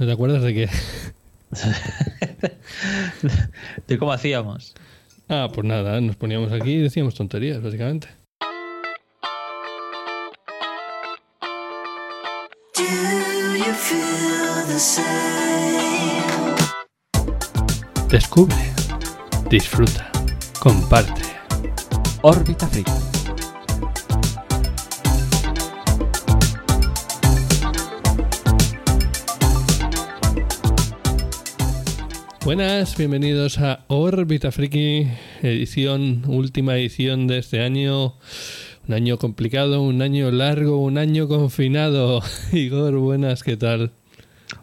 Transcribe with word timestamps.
¿No 0.00 0.06
te 0.06 0.12
acuerdas 0.12 0.42
de 0.42 0.54
qué? 0.54 0.68
de 3.86 3.98
cómo 3.98 4.12
hacíamos. 4.12 4.74
Ah, 5.28 5.50
pues 5.52 5.66
nada, 5.66 6.00
nos 6.00 6.16
poníamos 6.16 6.50
aquí 6.52 6.72
y 6.72 6.80
decíamos 6.80 7.14
tonterías, 7.14 7.62
básicamente. 7.62 8.08
Descubre, 18.08 18.56
disfruta, 19.50 20.10
comparte. 20.60 21.20
Órbita 22.22 22.66
Friki. 22.68 23.09
Buenas, 32.42 32.96
bienvenidos 32.96 33.58
a 33.58 33.84
Órbita 33.88 34.50
Friki, 34.50 35.06
edición, 35.42 36.24
última 36.26 36.74
edición 36.74 37.26
de 37.26 37.38
este 37.38 37.62
año. 37.62 38.14
Un 38.88 38.94
año 38.94 39.18
complicado, 39.18 39.82
un 39.82 40.00
año 40.00 40.30
largo, 40.30 40.78
un 40.78 40.96
año 40.96 41.28
confinado. 41.28 42.22
Igor, 42.52 42.96
buenas, 42.96 43.42
¿qué 43.42 43.58
tal? 43.58 43.92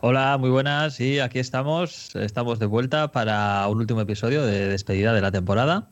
Hola, 0.02 0.38
muy 0.40 0.50
buenas. 0.50 0.96
Sí, 0.96 1.20
aquí 1.20 1.38
estamos. 1.38 2.16
Estamos 2.16 2.58
de 2.58 2.66
vuelta 2.66 3.12
para 3.12 3.68
un 3.68 3.78
último 3.78 4.02
episodio 4.02 4.44
de 4.44 4.68
despedida 4.68 5.14
de 5.14 5.22
la 5.22 5.32
temporada. 5.32 5.90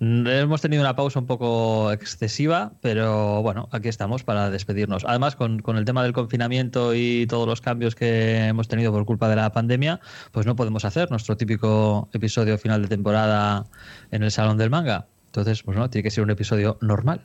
Hemos 0.00 0.60
tenido 0.60 0.82
una 0.82 0.96
pausa 0.96 1.20
un 1.20 1.26
poco 1.26 1.92
excesiva, 1.92 2.72
pero 2.80 3.42
bueno, 3.42 3.68
aquí 3.72 3.88
estamos 3.88 4.24
para 4.24 4.50
despedirnos. 4.50 5.04
Además, 5.06 5.36
con, 5.36 5.62
el 5.76 5.84
tema 5.84 6.02
del 6.02 6.12
confinamiento 6.12 6.94
y 6.94 7.26
todos 7.26 7.46
los 7.46 7.60
cambios 7.60 7.94
que 7.94 8.46
hemos 8.46 8.68
tenido 8.68 8.92
por 8.92 9.04
culpa 9.04 9.28
de 9.28 9.36
la 9.36 9.52
pandemia, 9.52 10.00
pues 10.32 10.46
no 10.46 10.56
podemos 10.56 10.84
hacer 10.84 11.10
nuestro 11.10 11.36
típico 11.36 12.08
episodio 12.12 12.58
final 12.58 12.82
de 12.82 12.88
temporada 12.88 13.66
en 14.10 14.22
el 14.22 14.30
Salón 14.30 14.58
del 14.58 14.70
Manga. 14.70 15.06
Entonces, 15.26 15.62
pues 15.62 15.76
no, 15.76 15.88
tiene 15.90 16.02
que 16.02 16.10
ser 16.10 16.24
un 16.24 16.30
episodio 16.30 16.78
normal. 16.80 17.22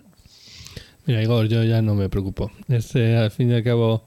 Mira, 1.06 1.24
Igor, 1.24 1.48
yo 1.48 1.64
ya 1.64 1.82
no 1.82 1.96
me 1.96 2.10
preocupo. 2.10 2.52
Este, 2.68 3.18
al 3.18 3.32
fin 3.32 3.50
y 3.52 3.56
al 3.56 3.64
cabo, 3.64 4.06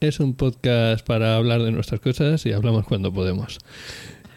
es 0.00 0.20
un 0.20 0.34
podcast 0.34 1.06
para 1.06 1.36
hablar 1.36 1.62
de 1.62 1.70
nuestras 1.70 2.00
cosas 2.00 2.44
y 2.44 2.52
hablamos 2.52 2.84
cuando 2.86 3.12
podemos. 3.12 3.58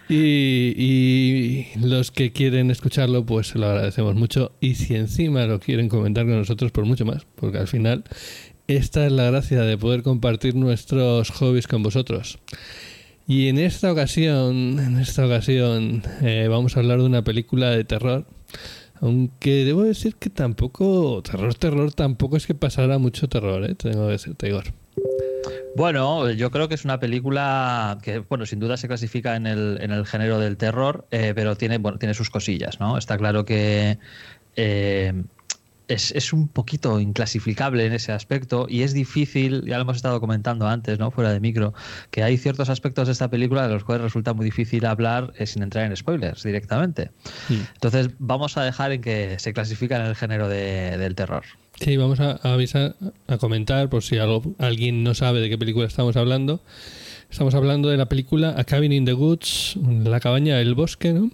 Y, 0.08 1.66
los 1.80 2.12
que 2.12 2.32
quieren 2.32 2.70
escucharlo, 2.70 3.26
pues 3.26 3.48
se 3.48 3.60
lo 3.60 3.68
agradecemos 3.68 4.16
mucho. 4.16 4.52
Y 4.60 4.76
si 4.76 4.96
encima 4.96 5.46
lo 5.46 5.60
quieren 5.60 5.90
comentar 5.90 6.26
con 6.26 6.38
nosotros, 6.38 6.72
por 6.72 6.86
mucho 6.86 7.06
más, 7.06 7.26
porque 7.36 7.58
al 7.58 7.68
final 7.68 8.04
esta 8.68 9.06
es 9.06 9.12
la 9.12 9.26
gracia 9.26 9.62
de 9.62 9.78
poder 9.78 10.04
compartir 10.04 10.56
nuestros 10.56 11.32
hobbies 11.32 11.68
con 11.68 11.84
vosotros. 11.84 12.40
Y 13.28 13.48
en 13.48 13.58
esta 13.58 13.92
ocasión, 13.92 14.80
en 14.80 15.00
esta 15.00 15.26
ocasión, 15.26 16.04
eh, 16.22 16.48
vamos 16.50 16.78
a 16.78 16.82
hablar 16.82 17.00
de 17.00 17.06
una 17.06 17.24
película 17.24 17.72
de 17.72 17.84
terror. 17.84 18.26
Aunque 19.02 19.66
debo 19.66 19.84
decir 19.84 20.16
que 20.16 20.30
tampoco, 20.30 21.22
terror, 21.24 21.56
terror, 21.56 21.94
tampoco 21.94 22.38
es 22.38 22.46
que 22.46 22.56
pasara 22.56 22.98
mucho 22.98 23.28
terror, 23.28 23.64
¿eh? 23.70 23.76
tengo 23.76 24.06
que 24.06 24.12
decirte, 24.14 24.48
Igor. 24.48 24.66
Bueno, 25.76 26.30
yo 26.32 26.52
creo 26.52 26.68
que 26.68 26.76
es 26.76 26.86
una 26.86 27.00
película 27.00 27.98
que, 28.02 28.20
bueno, 28.20 28.46
sin 28.46 28.60
duda 28.60 28.78
se 28.78 28.88
clasifica 28.88 29.36
en 29.36 29.48
el, 29.48 29.78
en 29.82 29.92
el 29.92 30.06
género 30.06 30.40
del 30.40 30.58
terror, 30.58 31.06
eh, 31.12 31.34
pero 31.36 31.56
tiene, 31.56 31.78
bueno, 31.78 31.98
tiene 31.98 32.14
sus 32.14 32.30
cosillas, 32.30 32.80
¿no? 32.80 32.98
Está 32.98 33.18
claro 33.18 33.46
que 33.46 34.00
eh, 34.56 35.24
es, 35.88 36.12
es, 36.12 36.34
un 36.34 36.48
poquito 36.48 37.00
inclasificable 37.00 37.86
en 37.86 37.94
ese 37.94 38.12
aspecto 38.12 38.68
y 38.70 38.84
es 38.84 38.94
difícil, 38.94 39.64
ya 39.66 39.76
lo 39.76 39.84
hemos 39.84 39.98
estado 39.98 40.20
comentando 40.20 40.68
antes, 40.68 40.98
¿no? 40.98 41.12
Fuera 41.12 41.32
de 41.32 41.40
micro, 41.40 41.74
que 42.10 42.24
hay 42.24 42.38
ciertos 42.38 42.70
aspectos 42.70 43.08
de 43.08 43.14
esta 43.14 43.30
película 43.30 43.68
de 43.68 43.74
los 43.74 43.84
cuales 43.84 44.04
resulta 44.04 44.34
muy 44.34 44.46
difícil 44.46 44.86
hablar 44.86 45.34
eh, 45.38 45.46
sin 45.46 45.64
entrar 45.64 45.86
en 45.86 45.96
spoilers 45.96 46.44
directamente. 46.44 47.12
Entonces, 47.50 48.10
vamos 48.18 48.58
a 48.58 48.64
dejar 48.64 48.92
en 48.92 49.02
que 49.02 49.40
se 49.40 49.54
clasifica 49.54 49.98
en 49.98 50.06
el 50.06 50.16
género 50.16 50.48
de, 50.48 50.98
del 50.98 51.16
terror. 51.16 51.44
Sí, 51.80 51.98
vamos 51.98 52.20
a, 52.20 52.40
avisar, 52.54 52.96
a 53.28 53.38
comentar 53.38 53.90
por 53.90 54.04
si 54.04 54.18
alguien 54.18 55.04
no 55.04 55.14
sabe 55.14 55.42
de 55.42 55.50
qué 55.50 55.58
película 55.58 55.86
estamos 55.86 56.16
hablando. 56.16 56.62
Estamos 57.30 57.54
hablando 57.54 57.90
de 57.90 57.98
la 57.98 58.08
película 58.08 58.56
A 58.58 58.64
Cabin 58.64 58.94
in 58.94 59.06
the 59.06 59.14
Woods, 59.14 59.78
La 60.04 60.20
cabaña 60.20 60.58
del 60.58 60.74
bosque, 60.74 61.12
¿no? 61.12 61.32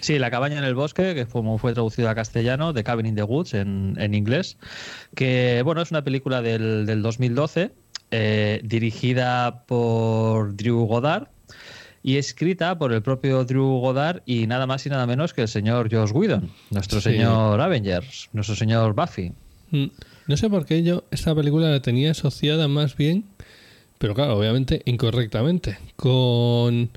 Sí, 0.00 0.18
La 0.18 0.30
cabaña 0.30 0.58
en 0.58 0.64
el 0.64 0.74
bosque, 0.74 1.14
que 1.14 1.26
como 1.26 1.58
fue 1.58 1.74
traducido 1.74 2.10
a 2.10 2.14
castellano, 2.14 2.74
The 2.74 2.82
Cabin 2.82 3.06
in 3.06 3.14
the 3.14 3.22
Woods 3.22 3.54
en, 3.54 4.14
inglés, 4.14 4.56
que 5.14 5.62
bueno, 5.64 5.80
es 5.80 5.90
una 5.90 6.02
película 6.02 6.42
del, 6.42 6.86
del 6.86 7.02
2012, 7.02 7.70
eh, 8.10 8.60
dirigida 8.64 9.64
por 9.66 10.56
Drew 10.56 10.86
Goddard, 10.86 11.28
y 12.06 12.18
escrita 12.18 12.78
por 12.78 12.92
el 12.92 13.02
propio 13.02 13.44
Drew 13.44 13.80
Goddard 13.80 14.22
y 14.26 14.46
nada 14.46 14.64
más 14.68 14.86
y 14.86 14.90
nada 14.90 15.08
menos 15.08 15.34
que 15.34 15.42
el 15.42 15.48
señor 15.48 15.92
Josh 15.92 16.12
Whedon, 16.12 16.52
nuestro 16.70 17.00
señor 17.00 17.60
Avengers, 17.60 18.28
nuestro 18.32 18.54
señor 18.54 18.94
Buffy. 18.94 19.32
Mm, 19.72 19.86
no 20.28 20.36
sé 20.36 20.48
por 20.48 20.64
qué 20.66 20.84
yo 20.84 21.02
esta 21.10 21.34
película 21.34 21.68
la 21.68 21.82
tenía 21.82 22.12
asociada 22.12 22.68
más 22.68 22.96
bien, 22.96 23.24
pero 23.98 24.14
claro, 24.14 24.38
obviamente 24.38 24.82
incorrectamente, 24.84 25.78
con, 25.96 26.90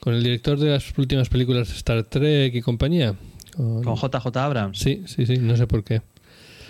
con 0.00 0.14
el 0.14 0.22
director 0.22 0.58
de 0.58 0.70
las 0.70 0.96
últimas 0.96 1.28
películas 1.28 1.68
de 1.68 1.74
Star 1.74 2.02
Trek 2.04 2.54
y 2.54 2.62
compañía. 2.62 3.16
Con, 3.54 3.84
con 3.84 3.96
JJ 3.96 4.34
Abrams. 4.34 4.78
Sí, 4.78 5.02
sí, 5.04 5.26
sí, 5.26 5.36
no 5.36 5.58
sé 5.58 5.66
por 5.66 5.84
qué. 5.84 6.00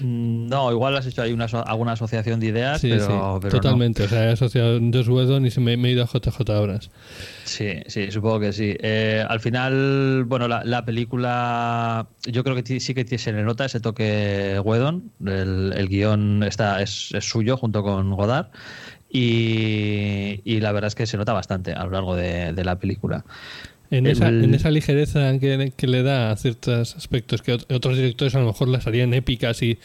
Mm, 0.00 0.48
no, 0.48 0.72
igual 0.72 0.96
has 0.96 1.06
hecho 1.06 1.22
ahí 1.22 1.32
una, 1.32 1.44
alguna 1.44 1.92
asociación 1.92 2.40
de 2.40 2.46
ideas, 2.46 2.80
pero, 2.82 3.40
totalmente. 3.40 4.04
O 4.04 4.08
sea, 4.08 4.28
he 4.28 4.32
asociado 4.32 4.78
Josh 4.92 5.08
Whedon 5.08 5.46
y 5.46 5.50
se 5.50 5.60
me, 5.60 5.74
he 5.74 5.90
ido 5.90 6.02
a 6.02 6.06
JJ 6.06 6.50
Abrams. 6.50 6.90
Sí, 7.44 7.74
sí, 7.86 8.10
supongo 8.10 8.40
que 8.40 8.52
sí. 8.52 8.76
Eh, 8.80 9.24
al 9.28 9.40
final, 9.40 10.24
bueno, 10.24 10.48
la, 10.48 10.84
película, 10.84 12.08
yo 12.24 12.42
creo 12.44 12.56
que 12.56 12.80
sí 12.80 12.94
que 12.94 13.18
se 13.18 13.32
le 13.32 13.42
nota 13.42 13.64
ese 13.64 13.80
toque 13.80 14.60
Whedon. 14.64 15.12
El, 15.24 15.88
guion 15.88 16.42
está, 16.42 16.82
es, 16.82 17.12
suyo 17.20 17.56
junto 17.56 17.82
con 17.82 18.10
Godard. 18.12 18.48
Y, 19.16 20.58
la 20.60 20.72
verdad 20.72 20.88
es 20.88 20.96
que 20.96 21.06
se 21.06 21.16
nota 21.16 21.32
bastante 21.32 21.72
a 21.72 21.84
lo 21.84 21.90
largo 21.90 22.16
de 22.16 22.64
la 22.64 22.78
película. 22.78 23.24
En, 23.96 24.06
esa, 24.06 24.28
en 24.28 24.54
esa 24.54 24.70
ligereza 24.70 25.38
que, 25.38 25.72
que, 25.76 25.86
le 25.86 26.02
da 26.02 26.30
a 26.30 26.36
ciertos 26.36 26.96
aspectos 26.96 27.42
que 27.42 27.52
otros 27.52 27.96
directores 27.96 28.34
a 28.34 28.40
lo 28.40 28.46
mejor 28.46 28.68
las 28.68 28.86
harían 28.86 29.14
épicas 29.14 29.62
y, 29.62 29.78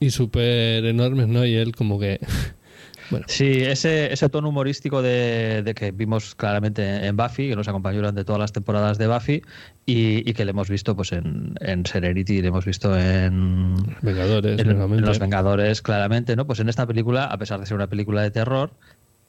y 0.00 0.10
súper 0.10 0.84
enormes, 0.84 1.28
¿no? 1.28 1.44
Y 1.44 1.54
él 1.54 1.74
como 1.74 1.98
que... 1.98 2.20
Bueno. 3.10 3.26
Sí, 3.28 3.60
ese, 3.60 4.10
ese 4.14 4.30
tono 4.30 4.48
humorístico 4.48 5.02
de, 5.02 5.62
de, 5.62 5.74
que 5.74 5.90
vimos 5.90 6.34
claramente 6.34 7.06
en 7.06 7.14
Buffy, 7.14 7.50
que 7.50 7.54
nos 7.54 7.68
acompañó 7.68 7.98
durante 7.98 8.24
todas 8.24 8.40
las 8.40 8.52
temporadas 8.52 8.96
de 8.96 9.06
Buffy 9.06 9.42
y, 9.84 10.28
y 10.28 10.32
que 10.32 10.46
le 10.46 10.52
hemos 10.52 10.70
visto 10.70 10.96
pues 10.96 11.12
en, 11.12 11.54
en 11.60 11.84
Serenity, 11.84 12.40
le 12.40 12.48
hemos 12.48 12.64
visto 12.64 12.98
en, 12.98 13.74
Vengadores, 14.00 14.58
en, 14.58 15.02
Los 15.02 15.18
Vengadores, 15.18 15.82
claramente, 15.82 16.34
¿no? 16.34 16.46
Pues 16.46 16.60
en 16.60 16.70
esta 16.70 16.86
película, 16.86 17.26
a 17.26 17.36
pesar 17.36 17.60
de 17.60 17.66
ser 17.66 17.74
una 17.74 17.88
película 17.88 18.22
de 18.22 18.30
terror, 18.30 18.72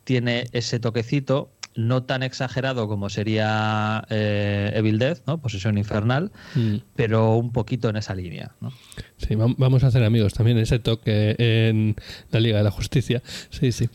tiene 0.06 0.46
ese 0.54 0.80
toquecito 0.80 1.52
no 1.76 2.04
tan 2.04 2.24
exagerado 2.24 2.88
como 2.88 3.10
sería 3.10 4.06
eh, 4.10 4.72
Evil 4.74 4.98
Death, 4.98 5.20
¿no? 5.28 5.42
Posesión 5.42 5.78
Infernal, 5.78 6.32
mm. 6.56 6.78
pero 6.96 7.36
un 7.36 7.52
poquito 7.52 7.90
en 7.90 7.98
esa 7.98 8.16
línea. 8.16 8.52
¿no? 8.62 8.72
Sí, 9.18 9.36
vamos 9.36 9.84
a 9.84 9.88
hacer 9.88 10.04
amigos 10.04 10.34
también 10.34 10.58
ese 10.58 10.80
toque 10.80 11.36
en 11.38 11.96
la 12.32 12.40
Liga 12.40 12.58
de 12.58 12.64
la 12.64 12.72
Justicia. 12.72 13.22
Sí, 13.50 13.72
sí. 13.72 13.90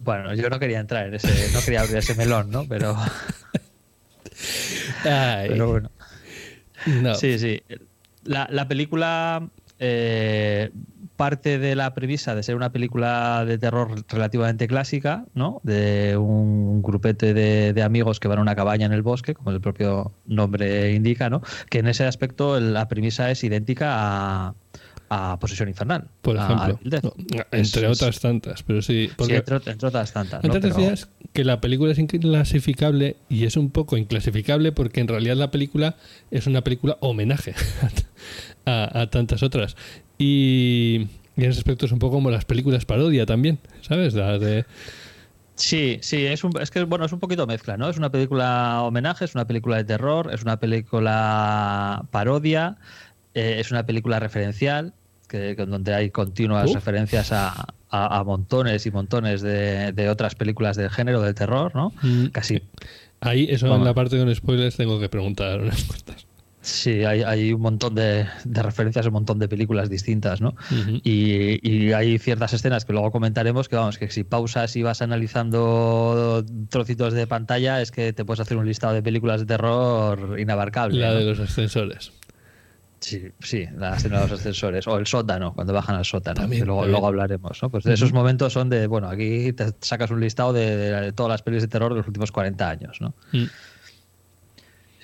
Bueno, 0.00 0.34
yo 0.34 0.50
no 0.50 0.58
quería 0.58 0.80
entrar 0.80 1.06
en 1.06 1.14
ese, 1.14 1.52
no 1.52 1.60
quería 1.60 1.80
abrir 1.80 1.96
ese 1.96 2.14
melón, 2.14 2.50
¿no? 2.50 2.66
Pero. 2.68 2.96
pero 5.02 5.70
bueno. 5.70 5.90
Sí, 7.14 7.38
sí. 7.38 7.62
La, 8.24 8.48
la 8.50 8.68
película 8.68 9.48
eh, 9.78 10.70
parte 11.16 11.58
de 11.58 11.74
la 11.74 11.94
premisa 11.94 12.34
de 12.34 12.42
ser 12.42 12.56
una 12.56 12.72
película 12.72 13.44
de 13.44 13.58
terror 13.58 14.04
relativamente 14.08 14.68
clásica, 14.68 15.24
¿no? 15.34 15.60
De 15.64 16.16
un 16.16 16.82
grupete 16.82 17.34
de, 17.34 17.82
amigos 17.82 18.20
que 18.20 18.28
van 18.28 18.38
a 18.38 18.42
una 18.42 18.56
cabaña 18.56 18.86
en 18.86 18.92
el 18.92 19.02
bosque, 19.02 19.34
como 19.34 19.50
el 19.50 19.60
propio 19.60 20.12
nombre 20.26 20.92
indica, 20.92 21.30
¿no? 21.30 21.42
Que 21.70 21.78
en 21.78 21.88
ese 21.88 22.04
aspecto 22.04 22.60
la 22.60 22.88
premisa 22.88 23.30
es 23.30 23.44
idéntica 23.44 23.88
a, 23.90 24.54
a 25.08 25.38
Posesión 25.38 25.68
Infernal. 25.68 26.08
Por 26.22 26.36
ejemplo. 26.36 26.78
entre 27.52 27.86
otras 27.86 28.20
tantas, 28.20 28.62
pero 28.62 28.82
sí. 28.82 29.10
Porque 29.16 29.36
entre, 29.36 29.56
otras 29.56 30.12
tantas. 30.12 30.44
Antes 30.44 30.62
decías 30.62 31.08
que 31.32 31.44
la 31.44 31.60
película 31.60 31.92
es 31.92 31.98
inclasificable 31.98 33.16
y 33.28 33.44
es 33.44 33.56
un 33.56 33.70
poco 33.70 33.96
inclasificable 33.96 34.72
porque 34.72 35.00
en 35.00 35.08
realidad 35.08 35.36
la 35.36 35.50
película 35.50 35.96
es 36.30 36.46
una 36.46 36.62
película 36.62 36.96
homenaje 37.00 37.54
a, 38.66 39.06
tantas 39.10 39.42
otras. 39.42 39.76
Y, 40.18 41.06
en 41.36 41.50
ese 41.50 41.60
aspecto 41.60 41.86
es 41.86 41.92
un 41.92 41.98
poco 41.98 42.16
como 42.16 42.30
las 42.30 42.44
películas 42.44 42.84
parodia 42.84 43.26
también, 43.26 43.58
¿sabes? 43.82 44.14
de... 44.14 44.64
Sí, 45.54 45.98
sí, 46.02 46.26
es, 46.26 46.42
es 46.60 46.70
que 46.70 46.84
bueno, 46.84 47.06
es 47.06 47.12
un 47.12 47.18
poquito 47.18 47.46
mezcla, 47.46 47.78
¿no? 47.78 47.88
Es 47.88 47.96
una 47.96 48.10
película 48.10 48.82
homenaje, 48.82 49.24
es 49.24 49.34
una 49.34 49.46
película 49.46 49.78
de 49.78 49.84
terror, 49.84 50.30
es 50.32 50.42
una 50.42 50.58
película 50.58 52.04
parodia, 52.10 52.76
eh, 53.32 53.56
es 53.58 53.70
una 53.70 53.86
película 53.86 54.20
referencial, 54.20 54.92
que, 55.28 55.54
donde 55.54 55.94
hay 55.94 56.10
continuas 56.10 56.72
referencias 56.74 57.32
a, 57.32 57.74
a, 57.88 58.22
montones 58.24 58.84
y 58.84 58.90
montones 58.90 59.40
de, 59.40 60.08
otras 60.10 60.34
películas 60.34 60.76
del 60.76 60.90
género 60.90 61.22
del 61.22 61.34
terror, 61.34 61.74
¿no? 61.74 61.92
Mm. 62.02 62.26
Casi. 62.26 62.62
Ahí, 63.20 63.46
eso 63.50 63.74
en 63.74 63.84
la 63.84 63.94
parte 63.94 64.18
con 64.18 64.34
spoilers 64.34 64.76
tengo 64.76 65.00
que 65.00 65.08
preguntar 65.08 65.60
unas 65.60 65.84
cosas. 65.84 66.25
Sí, 66.66 67.04
hay, 67.04 67.52
un 67.52 67.60
montón 67.60 67.94
de, 67.94 68.26
referencias, 68.44 69.06
un 69.06 69.12
montón 69.12 69.38
de 69.38 69.48
películas 69.48 69.88
distintas, 69.88 70.40
¿no? 70.40 70.56
y, 71.04 71.92
hay 71.92 72.18
ciertas 72.18 72.52
escenas 72.54 72.84
que 72.84 72.92
luego 72.92 73.12
comentaremos 73.12 73.68
que, 73.68 73.76
vamos, 73.76 73.98
que 73.98 74.10
si 74.10 74.24
pausas 74.24 74.74
y 74.74 74.82
vas 74.82 75.00
analizando 75.00 76.44
trocitos 76.68 77.12
de 77.12 77.28
pantalla 77.28 77.80
es 77.80 77.92
que 77.92 78.12
te 78.12 78.24
puedes 78.24 78.40
hacer 78.40 78.56
un 78.56 78.66
listado 78.66 78.94
de 78.94 79.02
películas 79.02 79.40
de 79.40 79.46
terror 79.46 80.40
inabarcable. 80.40 80.98
La 80.98 81.14
de 81.14 81.24
los 81.24 81.38
ascensores. 81.38 82.10
Sí, 82.98 83.30
sí, 83.38 83.66
la 83.76 83.94
escena 83.94 84.16
de 84.16 84.28
los 84.28 84.40
ascensores. 84.40 84.88
O 84.88 84.98
el 84.98 85.06
sótano, 85.06 85.54
cuando 85.54 85.72
bajan 85.72 85.94
al 85.94 86.04
sótano. 86.04 86.48
luego, 86.48 87.06
hablaremos, 87.06 87.62
¿no? 87.62 87.70
Pues 87.70 87.86
esos 87.86 88.12
momentos 88.12 88.52
son 88.52 88.68
de, 88.70 88.88
bueno, 88.88 89.08
aquí 89.08 89.52
te 89.52 89.66
sacas 89.82 90.10
un 90.10 90.20
listado 90.20 90.52
de, 90.52 91.12
todas 91.14 91.30
las 91.30 91.42
películas 91.42 91.62
de 91.62 91.68
terror 91.68 91.92
de 91.92 91.98
los 91.98 92.08
últimos 92.08 92.32
40 92.32 92.68
años, 92.68 93.00
¿no? 93.00 93.14
Mm. 93.30 93.44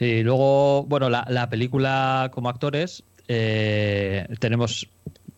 Sí, 0.02 0.24
luego, 0.24 0.82
bueno, 0.82 1.08
la, 1.08 1.48
película 1.48 2.32
como 2.34 2.48
actores, 2.48 3.04
eh, 3.28 4.26
tenemos 4.40 4.88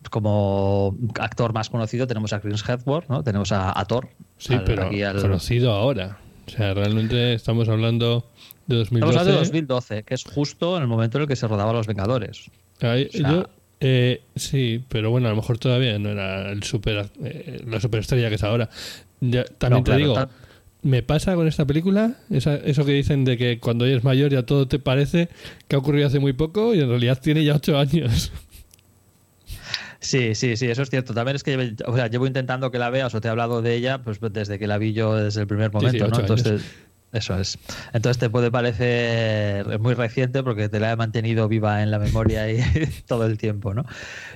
como 0.09 0.97
actor 1.19 1.53
más 1.53 1.69
conocido, 1.69 2.07
tenemos 2.07 2.33
a 2.33 2.39
Chris 2.39 2.67
Hemsworth, 2.67 3.07
¿no? 3.07 3.23
Tenemos 3.23 3.51
a, 3.51 3.85
Thor. 3.87 4.09
Sí, 4.39 4.55
pero 4.65 4.89
conocido 5.21 5.71
ahora. 5.71 6.17
O 6.47 6.49
sea, 6.49 6.73
realmente 6.73 7.35
estamos 7.35 7.69
hablando 7.69 8.27
de 8.65 8.77
2012. 8.77 8.95
Estamos 8.95 9.15
hablando 9.17 9.31
de 9.33 9.37
2012, 9.37 10.01
que 10.01 10.15
es 10.15 10.23
justo 10.23 10.77
en 10.77 10.81
el 10.81 10.87
momento 10.87 11.19
en 11.19 11.21
el 11.21 11.27
que 11.27 11.35
se 11.35 11.47
rodaba 11.47 11.71
Los 11.71 11.85
Vengadores. 11.85 12.49
Eh, 13.81 14.23
sí, 14.35 14.83
pero 14.89 15.11
bueno, 15.11 15.27
a 15.27 15.29
lo 15.29 15.35
mejor 15.35 15.59
todavía 15.59 15.99
no 15.99 16.09
era 16.09 16.49
el 16.49 16.63
super, 16.63 17.11
eh, 17.23 17.61
la 17.67 17.79
superestrella 17.79 18.29
que 18.29 18.35
es 18.35 18.43
ahora. 18.43 18.67
también 19.59 19.83
te 19.83 19.95
digo, 19.95 20.27
me 20.85 21.01
pasa 21.01 21.33
con 21.33 21.47
esta 21.47 21.65
película, 21.65 22.13
eso 22.29 22.85
que 22.85 22.91
dicen 22.91 23.25
de 23.25 23.37
que 23.37 23.59
cuando 23.59 23.87
eres 23.87 24.03
mayor 24.03 24.31
ya 24.31 24.43
todo 24.43 24.67
te 24.67 24.77
parece 24.77 25.29
que 25.67 25.75
ha 25.75 25.79
ocurrido 25.79 26.05
hace 26.05 26.19
muy 26.19 26.33
poco 26.33 26.75
y 26.75 26.79
en 26.79 26.87
realidad 26.87 27.19
tiene 27.19 27.43
ya 27.43 27.55
ocho 27.55 27.79
años. 27.79 28.31
Sí, 29.99 30.35
sí, 30.35 30.55
sí, 30.55 30.67
eso 30.67 30.83
es 30.83 30.91
cierto. 30.91 31.15
También 31.15 31.35
es 31.37 31.41
que 31.41 31.75
o 31.87 31.95
sea, 31.95 32.05
llevo 32.05 32.27
intentando 32.27 32.69
que 32.69 32.77
la 32.77 32.91
veas 32.91 33.15
o 33.15 33.19
te 33.21 33.27
he 33.27 33.31
hablado 33.31 33.63
de 33.63 33.73
ella 33.73 34.03
pues 34.03 34.19
desde 34.31 34.59
que 34.59 34.67
la 34.67 34.77
vi 34.77 34.93
yo 34.93 35.15
desde 35.15 35.41
el 35.41 35.47
primer 35.47 35.73
momento, 35.73 36.07
¿no? 36.07 36.19
Entonces, 36.19 36.61
eso 37.11 37.39
es. 37.39 37.57
Entonces 37.93 38.17
te 38.17 38.29
puede 38.29 38.51
parecer 38.51 39.79
muy 39.79 39.93
reciente 39.93 40.43
porque 40.43 40.67
te 40.69 40.79
la 40.79 40.91
he 40.91 40.95
mantenido 40.95 41.47
viva 41.47 41.81
en 41.81 41.91
la 41.91 41.99
memoria 41.99 42.51
y 42.51 42.61
todo 43.07 43.25
el 43.25 43.37
tiempo, 43.37 43.73
¿no? 43.73 43.85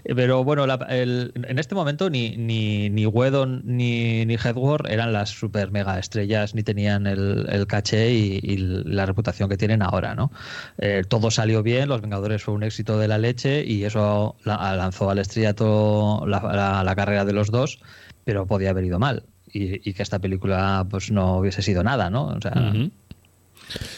Pero 0.03 0.43
bueno, 0.43 0.65
en 0.89 1.59
este 1.59 1.75
momento 1.75 2.09
ni, 2.09 2.37
ni, 2.37 2.89
ni 2.89 3.05
Wedon 3.05 3.63
ni, 3.65 4.25
ni 4.25 4.35
Headward 4.35 4.89
eran 4.89 5.11
las 5.13 5.29
super 5.29 5.71
mega 5.71 5.99
estrellas 5.99 6.55
ni 6.55 6.63
tenían 6.63 7.05
el, 7.05 7.65
caché 7.67 8.11
y, 8.13 8.57
la 8.57 9.05
reputación 9.05 9.49
que 9.49 9.57
tienen 9.57 9.81
ahora, 9.81 10.15
¿no? 10.15 10.31
Eh, 10.77 11.03
todo 11.07 11.31
salió 11.31 11.63
bien, 11.63 11.89
Los 11.89 12.01
Vengadores 12.01 12.43
fue 12.43 12.53
un 12.53 12.63
éxito 12.63 12.97
de 12.97 13.07
la 13.07 13.17
leche 13.17 13.63
y 13.65 13.83
eso 13.83 14.35
lanzó 14.43 15.09
al 15.09 15.19
estrellato 15.19 16.25
la, 16.25 16.83
la 16.83 16.95
carrera 16.95 17.25
de 17.25 17.33
los 17.33 17.51
dos, 17.51 17.79
pero 18.23 18.45
podía 18.45 18.69
haber 18.69 18.85
ido 18.85 18.99
mal 18.99 19.23
y, 19.51 19.93
que 19.93 20.03
esta 20.03 20.19
película 20.19 20.85
pues 20.89 21.11
no 21.11 21.37
hubiese 21.37 21.61
sido 21.61 21.83
nada, 21.83 22.09
¿no? 22.09 22.27
O 22.27 22.41
sea, 22.41 22.73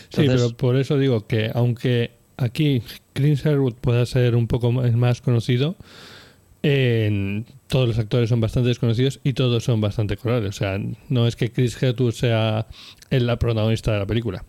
Sí, 0.09 0.24
pero 0.27 0.50
por 0.57 0.75
eso 0.75 0.98
digo 0.98 1.25
que 1.27 1.51
aunque 1.53 2.12
aquí 2.38 2.81
Chris 3.13 3.45
Herwood 3.45 3.75
pueda 3.75 4.06
ser 4.06 4.36
un 4.36 4.48
poco 4.48 4.71
más 4.71 5.21
conocido, 5.21 5.75
todos 6.62 7.88
los 7.88 7.98
actores 7.98 8.30
son 8.30 8.42
bastante 8.42 8.69
desconocidos 8.69 9.19
y 9.24 9.33
todos 9.33 9.63
son 9.63 9.81
bastante 9.81 10.18
corales. 10.18 10.50
O 10.50 10.59
sea, 10.59 10.80
no 11.09 11.27
es 11.27 11.36
que 11.36 11.51
Chris 11.51 11.81
Herwood 11.81 12.13
sea 12.13 12.68
el 13.09 13.38
protagonista 13.38 13.94
de 13.94 14.00
la 14.00 14.06
película. 14.06 14.44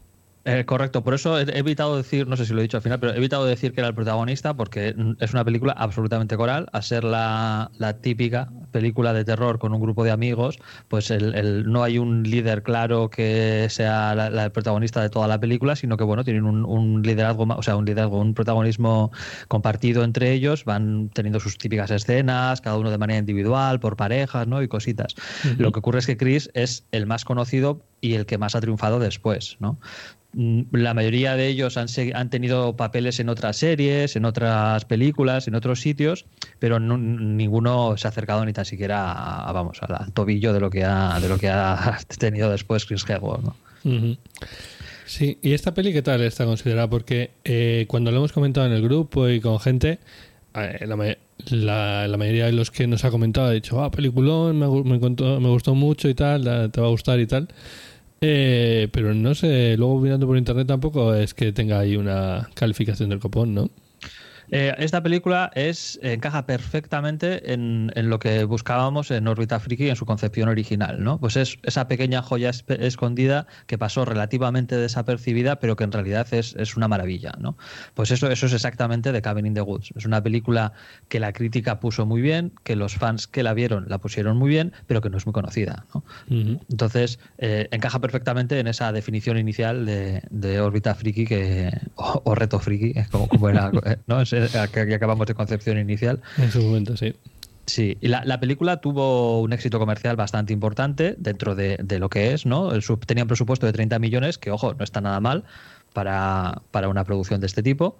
Eh, 0.45 0.65
correcto, 0.65 1.05
por 1.05 1.15
eso 1.15 1.39
he 1.39 1.57
evitado 1.57 1.97
decir, 1.97 2.27
no 2.27 2.37
sé 2.37 2.47
si 2.47 2.53
lo 2.53 2.59
he 2.59 2.63
dicho 2.63 2.77
al 2.77 2.83
final, 2.83 2.99
pero 2.99 3.13
he 3.13 3.17
evitado 3.17 3.45
decir 3.45 3.73
que 3.73 3.81
era 3.81 3.89
el 3.89 3.95
protagonista 3.95 4.55
porque 4.55 4.95
es 5.21 5.33
una 5.33 5.45
película 5.45 5.73
absolutamente 5.73 6.37
coral, 6.37 6.69
a 6.73 6.83
ser 6.83 7.05
la, 7.05 7.71
típica 8.01 8.51
película 8.73 9.13
de 9.13 9.25
terror 9.25 9.61
con 9.61 9.73
un 9.73 9.81
grupo 9.81 10.03
de 10.03 10.11
amigos, 10.11 10.59
pues 10.89 11.13
el, 11.13 11.71
no 11.71 11.85
hay 11.85 11.99
un 11.99 12.25
líder 12.25 12.65
claro 12.65 13.09
que 13.09 13.69
sea 13.71 14.17
la, 14.17 14.45
el 14.45 14.51
protagonista 14.51 15.01
de 15.01 15.11
toda 15.11 15.29
la 15.29 15.39
película, 15.39 15.77
sino 15.77 15.97
que 15.97 16.03
bueno, 16.03 16.25
tienen 16.25 16.45
un, 16.45 17.03
liderazgo, 17.03 17.45
o 17.45 17.63
sea, 17.63 17.77
un 17.77 17.85
liderazgo, 17.85 18.19
un 18.19 18.35
protagonismo 18.35 19.13
compartido 19.47 20.03
entre 20.03 20.33
ellos, 20.33 20.65
van 20.65 21.09
teniendo 21.11 21.39
sus 21.39 21.57
típicas 21.57 21.93
escenas, 21.93 22.61
cada 22.61 22.79
uno 22.79 22.91
de 22.91 22.99
manera 22.99 23.21
individual, 23.21 23.79
por 23.79 23.97
parejas, 23.97 24.49
¿no? 24.49 24.61
Y 24.61 24.67
cositas. 24.67 25.15
Lo 25.59 25.71
que 25.71 25.79
ocurre 25.79 26.01
es 26.01 26.07
que 26.07 26.17
Chris 26.17 26.51
es 26.55 26.85
el 26.91 27.07
más 27.07 27.25
conocido 27.25 27.81
y 28.01 28.15
el 28.15 28.27
que 28.27 28.39
más 28.39 28.57
ha 28.57 28.61
triunfado 28.61 28.99
después, 28.99 29.57
¿no? 29.61 29.79
Mm, 30.35 30.63
la 30.73 30.95
mayoría 30.95 31.37
de 31.37 31.49
ellos 31.49 31.77
han, 31.77 31.89
han, 32.15 32.31
tenido 32.31 32.75
papeles 32.75 33.21
en 33.21 33.29
otras 33.29 33.57
series, 33.57 34.17
en 34.17 34.25
otras 34.25 34.85
películas, 34.87 35.47
en 35.47 35.55
otros 35.55 35.81
sitios, 35.81 36.25
pero 36.59 36.81
ninguno 36.81 37.97
se 37.99 38.09
ha 38.09 38.11
acercado 38.11 38.45
ni 38.47 38.53
tan 38.53 38.65
siquiera 38.65 39.13
a, 39.13 39.53
vamos, 39.53 39.79
al 39.83 40.13
tobillo 40.13 40.53
de 40.53 40.61
lo 40.61 40.71
que 40.71 40.85
ha, 40.85 41.19
de 41.21 41.29
lo 41.29 41.39
que 41.39 41.51
ha 41.51 41.99
tenido 42.19 42.51
después 42.51 42.87
Chris 42.87 43.05
Hemsworth. 43.09 43.43
¿no? 43.43 44.17
Sí, 45.05 45.39
y 45.43 45.53
esta 45.53 45.75
peli, 45.75 45.93
¿qué 45.93 46.01
tal 46.01 46.23
está 46.23 46.47
considerada? 46.47 46.89
Porque 46.89 47.33
eh, 47.45 47.85
cuando 47.89 48.11
lo 48.11 48.19
hemos 48.19 48.33
comentado 48.33 48.67
en 48.67 48.73
el 48.73 48.81
grupo 48.81 49.29
y 49.29 49.41
con 49.41 49.61
gente, 49.61 49.99
eh, 50.55 50.87
la, 51.51 52.09
la, 52.09 52.17
mayoría 52.17 52.47
de 52.47 52.53
los 52.53 52.71
que 52.71 52.87
nos 52.87 53.05
ha 53.05 53.11
comentado 53.11 53.49
ha 53.49 53.51
dicho, 53.51 53.83
ah, 53.83 53.91
peliculón, 53.91 54.59
me, 54.59 54.67
me, 54.67 54.99
me 54.99 55.49
gustó 55.49 55.75
mucho 55.75 56.09
y 56.09 56.15
tal, 56.15 56.71
te 56.71 56.81
va 56.81 56.87
a 56.87 56.91
gustar 56.91 57.21
y 57.21 57.27
tal. 57.27 57.49
Eh, 58.25 58.89
pero 58.93 59.15
no 59.15 59.35
sé, 59.35 59.77
luego 59.77 59.99
mirando 59.99 60.29
por 60.29 60.39
internet 60.39 60.69
tampoco 60.69 61.13
es 61.13 61.35
que 61.35 61.53
tenga 61.53 61.81
ahí 61.81 61.97
una 61.97 62.49
calificación 62.55 63.09
del 63.11 63.19
copón, 63.19 63.53
¿no? 63.53 63.69
Eh, 64.53 64.75
esta 64.77 65.03
película 65.03 65.51
es 65.55 65.99
encaja 66.03 66.45
perfectamente 66.45 67.55
en, 67.55 67.91
lo 67.97 68.19
que 68.19 68.45
buscábamos 68.45 69.11
en 69.11 69.27
Orbita 69.27 69.59
Friki 69.59 69.89
en 69.89 69.97
su 69.97 70.05
concepción 70.05 70.51
original, 70.51 71.03
¿no? 71.03 71.19
Pues 71.19 71.37
es 71.37 71.57
esa 71.63 71.89
pequeña 71.89 72.21
joya 72.21 72.51
escondida 72.51 73.47
que 73.67 73.79
pasó 73.79 74.05
relativamente 74.05 74.77
desapercibida, 74.77 75.59
pero 75.59 75.75
que 75.75 75.85
en 75.85 75.93
realidad 75.93 76.27
es, 76.33 76.55
es, 76.57 76.77
una 76.77 76.87
maravilla, 76.87 77.33
¿no? 77.39 77.57
Pues 77.95 78.11
eso, 78.11 78.31
eso 78.31 78.45
es 78.45 78.53
exactamente 78.53 79.11
The 79.11 79.23
Cabin 79.23 79.47
in 79.47 79.55
the 79.55 79.63
Woods. 79.63 79.91
Es 79.97 80.05
una 80.05 80.23
película 80.23 80.75
que 81.09 81.19
la 81.19 81.33
crítica 81.33 81.81
puso 81.81 82.05
muy 82.05 82.21
bien, 82.21 82.53
que 82.63 82.77
los 82.77 82.95
fans 82.97 83.27
que 83.27 83.43
la 83.43 83.55
vieron 83.55 83.87
la 83.89 83.99
pusieron 83.99 84.37
muy 84.37 84.51
bien, 84.51 84.75
pero 84.87 85.01
que 85.01 85.09
no 85.09 85.17
es 85.17 85.25
muy 85.25 85.33
conocida, 85.33 85.87
¿no? 85.95 86.05
Entonces, 86.29 87.19
eh, 87.39 87.69
encaja 87.71 88.01
perfectamente 88.01 88.59
en 88.61 88.67
esa 88.67 88.93
definición 88.93 89.39
inicial 89.39 89.87
de, 89.87 90.23
de 90.29 90.61
órbita 90.61 90.95
friki 90.95 91.25
que, 91.25 91.71
o, 91.95 92.35
reto 92.35 92.59
friki, 92.59 92.93
como, 93.11 93.29
como 93.29 93.49
era, 93.49 93.71
¿no? 94.07 94.23
Que 94.73 94.95
acabamos 94.95 95.27
de 95.27 95.35
concepción 95.35 95.79
inicial. 95.79 96.21
En 96.39 96.51
su 96.51 96.63
momento, 96.63 96.97
sí. 96.97 97.15
Sí, 97.67 97.97
y 98.01 98.09
la, 98.09 98.41
película 98.41 98.81
tuvo 98.81 99.41
un 99.41 99.53
éxito 99.53 99.79
comercial 99.79 100.17
bastante 100.17 100.53
importante 100.53 101.15
dentro 101.17 101.55
de, 101.55 101.79
lo 101.99 102.09
que 102.09 102.33
es, 102.33 102.45
¿no? 102.45 102.73
El 102.73 102.83
tenía 103.07 103.25
un 103.25 103.29
presupuesto 103.29 103.67
de 103.67 103.73
30 103.73 103.99
millones, 104.01 104.37
que 104.37 104.51
ojo, 104.51 104.75
no 104.75 104.83
está 104.83 105.01
nada 105.01 105.21
mal 105.21 105.45
para, 105.93 106.63
una 106.89 107.05
producción 107.05 107.41
de 107.41 107.47
este 107.47 107.63
tipo. 107.63 107.99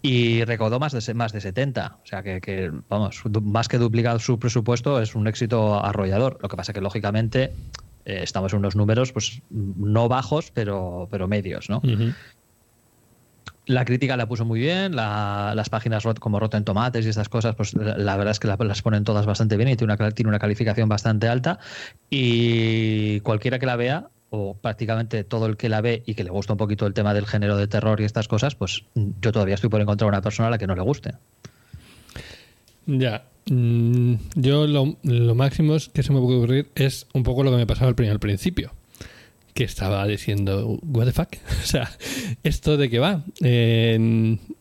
Y 0.00 0.44
recaudó 0.44 0.78
más 0.78 0.92
de, 0.92 1.14
más 1.14 1.32
de 1.32 1.40
70. 1.40 1.98
O 2.02 2.06
sea 2.06 2.22
que, 2.22 2.72
vamos, 2.88 3.22
más 3.42 3.68
que 3.68 3.78
duplicado 3.78 4.18
su 4.18 4.38
presupuesto, 4.38 5.00
es 5.00 5.14
un 5.14 5.26
éxito 5.26 5.84
arrollador. 5.84 6.38
Lo 6.40 6.48
que 6.48 6.56
pasa 6.56 6.72
que, 6.72 6.80
lógicamente, 6.80 7.52
eh, 8.04 8.20
estamos 8.22 8.52
en 8.52 8.60
unos 8.60 8.76
números, 8.76 9.12
pues 9.12 9.42
no 9.50 10.08
bajos, 10.08 10.50
pero, 10.52 11.08
pero 11.10 11.28
medios, 11.28 11.68
¿no? 11.68 11.82
La 13.68 13.84
crítica 13.84 14.16
la 14.16 14.26
puso 14.26 14.46
muy 14.46 14.60
bien, 14.60 14.96
las 14.96 15.68
páginas 15.68 16.02
como 16.20 16.40
Rotten 16.40 16.64
Tomates 16.64 17.04
y 17.04 17.10
estas 17.10 17.28
cosas, 17.28 17.54
pues 17.54 17.74
la 17.74 18.16
verdad 18.16 18.30
es 18.30 18.40
que 18.40 18.48
las 18.48 18.80
ponen 18.80 19.04
todas 19.04 19.26
bastante 19.26 19.58
bien 19.58 19.68
y 19.68 19.76
tiene 19.76 19.92
una, 19.92 20.10
tiene 20.12 20.30
una 20.30 20.38
calificación 20.38 20.88
bastante 20.88 21.28
alta. 21.28 21.58
Y 22.08 23.20
cualquiera 23.20 23.58
que 23.58 23.66
la 23.66 23.76
vea, 23.76 24.08
o 24.30 24.54
prácticamente 24.54 25.22
todo 25.22 25.44
el 25.44 25.58
que 25.58 25.68
la 25.68 25.82
ve 25.82 26.02
y 26.06 26.14
que 26.14 26.24
le 26.24 26.30
gusta 26.30 26.54
un 26.54 26.56
poquito 26.56 26.86
el 26.86 26.94
tema 26.94 27.12
del 27.12 27.26
género 27.26 27.58
de 27.58 27.68
terror 27.68 28.00
y 28.00 28.04
estas 28.04 28.26
cosas, 28.26 28.54
pues 28.54 28.84
yo 28.94 29.32
todavía 29.32 29.56
estoy 29.56 29.68
por 29.68 29.82
encontrar 29.82 30.08
una 30.08 30.22
persona 30.22 30.48
a 30.48 30.50
la 30.50 30.56
que 30.56 30.66
no 30.66 30.74
le 30.74 30.80
guste. 30.80 31.12
Ya. 32.86 33.26
Mm, 33.50 34.14
yo 34.34 34.66
lo, 34.66 35.34
máximo 35.34 35.76
que 35.92 36.02
se 36.02 36.12
me 36.14 36.20
puede 36.20 36.38
ocurrir 36.38 36.70
es 36.74 37.06
un 37.12 37.22
poco 37.22 37.42
lo 37.44 37.50
que 37.50 37.58
me 37.58 37.66
pasaba 37.66 37.88
al 37.88 38.18
principio 38.18 38.72
que 39.58 39.64
estaba 39.64 40.06
diciendo, 40.06 40.78
what 40.84 41.06
the 41.06 41.12
fuck, 41.12 41.30
o 41.64 41.66
sea, 41.66 41.90
esto 42.44 42.76
de 42.76 42.88
qué 42.88 43.00
va, 43.00 43.24
eh, 43.42 43.96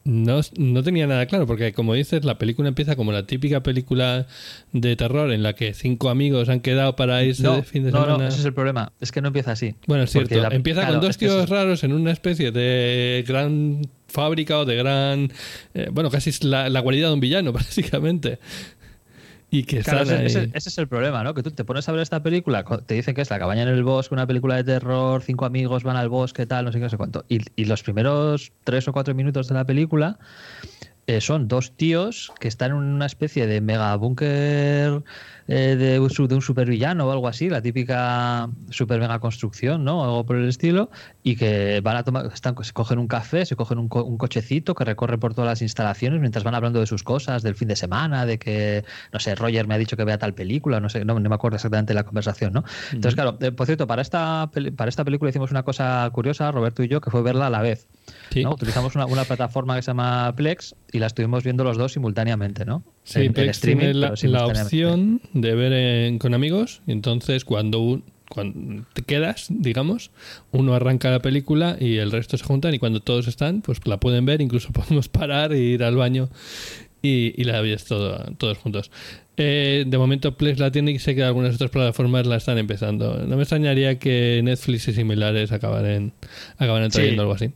no, 0.03 0.41
no, 0.57 0.83
tenía 0.83 1.05
nada 1.05 1.27
claro, 1.27 1.45
porque 1.45 1.71
como 1.71 1.93
dices, 1.93 2.25
la 2.25 2.39
película 2.39 2.67
empieza 2.67 2.95
como 2.95 3.11
la 3.11 3.27
típica 3.27 3.61
película 3.61 4.25
de 4.71 4.95
terror 4.95 5.31
en 5.31 5.43
la 5.43 5.53
que 5.53 5.75
cinco 5.75 6.09
amigos 6.09 6.49
han 6.49 6.61
quedado 6.61 6.95
para 6.95 7.23
irse 7.23 7.47
de 7.47 7.61
fin 7.61 7.83
de 7.83 7.91
semana. 7.91 8.17
No, 8.17 8.27
ese 8.27 8.39
es 8.39 8.45
el 8.45 8.55
problema, 8.55 8.91
es 8.99 9.11
que 9.11 9.21
no 9.21 9.27
empieza 9.27 9.51
así. 9.51 9.75
Bueno, 9.85 10.05
es 10.05 10.11
cierto, 10.11 10.33
empieza 10.49 10.87
con 10.87 10.99
dos 10.99 11.15
tíos 11.15 11.47
raros 11.47 11.83
en 11.83 11.93
una 11.93 12.09
especie 12.09 12.51
de 12.51 13.23
gran 13.27 13.83
fábrica 14.07 14.57
o 14.57 14.65
de 14.65 14.75
gran, 14.77 15.31
eh, 15.75 15.89
bueno, 15.91 16.09
casi 16.09 16.31
es 16.31 16.43
la, 16.43 16.69
la 16.69 16.81
cualidad 16.81 17.09
de 17.09 17.13
un 17.13 17.19
villano, 17.19 17.51
básicamente. 17.53 18.39
Y 19.49 19.63
que 19.63 19.81
Claro, 19.81 20.01
ese, 20.01 20.25
ese- 20.25 20.49
ese 20.53 20.69
es 20.69 20.77
el 20.77 20.87
problema, 20.87 21.23
¿no? 21.23 21.33
Que 21.33 21.43
tú 21.43 21.51
te 21.51 21.63
pones 21.63 21.87
a 21.87 21.91
ver 21.93 22.01
esta 22.01 22.21
película, 22.21 22.63
te 22.85 22.93
dicen 22.95 23.15
que 23.15 23.21
es 23.21 23.29
La 23.29 23.39
cabaña 23.39 23.61
en 23.63 23.69
el 23.69 23.83
bosque, 23.83 24.13
una 24.13 24.27
película 24.27 24.55
de 24.55 24.63
terror, 24.63 25.21
cinco 25.23 25.45
amigos 25.45 25.83
van 25.83 25.95
al 25.97 26.09
bosque, 26.09 26.45
tal, 26.45 26.65
no 26.65 26.71
sé 26.71 26.79
qué, 26.79 26.83
no 26.85 26.89
sé 26.89 26.97
cuánto. 26.97 27.25
Y, 27.29 27.39
y 27.55 27.65
los 27.65 27.83
primeros 27.83 28.51
tres 28.63 28.87
o 28.87 28.93
cuatro 28.93 29.13
minutos 29.15 29.47
de 29.47 29.55
la 29.55 29.65
película 29.65 30.19
eh, 31.07 31.21
son 31.21 31.47
dos 31.47 31.71
tíos 31.77 32.33
que 32.39 32.49
están 32.49 32.71
en 32.71 32.77
una 32.77 33.05
especie 33.05 33.47
de 33.47 33.61
mega 33.61 33.95
búnker 33.95 35.03
eh, 35.47 35.75
de, 35.77 35.99
un 35.99 36.09
de 36.27 36.35
un 36.35 36.41
supervillano 36.41 37.05
o 37.07 37.11
algo 37.11 37.27
así, 37.27 37.49
la 37.49 37.61
típica 37.61 38.49
super 38.69 38.99
mega 38.99 39.19
construcción, 39.19 39.83
¿no? 39.83 40.03
Algo 40.03 40.25
por 40.25 40.35
el 40.35 40.47
estilo, 40.49 40.89
y 41.23 41.35
que 41.35 41.81
van 41.81 41.95
a 41.97 42.03
tomar, 42.03 42.25
están, 42.33 42.55
se 42.63 42.73
cogen 42.73 42.99
un 42.99 43.07
café, 43.07 43.45
se 43.45 43.55
cogen 43.55 43.77
un, 43.77 43.87
co- 43.87 44.03
un 44.03 44.17
cochecito 44.17 44.75
que 44.75 44.83
recorre 44.83 45.17
por 45.17 45.33
todas 45.33 45.49
las 45.49 45.61
instalaciones 45.61 46.19
mientras 46.19 46.43
van 46.43 46.55
hablando 46.55 46.79
de 46.79 46.85
sus 46.85 47.03
cosas, 47.03 47.43
del 47.43 47.55
fin 47.55 47.67
de 47.67 47.75
semana, 47.75 48.25
de 48.25 48.37
que, 48.39 48.83
no 49.13 49.19
sé, 49.19 49.35
Roger 49.35 49.67
me 49.67 49.75
ha 49.75 49.77
dicho 49.77 49.95
que 49.97 50.03
vea 50.03 50.17
tal 50.17 50.33
película, 50.33 50.79
no 50.79 50.89
sé, 50.89 51.05
no, 51.05 51.19
no 51.19 51.29
me 51.29 51.35
acuerdo 51.35 51.55
exactamente 51.55 51.93
la 51.93 52.03
conversación, 52.03 52.53
¿no? 52.53 52.63
Entonces, 52.91 53.15
claro, 53.15 53.37
eh, 53.41 53.51
por 53.51 53.65
cierto, 53.65 53.87
para 53.87 54.01
esta, 54.01 54.49
para 54.75 54.89
esta 54.89 55.03
película 55.05 55.29
hicimos 55.29 55.51
una 55.51 55.63
cosa 55.63 56.09
curiosa, 56.11 56.51
Roberto 56.51 56.83
y 56.83 56.87
yo, 56.87 57.01
que 57.01 57.09
fue 57.09 57.21
verla 57.21 57.47
a 57.47 57.49
la 57.49 57.61
vez. 57.61 57.87
Sí. 58.31 58.43
¿no? 58.43 58.51
Utilizamos 58.51 58.95
una, 58.95 59.05
una 59.05 59.23
plataforma 59.23 59.75
que 59.75 59.81
se 59.81 59.87
llama 59.91 60.33
Plex 60.35 60.75
y 60.91 60.99
la 60.99 61.07
estuvimos 61.07 61.43
viendo 61.43 61.63
los 61.63 61.77
dos 61.77 61.93
simultáneamente, 61.93 62.65
¿no? 62.65 62.83
Sí, 63.07 63.29
streaming, 63.49 63.93
la, 63.95 64.13
la 64.23 64.45
opción 64.47 65.21
de 65.33 65.55
ver 65.55 65.71
en- 65.73 66.19
con 66.19 66.33
amigos 66.33 66.81
y 66.87 66.91
entonces 66.91 67.45
cuando, 67.45 67.79
un- 67.79 68.03
cuando 68.29 68.83
te 68.93 69.01
quedas, 69.03 69.47
digamos, 69.49 70.11
uno 70.51 70.73
arranca 70.73 71.09
la 71.09 71.19
película 71.21 71.77
y 71.79 71.97
el 71.97 72.11
resto 72.11 72.37
se 72.37 72.43
juntan 72.43 72.73
y 72.73 72.79
cuando 72.79 72.99
todos 72.99 73.27
están, 73.29 73.61
pues 73.61 73.79
la 73.85 73.97
pueden 73.97 74.25
ver, 74.25 74.41
incluso 74.41 74.69
podemos 74.73 75.07
parar 75.07 75.53
e 75.53 75.59
ir 75.59 75.83
al 75.83 75.95
baño 75.95 76.27
y, 77.01 77.33
y 77.39 77.45
la 77.45 77.61
ves 77.61 77.85
todo, 77.85 78.17
todos 78.37 78.57
juntos. 78.57 78.91
Eh, 79.37 79.85
de 79.87 79.97
momento 79.99 80.35
Plex 80.35 80.59
la 80.59 80.71
tiene 80.71 80.91
y 80.91 80.99
sé 80.99 81.15
que 81.15 81.23
algunas 81.23 81.55
otras 81.55 81.69
plataformas 81.69 82.25
la 82.27 82.35
están 82.37 82.57
empezando. 82.57 83.23
No 83.25 83.35
me 83.37 83.43
extrañaría 83.43 83.99
que 83.99 84.41
Netflix 84.43 84.87
y 84.89 84.93
similares 84.93 85.51
acabaran, 85.51 86.11
acabaran 86.57 86.91
Sí. 86.91 86.97
trayendo 86.97 87.21
algo 87.21 87.35
así. 87.35 87.51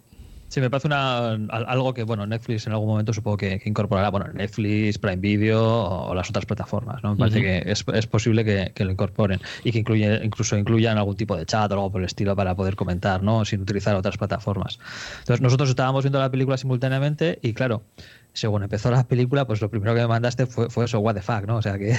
Sí, 0.51 0.59
me 0.59 0.69
parece 0.69 0.87
una, 0.87 1.29
al- 1.29 1.65
algo 1.65 1.93
que, 1.93 2.03
bueno, 2.03 2.27
Netflix 2.27 2.67
en 2.67 2.73
algún 2.73 2.89
momento 2.89 3.13
supongo 3.13 3.37
que, 3.37 3.57
que 3.59 3.69
incorporará, 3.69 4.09
bueno, 4.09 4.27
Netflix, 4.33 4.97
Prime 4.97 5.15
Video 5.15 5.63
o, 5.63 6.09
o 6.09 6.13
las 6.13 6.29
otras 6.29 6.45
plataformas, 6.45 7.01
¿no? 7.03 7.11
Me 7.13 7.19
parece 7.19 7.41
que 7.41 7.71
es, 7.71 7.85
es 7.93 8.05
posible 8.07 8.43
que, 8.43 8.73
que 8.75 8.83
lo 8.83 8.91
incorporen 8.91 9.39
y 9.63 9.71
que 9.71 9.79
incluye, 9.79 10.19
incluso 10.25 10.57
incluyan 10.57 10.97
algún 10.97 11.15
tipo 11.15 11.37
de 11.37 11.45
chat 11.45 11.71
o 11.71 11.75
algo 11.75 11.89
por 11.89 12.01
el 12.01 12.05
estilo 12.07 12.35
para 12.35 12.53
poder 12.53 12.75
comentar, 12.75 13.23
¿no? 13.23 13.45
Sin 13.45 13.61
utilizar 13.61 13.95
otras 13.95 14.17
plataformas. 14.17 14.77
Entonces, 15.19 15.39
nosotros 15.39 15.69
estábamos 15.69 16.03
viendo 16.03 16.19
la 16.19 16.29
película 16.29 16.57
simultáneamente 16.57 17.39
y, 17.41 17.53
claro, 17.53 17.83
según 18.33 18.63
empezó 18.63 18.89
la 18.91 19.07
película, 19.07 19.45
pues 19.45 19.61
lo 19.61 19.69
primero 19.69 19.93
que 19.93 20.01
me 20.01 20.07
mandaste 20.07 20.45
fue, 20.45 20.69
fue 20.69 20.85
eso, 20.85 20.99
what 20.99 21.15
the 21.15 21.21
fuck, 21.21 21.45
¿no? 21.47 21.57
O 21.57 21.61
sea, 21.61 21.77
¿qué, 21.77 21.95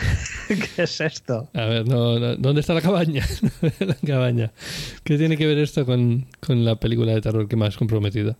¿qué 0.49 0.83
es 0.83 1.01
esto? 1.01 1.49
A 1.55 1.65
ver, 1.67 1.87
no, 1.87 2.19
no, 2.19 2.37
¿dónde 2.37 2.61
está 2.61 2.75
la 2.75 2.81
cabaña? 2.81 3.25
la 3.81 3.95
cabaña. 4.07 4.53
¿Qué 5.05 5.19
tiene 5.19 5.37
que 5.37 5.47
ver 5.47 5.59
esto 5.59 5.85
con, 5.85 6.27
con 6.41 6.65
la 6.65 6.77
película 6.77 7.13
de 7.13 7.21
terror 7.21 7.47
que 7.49 7.57
más 7.57 7.77
comprometido? 7.77 8.37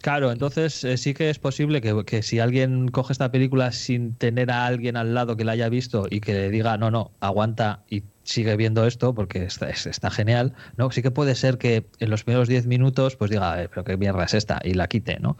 Claro, 0.00 0.32
entonces 0.32 0.82
eh, 0.84 0.96
sí 0.96 1.12
que 1.12 1.28
es 1.28 1.38
posible 1.38 1.82
que, 1.82 2.04
que 2.06 2.22
si 2.22 2.38
alguien 2.38 2.88
coge 2.88 3.12
esta 3.12 3.30
película 3.30 3.70
sin 3.70 4.14
tener 4.14 4.50
a 4.50 4.64
alguien 4.64 4.96
al 4.96 5.12
lado 5.12 5.36
que 5.36 5.44
la 5.44 5.52
haya 5.52 5.68
visto 5.68 6.06
y 6.08 6.20
que 6.20 6.32
le 6.32 6.50
diga, 6.50 6.78
no, 6.78 6.90
no, 6.90 7.10
aguanta 7.20 7.84
y 7.90 8.04
sigue 8.24 8.56
viendo 8.56 8.86
esto 8.86 9.12
porque 9.14 9.44
está, 9.44 9.68
es- 9.68 9.84
está 9.86 10.10
genial, 10.10 10.54
¿no? 10.78 10.90
Sí 10.90 11.02
que 11.02 11.10
puede 11.10 11.34
ser 11.34 11.58
que 11.58 11.84
en 11.98 12.08
los 12.08 12.24
primeros 12.24 12.48
10 12.48 12.66
minutos 12.66 13.16
pues 13.16 13.30
diga, 13.30 13.62
"Eh, 13.62 13.68
pero 13.68 13.84
qué 13.84 13.98
mierda 13.98 14.24
es 14.24 14.32
esta 14.32 14.58
y 14.64 14.72
la 14.72 14.88
quite, 14.88 15.18
¿no? 15.20 15.36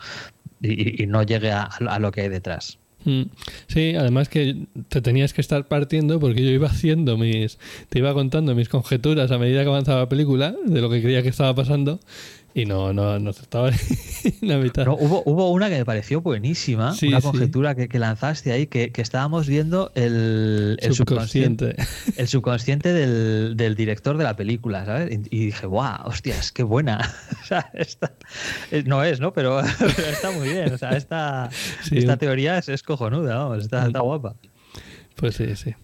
Y, 0.63 1.03
y- 1.03 1.07
no 1.07 1.23
llegue 1.23 1.51
a, 1.53 1.63
a 1.65 1.99
lo 1.99 2.11
que 2.13 2.23
hay 2.23 2.29
detrás. 2.29 2.79
Mm, 3.05 3.23
Sí, 3.67 3.95
además 3.97 4.29
que 4.29 4.67
te 4.89 5.01
tenías 5.01 5.33
que 5.33 5.41
estar 5.41 5.67
partiendo 5.69 6.21
porque 6.21 6.43
yo 6.43 6.51
iba 6.51 6.69
haciendo 6.69 7.17
mis. 7.17 7.59
Te 7.89 7.99
iba 8.01 8.13
contando 8.13 8.55
mis 8.55 8.69
conjeturas 8.69 9.31
a 9.31 9.39
medida 9.39 9.63
que 9.63 9.69
avanzaba 9.69 10.01
la 10.01 10.09
película 10.09 10.55
de 10.67 10.81
lo 10.83 10.91
que 10.91 11.01
creía 11.01 11.23
que 11.23 11.31
estaba 11.31 11.55
pasando 11.55 11.99
y 12.55 12.65
no, 12.67 12.93
no, 12.93 13.19
no 13.19 13.31
estaba 13.31 13.69
en 13.71 13.77
la 14.43 14.59
mitad. 14.59 14.85
No, 14.85 14.95
hubo, 14.95 15.23
hubo 15.25 15.51
una 15.53 15.69
que 15.69 15.77
me 15.79 15.85
pareció 15.85 16.21
buenísima, 16.21 16.95
Sí, 16.95 17.09
una 17.09 17.21
sí. 17.21 17.27
conjetura 17.29 17.75
que, 17.75 17.89
que 17.89 17.99
lanzaste 17.99 18.53
ahí, 18.53 18.67
que, 18.67 18.91
que 18.93 19.03
estábamos 19.03 19.47
viendo 19.47 19.93
el, 19.95 20.77
el 20.81 20.95
subconsciente. 20.95 21.71
Subconsciente. 21.77 22.21
el 22.21 22.29
subconsciente 22.29 22.93
del, 22.93 23.57
del 23.57 23.75
director 23.77 24.17
de 24.19 24.25
la 24.25 24.37
película, 24.37 24.85
¿sabes? 24.85 25.11
Y, 25.31 25.37
y 25.37 25.45
dije, 25.47 25.67
guau, 25.67 26.09
hostias, 26.09 26.51
qué 26.53 26.63
buena. 26.63 26.99
o 27.43 27.47
sea, 27.47 27.71
esta, 27.75 28.13
eh, 28.71 28.83
no 28.87 29.05
es, 29.05 29.21
¿no? 29.21 29.33
Pero, 29.33 29.61
pero 29.79 30.09
está 30.09 30.31
muy 30.33 30.49
bien. 30.49 30.73
O 30.73 30.79
sea, 30.79 30.91
esta, 30.91 31.49
Sí. 31.85 31.99
esta 31.99 32.17
teoría 32.17 32.59
es, 32.59 32.69
es 32.69 32.83
cojonuda, 32.83 33.37
vamos, 33.37 33.65
está, 33.65 33.87
está 33.87 34.01
guapa. 34.01 34.35
Pues 35.17 35.37
sí, 35.37 35.55
sí. 35.57 35.75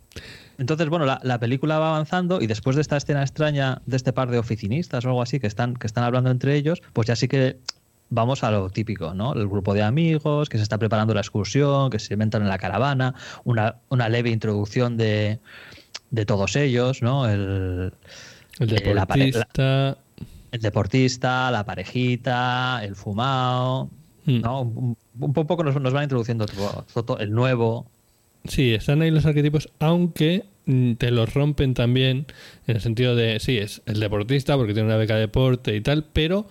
Entonces, 0.58 0.88
bueno, 0.88 1.04
la, 1.04 1.20
la 1.22 1.38
película 1.38 1.78
va 1.78 1.88
avanzando 1.90 2.40
y 2.40 2.46
después 2.46 2.76
de 2.76 2.82
esta 2.82 2.96
escena 2.96 3.22
extraña 3.22 3.82
de 3.86 3.96
este 3.96 4.12
par 4.12 4.30
de 4.30 4.38
oficinistas 4.38 5.04
o 5.04 5.08
algo 5.08 5.22
así 5.22 5.38
que 5.40 5.46
están, 5.46 5.75
que 5.75 5.86
están 5.86 6.04
hablando 6.04 6.30
entre 6.30 6.56
ellos, 6.56 6.82
pues 6.92 7.06
ya 7.08 7.16
sí 7.16 7.28
que 7.28 7.58
vamos 8.08 8.44
a 8.44 8.50
lo 8.50 8.70
típico, 8.70 9.14
¿no? 9.14 9.34
El 9.34 9.48
grupo 9.48 9.75
de 9.75 9.82
amigos, 9.82 10.48
que 10.48 10.56
se 10.58 10.62
está 10.62 10.78
preparando 10.78 11.12
la 11.12 11.20
excursión, 11.20 11.90
que 11.90 11.98
se 11.98 12.14
inventan 12.14 12.42
en 12.42 12.48
la 12.48 12.58
caravana, 12.58 13.14
una, 13.44 13.76
una 13.88 14.08
leve 14.08 14.30
introducción 14.30 14.96
de, 14.96 15.40
de 16.10 16.25
todos 16.26 16.56
ellos, 16.56 17.02
¿no? 17.02 17.28
El, 17.28 17.92
El 18.58 18.72
Eh, 18.72 18.94
la 18.94 19.00
deportista. 19.06 19.96
el 20.52 20.60
deportista, 20.60 21.50
la 21.50 21.64
parejita, 21.64 22.80
el 22.84 22.96
fumado, 22.96 23.90
Mm. 24.26 24.40
¿no? 24.40 24.62
Un, 24.62 24.96
un 25.20 25.32
poco 25.32 25.62
nos, 25.62 25.80
nos 25.80 25.92
van 25.92 26.02
introduciendo 26.02 26.46
todo, 26.46 26.84
todo 27.04 27.18
el 27.20 27.30
nuevo. 27.30 27.86
Sí, 28.48 28.74
están 28.74 29.02
ahí 29.02 29.10
los 29.10 29.26
arquetipos, 29.26 29.68
aunque 29.78 30.44
mm, 30.66 30.94
te 30.94 31.10
los 31.10 31.32
rompen 31.34 31.74
también 31.74 32.26
en 32.66 32.76
el 32.76 32.80
sentido 32.82 33.14
de, 33.16 33.40
sí, 33.40 33.58
es 33.58 33.82
el 33.86 34.00
deportista 34.00 34.56
porque 34.56 34.72
tiene 34.74 34.88
una 34.88 34.96
beca 34.96 35.14
de 35.14 35.20
deporte 35.20 35.74
y 35.76 35.80
tal, 35.80 36.04
pero 36.12 36.46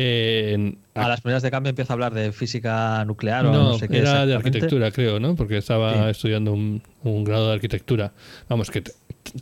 eh, 0.00 0.74
A 0.94 1.08
las 1.08 1.20
primeras 1.20 1.42
de 1.42 1.50
cambio 1.50 1.70
empieza 1.70 1.92
a 1.92 1.94
hablar 1.94 2.14
de 2.14 2.30
física 2.32 3.04
nuclear 3.04 3.46
o 3.46 3.52
no, 3.52 3.78
sé 3.78 3.88
qué. 3.88 3.98
era 3.98 4.26
de 4.26 4.34
arquitectura, 4.34 4.90
creo, 4.92 5.18
¿no? 5.18 5.34
Porque 5.34 5.56
estaba 5.56 5.92
Sí. 6.04 6.10
estudiando 6.10 6.52
un, 6.52 6.82
un 7.02 7.24
grado 7.24 7.48
de 7.48 7.54
arquitectura. 7.54 8.12
Vamos, 8.48 8.70
que 8.70 8.82
te, 8.82 8.92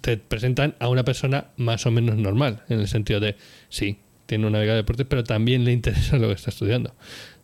te 0.00 0.16
presentan 0.16 0.74
a 0.78 0.88
una 0.88 1.04
persona 1.04 1.48
más 1.56 1.84
o 1.86 1.90
menos 1.90 2.16
normal, 2.16 2.62
en 2.70 2.80
el 2.80 2.88
sentido 2.88 3.20
de, 3.20 3.36
sí, 3.68 3.98
tiene 4.24 4.46
una 4.46 4.58
beca 4.58 4.72
de 4.72 4.78
deporte, 4.78 5.04
pero 5.04 5.24
también 5.24 5.64
le 5.64 5.72
interesa 5.72 6.16
lo 6.18 6.28
que 6.28 6.34
está 6.34 6.50
estudiando. 6.50 6.94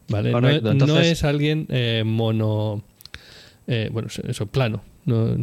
¿Vale? 0.09 0.31
No- 0.31 0.41
Correcto, 0.41 0.65
no, 0.65 0.73
entonces- 0.73 1.07
es 1.13 1.25
alguien 1.25 1.67
eh, 1.69 2.03
mono, 2.07 2.83
eh, 3.73 3.89
bueno, 3.93 4.09
eso, 4.29 4.47
plano. 4.47 4.83
No, 5.07 5.37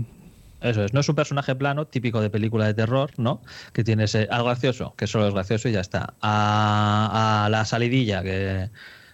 Eso 0.61 0.83
es, 0.83 0.93
no 0.93 0.99
es 0.99 1.09
un 1.09 1.15
personaje 1.15 1.55
plano 1.55 1.85
típico 1.87 2.21
de 2.21 2.29
película 2.29 2.65
de 2.67 2.73
terror, 2.73 3.11
¿no? 3.17 3.41
Que 3.73 3.83
tienes 3.83 4.13
eh, 4.15 4.27
algo 4.29 4.47
gracioso, 4.47 4.93
que 4.97 5.07
solo 5.07 5.27
es 5.27 5.33
gracioso 5.33 5.69
y 5.69 5.71
ya 5.71 5.79
está. 5.81 6.13
A, 6.21 7.45
a 7.45 7.49
la 7.49 7.63
salidilla, 7.65 8.21
que, 8.23 8.69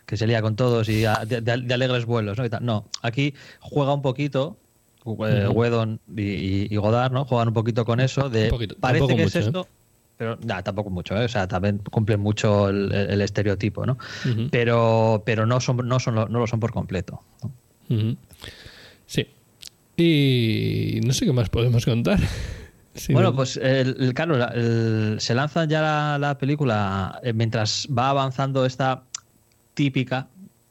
que 0.05 0.17
se 0.17 0.25
lía 0.27 0.41
con 0.41 0.55
todos 0.55 0.89
y 0.89 1.05
a- 1.05 1.23
de, 1.25 1.51
alegres 1.73 2.05
vuelos, 2.05 2.37
¿no? 2.37 2.45
Y 2.45 2.49
tal. 2.49 2.65
No, 2.65 2.85
aquí 3.01 3.33
juega 3.59 3.93
un 3.93 4.01
poquito. 4.01 4.57
eh. 5.05 5.47
Wedon 5.47 5.99
y, 6.17 6.21
y- 6.23 6.67
y 6.71 6.75
Godard, 6.77 7.11
¿no? 7.11 7.25
Juegan 7.25 7.49
un 7.49 7.53
poquito 7.53 7.85
con 7.85 7.99
eso 7.99 8.27
de 8.29 8.45
Un 8.45 8.49
poquito, 8.49 8.75
parece 8.79 9.05
que 9.07 9.13
mucho, 9.13 9.27
es 9.27 9.35
¿eh? 9.35 9.39
esto, 9.47 9.67
pero 10.17 10.37
nah, 10.43 10.61
tampoco 10.63 10.89
mucho, 10.89 11.15
¿eh? 11.15 11.25
o 11.25 11.29
sea, 11.29 11.47
también 11.47 11.77
cumplen 11.91 12.19
mucho 12.19 12.69
el, 12.69 13.21
estereotipo, 13.21 13.85
¿no? 13.85 13.97
Pero, 14.49 15.21
pero 15.25 15.45
no 15.45 15.59
son, 15.61 15.77
no 15.87 15.99
son 15.99 16.15
no 16.15 16.25
lo 16.27 16.47
son 16.47 16.59
por 16.59 16.71
completo. 16.71 17.21
¿no? 17.43 17.51
Sí. 19.05 19.27
Y 19.97 20.99
no 21.05 21.13
sé 21.13 21.25
qué 21.25 21.33
más 21.33 21.49
podemos 21.49 21.85
contar. 21.85 22.19
Sí, 22.97 23.11
Bueno, 23.11 23.31
¿no? 23.31 23.35
pues 23.35 23.57
el, 23.57 23.97
el- 23.99 24.13
claro, 24.13 24.37
el- 24.53 25.17
se 25.19 25.35
lanza 25.35 25.65
ya 25.65 25.81
la, 25.81 26.17
la 26.17 26.37
película 26.37 27.19
eh, 27.23 27.33
mientras 27.33 27.89
va 27.89 28.09
avanzando 28.09 28.65
esta 28.65 29.03
típica, 29.73 30.29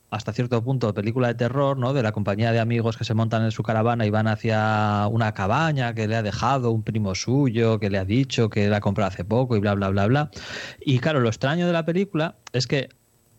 hasta 0.08 0.32
cierto 0.32 0.64
punto, 0.64 0.94
película 0.94 1.28
de 1.28 1.34
terror, 1.34 1.76
¿no? 1.76 1.92
De 1.92 2.02
la 2.02 2.12
compañía 2.12 2.50
de 2.50 2.60
amigos 2.60 2.96
que 2.96 3.04
se 3.04 3.12
montan 3.12 3.42
en 3.44 3.50
su 3.50 3.62
caravana 3.62 4.06
y 4.06 4.10
van 4.10 4.26
hacia 4.26 5.06
una 5.10 5.34
cabaña 5.34 5.92
que 5.94 6.08
le 6.08 6.16
ha 6.16 6.22
dejado 6.22 6.70
un 6.70 6.82
primo 6.82 7.14
suyo, 7.14 7.78
que 7.78 7.90
le 7.90 7.98
ha 7.98 8.06
dicho 8.06 8.48
que 8.48 8.68
la 8.68 8.80
compró 8.80 9.04
hace 9.04 9.26
poco 9.26 9.54
y 9.54 9.60
bla, 9.60 9.74
bla, 9.74 9.90
bla, 9.90 10.06
bla. 10.06 10.30
Y 10.80 11.00
claro, 11.00 11.20
lo 11.20 11.28
extraño 11.28 11.66
de 11.66 11.74
la 11.74 11.84
película 11.84 12.36
es 12.54 12.66
que 12.66 12.88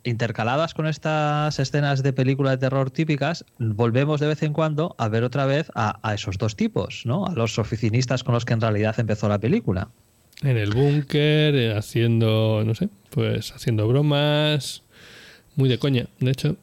intercaladas 0.05 0.73
con 0.73 0.87
estas 0.87 1.59
escenas 1.59 2.03
de 2.03 2.13
película 2.13 2.51
de 2.51 2.57
terror 2.57 2.91
típicas, 2.91 3.45
volvemos 3.59 4.19
de 4.19 4.27
vez 4.27 4.43
en 4.43 4.53
cuando 4.53 4.95
a 4.97 5.07
ver 5.09 5.23
otra 5.23 5.45
vez 5.45 5.71
a, 5.75 5.99
a 6.07 6.13
esos 6.13 6.37
dos 6.37 6.55
tipos, 6.55 7.03
¿no? 7.05 7.25
A 7.25 7.33
los 7.33 7.59
oficinistas 7.59 8.23
con 8.23 8.33
los 8.33 8.45
que 8.45 8.53
en 8.53 8.61
realidad 8.61 8.95
empezó 8.99 9.27
la 9.27 9.39
película. 9.39 9.89
en 10.41 10.57
el 10.57 10.71
búnker, 10.71 11.55
eh, 11.55 11.77
haciendo, 11.77 12.63
no 12.65 12.75
sé, 12.75 12.89
pues 13.09 13.51
haciendo 13.51 13.87
bromas. 13.87 14.83
Muy 15.55 15.69
de 15.69 15.79
coña, 15.79 16.07
de 16.19 16.31
hecho. 16.31 16.57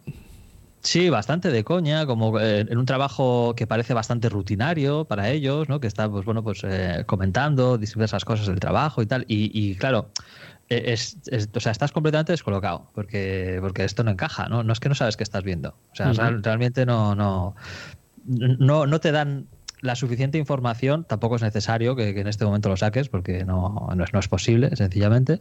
Sí, 0.82 1.10
bastante 1.10 1.50
de 1.52 1.62
coña, 1.62 2.06
como 2.06 2.40
eh, 2.40 2.66
en 2.68 2.76
un 2.76 2.86
trabajo 2.86 3.54
que 3.56 3.68
parece 3.68 3.94
bastante 3.94 4.28
rutinario 4.28 5.04
para 5.04 5.30
ellos, 5.30 5.68
¿no? 5.68 5.78
Que 5.78 5.86
está, 5.86 6.10
pues 6.10 6.24
bueno, 6.24 6.42
pues 6.42 6.62
eh, 6.64 7.04
comentando 7.06 7.78
diversas 7.78 8.24
cosas 8.24 8.48
del 8.48 8.58
trabajo 8.58 9.00
y 9.00 9.06
tal. 9.06 9.24
Y, 9.28 9.50
y, 9.54 9.76
claro, 9.76 10.08
es, 10.76 11.18
es- 11.26 11.48
o 11.54 11.60
sea, 11.60 11.72
estás 11.72 11.92
completamente 11.92 12.32
descolocado 12.32 12.90
porque, 12.94 13.58
porque 13.60 13.84
esto 13.84 14.04
no 14.04 14.10
encaja, 14.10 14.48
¿no? 14.48 14.62
No 14.62 14.72
es 14.72 14.80
que 14.80 14.88
no 14.88 14.94
sabes 14.94 15.16
qué 15.16 15.22
estás 15.24 15.44
viendo. 15.44 15.70
O 15.92 15.94
sea, 15.94 16.12
real- 16.18 16.42
realmente 16.42 16.86
no, 16.86 17.14
no, 17.14 17.54
no, 18.24 18.86
no 18.86 19.00
te 19.00 19.12
dan 19.12 19.48
la 19.82 19.96
suficiente 19.96 20.38
información, 20.38 21.04
tampoco 21.04 21.36
es 21.36 21.42
necesario 21.42 21.96
que, 21.96 22.08
en 22.10 22.28
este 22.28 22.44
momento 22.44 22.68
lo 22.68 22.76
saques, 22.76 23.08
porque 23.08 23.44
no, 23.44 23.88
no, 23.94 24.04
es, 24.04 24.12
no 24.12 24.20
es 24.20 24.28
posible, 24.28 24.74
sencillamente. 24.76 25.40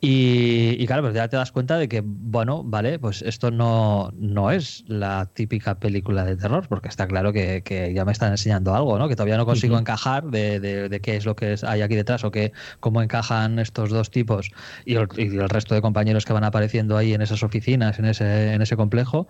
Y, 0.00 0.84
claro, 0.86 1.02
pues 1.02 1.14
ya 1.14 1.28
te 1.28 1.36
das 1.36 1.52
cuenta 1.52 1.78
de 1.78 1.88
que, 1.88 2.02
bueno, 2.04 2.64
vale, 2.64 2.98
pues 2.98 3.22
esto 3.22 3.52
no, 3.52 4.12
no 4.18 4.50
es 4.50 4.84
la 4.88 5.26
típica 5.32 5.78
película 5.78 6.24
de 6.24 6.36
terror, 6.36 6.66
porque 6.68 6.88
está 6.88 7.06
claro 7.06 7.32
que, 7.32 7.62
ya 7.94 8.04
me 8.04 8.10
están 8.10 8.32
enseñando 8.32 8.74
algo, 8.74 8.98
¿no? 8.98 9.08
Que 9.08 9.14
todavía 9.14 9.36
no 9.36 9.46
consigo 9.46 9.78
encajar 9.78 10.24
de, 10.24 10.58
de, 10.58 11.00
qué 11.00 11.16
es 11.16 11.24
lo 11.24 11.36
que 11.36 11.54
hay 11.64 11.80
aquí 11.80 11.94
detrás 11.94 12.24
o 12.24 12.32
que, 12.32 12.52
cómo 12.80 13.02
encajan 13.02 13.60
estos 13.60 13.90
dos 13.90 14.10
tipos 14.10 14.50
y 14.84 14.96
el, 14.96 15.06
y 15.16 15.36
el, 15.36 15.48
resto 15.48 15.76
de 15.76 15.80
compañeros 15.80 16.24
que 16.24 16.32
van 16.32 16.42
apareciendo 16.42 16.96
ahí 16.96 17.14
en 17.14 17.22
esas 17.22 17.44
oficinas, 17.44 18.00
en 18.00 18.06
ese, 18.06 18.52
en 18.52 18.62
ese 18.62 18.76
complejo, 18.76 19.28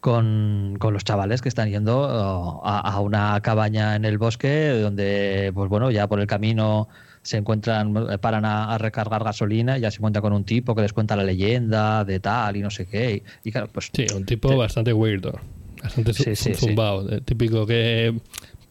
con, 0.00 0.76
con 0.78 0.94
los 0.94 1.04
chavales 1.04 1.42
que 1.42 1.50
están 1.50 1.68
yendo 1.68 2.62
a, 2.64 2.80
a 2.80 3.00
una 3.00 3.38
cabaña 3.42 3.97
en 3.98 4.04
el 4.04 4.16
bosque 4.16 4.70
donde, 4.70 5.52
pues 5.54 5.68
bueno, 5.68 5.90
ya 5.90 6.06
por 6.06 6.20
el 6.20 6.26
camino 6.26 6.88
se 7.22 7.36
encuentran, 7.36 7.94
eh, 8.10 8.18
paran 8.18 8.44
a, 8.46 8.78
recargar 8.78 9.22
gasolina 9.22 9.76
y 9.76 9.82
ya 9.82 9.90
se 9.90 9.98
encuentra 9.98 10.22
con 10.22 10.32
un 10.32 10.44
tipo 10.44 10.74
que 10.74 10.82
les 10.82 10.94
cuenta 10.94 11.14
la 11.14 11.24
leyenda 11.24 12.04
de 12.04 12.20
tal 12.20 12.56
y 12.56 12.60
no 12.60 12.70
sé 12.70 12.86
qué. 12.86 13.22
Y, 13.44 13.52
claro, 13.52 13.68
pues. 13.70 13.90
Sí, 13.92 14.06
un 14.14 14.24
tipo 14.24 14.56
bastante 14.56 14.92
weirdo, 14.92 15.38
bastante 15.82 16.14
zumbado, 16.54 17.20
típico 17.22 17.66
que 17.66 18.18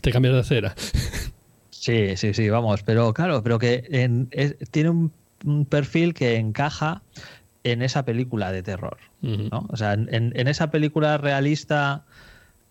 te 0.02 0.12
cambias 0.12 0.34
de 0.34 0.40
acera. 0.40 0.76
Sí, 1.70 2.18
sí, 2.18 2.34
sí, 2.34 2.50
vamos, 2.50 2.84
pero 2.84 3.14
claro, 3.14 3.42
pero 3.44 3.60
que 3.60 4.10
tiene 4.72 4.90
un, 4.90 5.12
perfil 5.70 6.14
que 6.14 6.36
encaja 6.36 7.02
en 7.64 7.82
esa 7.82 8.04
película 8.04 8.52
de 8.52 8.62
terror. 8.62 8.98
¿no? 9.22 9.68
O 9.70 9.78
sea, 9.78 9.94
en, 9.94 10.10
en, 10.12 10.48
esa 10.50 10.70
película 10.70 11.18
realista 11.18 12.04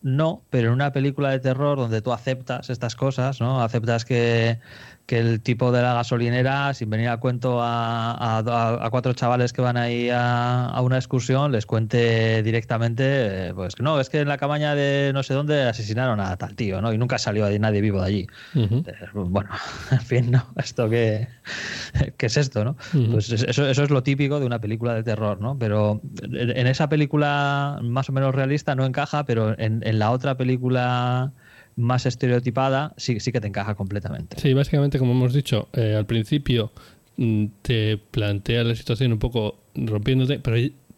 no, 0.02 0.42
pero 0.50 0.68
en 0.68 0.74
una 0.74 0.92
película 0.92 1.30
de 1.30 1.40
terror 1.40 1.78
donde 1.78 2.02
tú 2.02 2.12
aceptas 2.12 2.70
estas 2.70 2.96
cosas, 2.96 3.40
¿no? 3.40 3.62
Aceptas 3.62 4.04
que, 4.04 4.60
que 5.06 5.18
el 5.20 5.40
tipo 5.40 5.70
de 5.70 5.82
la 5.82 5.94
gasolinera, 5.94 6.74
sin 6.74 6.90
venir 6.90 7.08
a 7.08 7.18
cuento 7.18 7.62
a, 7.62 8.38
a, 8.38 8.90
cuatro 8.90 9.12
chavales 9.12 9.52
que 9.52 9.62
van 9.62 9.76
ahí 9.76 10.10
a, 10.10 10.66
a, 10.66 10.80
una 10.82 10.96
excursión, 10.96 11.52
les 11.52 11.64
cuente 11.64 12.42
directamente, 12.42 13.52
pues 13.54 13.78
no, 13.80 14.00
es 14.00 14.10
que 14.10 14.20
en 14.20 14.28
la 14.28 14.36
cabaña 14.36 14.74
de 14.74 15.12
no 15.14 15.22
sé 15.22 15.34
dónde 15.34 15.62
asesinaron 15.62 16.18
a 16.18 16.36
tal 16.36 16.56
tío, 16.56 16.80
¿no? 16.80 16.92
Y 16.92 16.98
nunca 16.98 17.18
salió 17.18 17.46
nadie 17.58 17.80
vivo 17.80 18.00
de 18.00 18.06
allí. 18.06 18.26
Eh, 18.54 18.84
bueno, 19.14 19.50
en 19.92 20.00
fin, 20.00 20.30
¿no? 20.32 20.44
¿Esto 20.56 20.90
qué, 20.90 21.28
qué 22.16 22.26
es 22.26 22.36
esto, 22.36 22.64
no? 22.64 22.76
Pues 23.12 23.30
eso, 23.30 23.68
eso 23.68 23.82
es 23.82 23.90
lo 23.90 24.02
típico 24.02 24.40
de 24.40 24.46
una 24.46 24.60
película 24.60 24.94
de 24.94 25.04
terror, 25.04 25.40
¿no? 25.40 25.56
Pero 25.56 26.00
en 26.22 26.66
esa 26.66 26.88
película 26.88 27.78
más 27.82 28.08
o 28.08 28.12
menos 28.12 28.34
realista 28.34 28.74
no 28.74 28.84
encaja, 28.84 29.24
pero 29.24 29.56
en, 29.58 29.82
en 29.86 29.98
la 30.00 30.10
otra 30.10 30.36
película 30.36 31.32
más 31.76 32.06
estereotipada, 32.06 32.94
sí, 32.96 33.20
sí 33.20 33.32
que 33.32 33.40
te 33.40 33.46
encaja 33.46 33.74
completamente. 33.74 34.38
Sí, 34.40 34.54
básicamente, 34.54 34.98
como 34.98 35.12
hemos 35.12 35.32
dicho, 35.32 35.68
eh, 35.74 35.94
al 35.94 36.06
principio 36.06 36.72
mm, 37.16 37.46
te 37.62 37.98
plantea 37.98 38.64
la 38.64 38.74
situación 38.74 39.12
un 39.12 39.18
poco 39.18 39.58
rompiéndote, 39.74 40.38
pero 40.38 40.56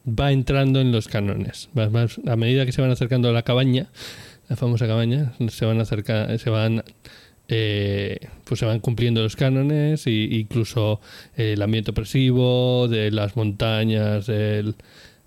va 0.08 0.32
entrando 0.32 0.80
en 0.80 0.92
los 0.92 1.08
cánones. 1.08 1.68
a 2.26 2.36
medida 2.36 2.64
que 2.64 2.72
se 2.72 2.80
van 2.80 2.90
acercando 2.90 3.28
a 3.28 3.32
la 3.32 3.42
cabaña, 3.42 3.88
la 4.48 4.56
famosa 4.56 4.86
cabaña, 4.86 5.32
se 5.48 5.66
van 5.66 5.80
acercando, 5.80 6.38
se 6.38 6.50
van 6.50 6.82
eh, 7.48 8.18
pues 8.44 8.60
se 8.60 8.66
van 8.66 8.80
cumpliendo 8.80 9.22
los 9.22 9.34
cánones 9.34 10.06
e 10.06 10.10
incluso 10.10 11.00
el 11.34 11.60
ambiente 11.62 11.90
opresivo 11.90 12.88
de 12.88 13.10
las 13.10 13.36
montañas, 13.36 14.26
del, 14.26 14.74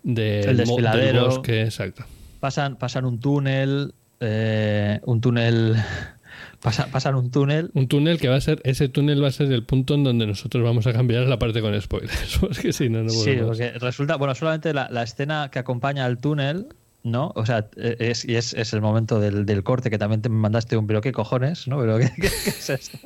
del, 0.04 0.58
del 0.58 1.20
bosque, 1.20 1.64
exacto. 1.64 2.06
Pasan, 2.40 2.78
pasan 2.78 3.06
un 3.06 3.20
túnel 3.20 3.94
eh, 4.22 5.02
un 5.04 5.20
túnel. 5.22 5.76
pasar 6.62 7.16
un 7.16 7.32
túnel. 7.32 7.72
Un 7.74 7.88
túnel 7.88 8.20
que 8.20 8.30
va 8.30 8.36
a 8.36 8.42
ser. 8.42 8.62
Ese 8.64 8.88
túnel 8.88 9.24
va 9.24 9.28
a 9.28 9.32
ser 9.32 9.52
el 9.52 9.66
punto 9.66 9.96
en 9.96 10.04
donde 10.04 10.28
nosotros 10.28 10.64
vamos 10.64 10.88
a 10.88 10.94
cambiar 10.94 11.28
la 11.28 11.40
parte 11.40 11.62
con 11.62 11.80
spoilers. 11.82 12.40
si 12.72 12.90
no, 12.90 13.04
no 13.04 13.10
Sí, 13.10 13.38
porque 13.44 13.72
resulta. 13.72 14.16
Bueno, 14.16 14.36
solamente 14.36 14.74
la, 14.74 14.88
la 14.90 15.04
escena 15.04 15.50
que 15.52 15.60
acompaña 15.60 16.06
al 16.06 16.20
túnel 16.20 16.68
¿no? 17.04 17.32
O 17.36 17.46
sea, 17.46 17.68
es, 17.78 18.26
y 18.26 18.36
es, 18.36 18.54
es 18.54 18.74
el 18.74 18.82
momento 18.82 19.20
del, 19.20 19.46
del, 19.46 19.64
corte 19.64 19.90
que 19.90 19.98
también 19.98 20.22
te 20.22 20.30
mandaste 20.30 20.78
un, 20.78 20.86
pero 20.86 21.02
qué 21.02 21.12
cojones, 21.12 21.68
¿no? 21.68 21.80
Pero 21.80 21.98
¿qué, 22.22 22.28
es 22.28 22.70
esto? 22.70 22.98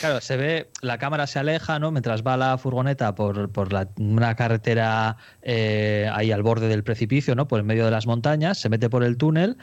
claro, 0.00 0.20
se 0.20 0.36
ve, 0.36 0.70
la 0.82 0.98
cámara 0.98 1.26
se 1.26 1.38
aleja, 1.38 1.78
¿no? 1.78 1.90
Mientras 1.90 2.22
va 2.22 2.36
la 2.36 2.56
furgoneta 2.58 3.14
por, 3.14 3.50
por 3.50 3.72
la, 3.72 3.88
una 3.98 4.36
carretera 4.36 5.16
eh, 5.42 6.08
ahí 6.12 6.30
al 6.30 6.42
borde 6.42 6.68
del 6.68 6.84
precipicio, 6.84 7.34
¿no? 7.34 7.48
Por 7.48 7.58
el 7.58 7.64
medio 7.64 7.84
de 7.84 7.90
las 7.90 8.06
montañas, 8.06 8.60
se 8.60 8.68
mete 8.68 8.88
por 8.88 9.02
el 9.02 9.16
túnel 9.16 9.56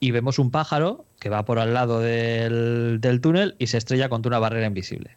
y 0.00 0.10
vemos 0.10 0.38
un 0.38 0.50
pájaro 0.50 1.06
que 1.18 1.30
va 1.30 1.44
por 1.44 1.58
al 1.58 1.72
lado 1.72 2.00
del, 2.00 3.00
túnel 3.22 3.54
y 3.58 3.68
se 3.68 3.78
estrella 3.78 4.10
contra 4.10 4.28
una 4.28 4.38
barrera 4.38 4.66
invisible. 4.66 5.16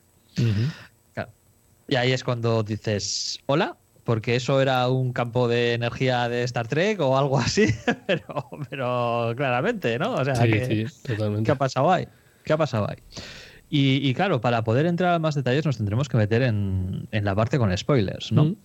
Y 1.89 1.96
ahí 1.96 2.12
es 2.12 2.24
cuando 2.24 2.63
dices, 2.63 3.39
hola, 3.46 3.78
porque 4.08 4.38
eso 4.38 4.62
era 4.62 4.88
un 4.88 5.12
campo 5.12 5.50
de 5.50 5.74
energía 5.74 6.30
de 6.30 6.43
Star 6.43 6.65
Trek 6.65 7.02
o 7.02 7.17
algo 7.17 7.38
así, 7.38 7.67
pero, 8.08 8.50
pero 8.70 9.34
claramente, 9.36 10.00
¿no? 10.00 10.13
O 10.13 10.24
sea, 10.24 10.34
¿qué 10.34 11.52
ha 11.52 11.56
pasado 11.56 11.91
ahí? 11.91 12.08
¿Qué 12.46 12.54
ha 12.54 12.58
pasado 12.58 12.89
ahí? 12.89 12.96
Y, 13.70 14.13
claro, 14.13 14.39
para 14.39 14.63
poder 14.63 14.86
entrar 14.86 15.13
a 15.13 15.20
más 15.20 15.36
detalles 15.36 15.65
nos 15.65 15.76
tendremos 15.76 16.08
que 16.08 16.15
meter 16.15 16.41
en, 16.41 17.10
la 17.12 17.36
parte 17.36 17.58
con 17.58 17.78
spoilers, 17.78 18.32
¿no? 18.32 18.56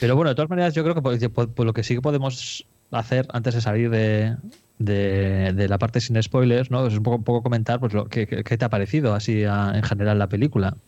Pero 0.00 0.16
bueno, 0.16 0.30
de 0.30 0.34
todas 0.34 0.48
maneras, 0.48 0.74
yo 0.74 0.84
creo 0.84 0.94
que 0.94 1.28
por, 1.28 1.66
lo 1.66 1.74
que 1.74 1.82
sí 1.82 1.94
que 1.96 2.00
podemos 2.00 2.64
hacer 2.92 3.28
antes 3.34 3.52
de 3.52 3.60
salir 3.60 3.90
de, 3.90 4.36
de, 4.78 5.68
la 5.68 5.76
parte 5.76 6.00
sin 6.00 6.20
spoilers, 6.22 6.70
¿no? 6.70 6.86
Es 6.86 6.96
un 6.96 7.02
poco, 7.02 7.20
poco 7.20 7.42
comentar 7.42 7.78
pues, 7.78 7.92
lo 7.92 8.06
que, 8.06 8.26
te 8.26 8.64
ha 8.64 8.70
parecido 8.70 9.12
así 9.12 9.42
en 9.42 9.82
general 9.82 10.18
la 10.18 10.30
película. 10.30 10.78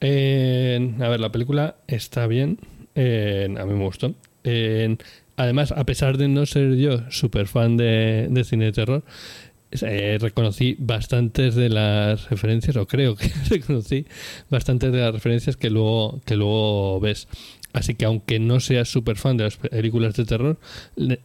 A 0.00 1.08
ver, 1.08 1.20
la 1.20 1.32
película 1.32 1.76
está 1.86 2.26
bien. 2.26 2.58
a 2.94 3.64
mí 3.64 3.74
me 3.74 3.84
gustó. 3.84 4.14
además, 5.36 5.72
a 5.72 5.84
pesar 5.84 6.18
de 6.18 6.28
no 6.28 6.46
ser 6.46 6.76
yo 6.76 7.10
súper 7.10 7.46
fan 7.46 7.76
de, 7.76 8.42
cine 8.44 8.66
de 8.66 8.72
terror, 8.72 9.04
eh, 9.82 10.18
reconocí 10.20 10.76
bastantes 10.78 11.54
de 11.54 11.68
las 11.68 12.30
referencias, 12.30 12.76
o 12.76 12.86
creo 12.86 13.16
que 13.16 13.30
reconocí 13.50 14.06
bastantes 14.48 14.92
de 14.92 14.98
las 15.00 15.12
referencias 15.12 15.56
que 15.56 15.70
luego, 15.70 16.20
que 16.24 16.36
luego 16.36 17.00
ves. 17.00 17.28
Así 17.72 17.94
que 17.94 18.06
aunque 18.06 18.38
no 18.38 18.60
seas 18.60 18.88
súper 18.88 19.16
fan 19.16 19.36
de 19.36 19.44
las 19.44 19.56
películas 19.56 20.14
de 20.14 20.24
terror, 20.24 20.58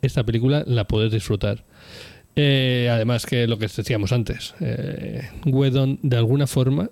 esta 0.01 0.25
película 0.25 0.63
la 0.67 0.85
puedes 0.85 1.11
disfrutar. 1.11 1.63
Eh, 2.35 2.89
además 2.91 3.25
que 3.25 3.47
lo 3.47 3.57
que 3.57 3.67
decíamos 3.67 4.11
antes, 4.11 4.53
eh, 4.59 5.29
Wedon 5.45 5.99
de 6.01 6.17
alguna 6.17 6.47
forma, 6.47 6.89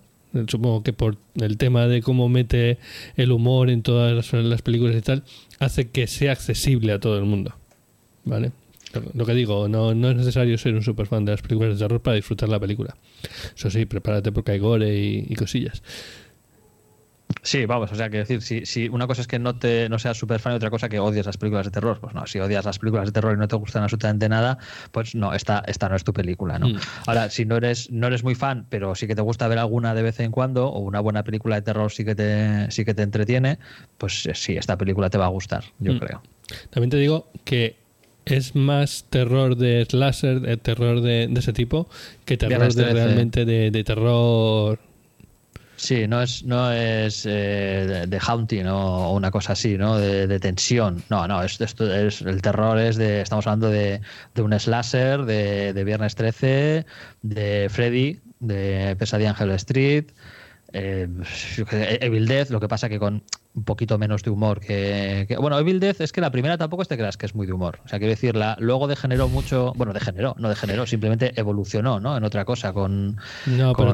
supongo 0.47 0.83
que 0.83 0.93
por 0.93 1.17
el 1.35 1.57
tema 1.57 1.87
de 1.87 2.01
cómo 2.01 2.29
mete 2.29 2.77
el 3.15 3.31
humor 3.31 3.69
en 3.69 3.81
todas 3.81 4.33
las, 4.33 4.61
películas 4.61 4.95
y 4.95 5.01
tal, 5.01 5.23
hace 5.59 5.89
que 5.89 6.07
sea 6.07 6.31
accesible 6.31 6.93
a 6.93 6.99
todo 6.99 7.17
el 7.17 7.25
mundo. 7.25 7.55
¿Vale? 8.25 8.51
Lo 9.13 9.25
que 9.25 9.33
digo, 9.33 9.67
no, 9.67 9.93
no 9.93 10.09
es 10.09 10.15
necesario 10.15 10.57
ser 10.57 10.73
un 10.73 10.81
super 10.81 11.05
fan 11.05 11.23
de 11.23 11.33
las 11.33 11.41
películas 11.41 11.73
de 11.73 11.85
terror 11.85 12.01
para 12.01 12.15
disfrutar 12.15 12.49
la 12.49 12.59
película. 12.59 12.95
Eso 13.55 13.69
sí, 13.69 13.85
prepárate 13.85 14.31
porque 14.31 14.53
hay 14.53 14.59
gore 14.59 14.95
y 14.97 15.35
cosillas. 15.35 15.83
Sí, 17.41 17.65
vamos, 17.65 17.91
o 17.91 17.95
sea, 17.95 18.09
que 18.09 18.17
decir, 18.17 18.41
si, 18.41 18.65
si 18.65 18.89
una 18.89 19.07
cosa 19.07 19.21
es 19.21 19.27
que 19.27 19.39
no 19.39 19.55
te 19.55 19.87
no 19.89 19.99
seas 19.99 20.17
súper 20.17 20.39
fan 20.39 20.53
y 20.53 20.55
otra 20.57 20.69
cosa 20.69 20.89
que 20.89 20.99
odias 20.99 21.25
las 21.25 21.37
películas 21.37 21.65
de 21.65 21.71
terror, 21.71 21.99
pues 21.99 22.13
no, 22.13 22.25
si 22.27 22.39
odias 22.39 22.65
las 22.65 22.79
películas 22.79 23.07
de 23.07 23.11
terror 23.11 23.33
y 23.35 23.39
no 23.39 23.47
te 23.47 23.55
gustan 23.55 23.83
absolutamente 23.83 24.27
nada, 24.27 24.57
pues 24.91 25.15
no, 25.15 25.33
esta, 25.33 25.63
esta 25.67 25.89
no 25.89 25.95
es 25.95 26.03
tu 26.03 26.13
película, 26.13 26.59
¿no? 26.59 26.69
Mm. 26.69 26.79
Ahora, 27.07 27.29
si 27.29 27.45
no 27.45 27.57
eres, 27.57 27.91
no 27.91 28.07
eres 28.07 28.23
muy 28.23 28.35
fan, 28.35 28.65
pero 28.69 28.95
sí 28.95 29.07
que 29.07 29.15
te 29.15 29.21
gusta 29.21 29.47
ver 29.47 29.59
alguna 29.59 29.93
de 29.93 30.01
vez 30.01 30.19
en 30.19 30.31
cuando, 30.31 30.67
o 30.67 30.79
una 30.79 30.99
buena 30.99 31.23
película 31.23 31.55
de 31.55 31.61
terror 31.61 31.91
sí 31.91 32.03
que 32.03 32.15
te, 32.15 32.69
sí 32.71 32.83
que 32.83 32.93
te 32.93 33.03
entretiene, 33.03 33.59
pues 33.97 34.25
eh, 34.25 34.31
sí, 34.35 34.57
esta 34.57 34.77
película 34.77 35.09
te 35.09 35.17
va 35.17 35.25
a 35.25 35.29
gustar, 35.29 35.63
yo 35.79 35.93
mm. 35.93 35.99
creo. 35.99 36.21
También 36.71 36.89
te 36.89 36.97
digo 36.97 37.29
que 37.45 37.77
es 38.25 38.55
más 38.55 39.05
terror 39.09 39.55
de 39.55 39.85
slasher, 39.85 40.41
de 40.41 40.57
terror 40.57 41.01
de, 41.01 41.31
ese 41.35 41.53
tipo, 41.53 41.87
que 42.25 42.37
terror 42.37 42.73
de, 42.73 42.93
realmente 42.93 43.45
de, 43.45 43.71
de 43.71 43.83
terror 43.83 44.79
Sí, 45.79 46.09
no 46.09 46.21
es, 46.21 46.43
no 46.43 46.73
es 46.73 47.25
eh, 47.25 48.05
de, 48.05 48.19
haunting 48.19 48.67
o 48.67 49.13
una 49.13 49.31
cosa 49.31 49.53
así, 49.53 49.77
¿no? 49.77 49.97
De, 49.97 50.39
tensión. 50.41 51.01
No, 51.09 51.25
no, 51.25 51.41
es, 51.41 51.59
esto 51.61 51.91
es, 51.91 52.21
el 52.21 52.41
terror 52.41 52.77
es 52.77 52.97
de. 52.97 53.21
Estamos 53.21 53.47
hablando 53.47 53.69
de, 53.69 54.01
un 54.35 54.59
slasher, 54.59 55.23
de, 55.23 55.71
de 55.71 55.83
Viernes 55.85 56.15
13, 56.15 56.85
de 57.21 57.67
Freddy, 57.69 58.19
de 58.41 58.97
Pesadilla 58.99 59.29
Angel 59.29 59.51
Street, 59.51 60.11
eh, 60.73 61.07
Evil 62.01 62.27
Death, 62.27 62.49
lo 62.49 62.59
que 62.59 62.67
pasa 62.67 62.89
que 62.89 62.99
con 62.99 63.23
un 63.59 63.63
poquito 63.65 63.97
menos 63.97 64.23
de 64.23 64.29
humor 64.29 64.59
que, 64.61 65.35
Bueno, 65.39 65.59
Evil 65.59 65.79
Death 65.79 66.01
es 66.01 66.11
que 66.11 66.21
la 66.21 66.31
primera 66.31 66.57
tampoco 66.57 66.81
es 66.81 66.87
te 66.87 66.97
creas 66.97 67.17
que 67.17 67.25
es 67.25 67.35
muy 67.35 67.45
de 67.45 67.53
humor. 67.53 67.79
O 67.85 67.87
sea, 67.87 67.99
quiero 67.99 68.11
decir, 68.11 68.35
luego 68.59 68.87
degeneró 68.87 69.27
mucho... 69.27 69.73
Bueno, 69.75 69.93
degeneró, 69.93 70.35
no 70.39 70.49
degeneró, 70.49 70.85
simplemente 70.85 71.33
evolucionó, 71.35 71.99
¿no? 71.99 72.17
En 72.17 72.23
otra 72.23 72.45
cosa 72.45 72.73
con... 72.73 73.17
No, 73.45 73.73
pero 73.73 73.93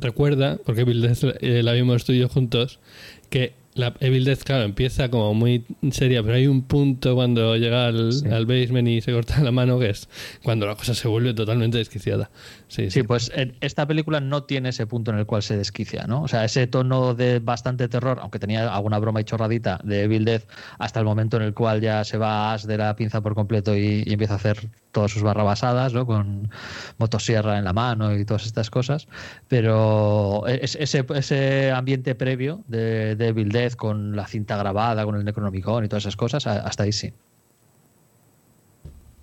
recuerda, 0.00 0.58
porque 0.64 0.82
Evil 0.82 1.02
Death 1.02 1.36
eh, 1.40 1.62
la 1.62 1.72
vimos 1.72 2.04
tú 2.04 2.12
y 2.12 2.20
yo 2.20 2.28
juntos, 2.28 2.80
que 3.28 3.54
la 3.74 3.94
Evil 4.00 4.24
Death, 4.24 4.42
claro, 4.44 4.64
empieza 4.64 5.10
como 5.10 5.34
muy 5.34 5.66
seria, 5.90 6.22
pero 6.22 6.36
hay 6.36 6.46
un 6.46 6.62
punto 6.62 7.14
cuando 7.14 7.56
llega 7.56 7.86
al, 7.86 8.12
al, 8.32 8.46
basement 8.46 8.88
y 8.88 9.00
se 9.00 9.12
corta 9.12 9.40
la 9.42 9.50
mano 9.50 9.78
que 9.78 9.90
es 9.90 10.08
cuando 10.42 10.66
la 10.66 10.76
cosa 10.76 10.94
se 10.94 11.08
vuelve 11.08 11.34
totalmente 11.34 11.78
desquiciada. 11.78 12.30
Sí, 12.68 12.90
sí, 12.90 13.02
pues 13.02 13.32
esta 13.60 13.86
película 13.86 14.20
no 14.20 14.44
tiene 14.44 14.70
ese 14.70 14.86
punto 14.86 15.10
en 15.10 15.18
el 15.18 15.26
cual 15.26 15.42
se 15.42 15.56
desquicia, 15.56 16.06
¿no? 16.06 16.22
O 16.22 16.28
sea, 16.28 16.44
ese 16.44 16.66
tono 16.66 17.14
de 17.14 17.40
bastante 17.40 17.88
terror, 17.88 18.18
aunque 18.20 18.38
tenía 18.38 18.72
alguna 18.72 18.98
broma 18.98 19.20
y 19.20 19.24
chorradita 19.24 19.80
de 19.84 20.04
Evil 20.04 20.24
Death, 20.24 20.44
hasta 20.78 21.00
el 21.00 21.06
momento 21.06 21.36
en 21.36 21.42
el 21.42 21.54
cual 21.54 21.80
ya 21.80 22.04
se 22.04 22.16
va 22.16 22.56
de 22.58 22.78
la 22.78 22.94
pinza 22.96 23.20
por 23.20 23.34
completo 23.34 23.76
y, 23.76 24.04
empieza 24.06 24.34
a 24.34 24.36
hacer 24.36 24.70
todas 24.94 25.10
sus 25.10 25.22
barrabasadas, 25.22 25.92
¿no? 25.92 26.06
Con 26.06 26.50
motosierra 26.96 27.58
en 27.58 27.64
la 27.64 27.74
mano 27.74 28.16
y 28.16 28.24
todas 28.24 28.46
estas 28.46 28.70
cosas. 28.70 29.08
Pero 29.48 30.46
ese, 30.46 31.04
ese 31.14 31.72
ambiente 31.72 32.14
previo 32.14 32.62
de, 32.68 33.16
de 33.16 33.28
Evil 33.28 33.52
con 33.76 34.16
la 34.16 34.26
cinta 34.26 34.56
grabada, 34.56 35.04
con 35.04 35.16
el 35.16 35.24
Necronomicon 35.24 35.84
y 35.84 35.88
todas 35.88 36.04
esas 36.04 36.16
cosas, 36.16 36.46
hasta 36.46 36.84
ahí 36.84 36.92
sí. 36.92 37.12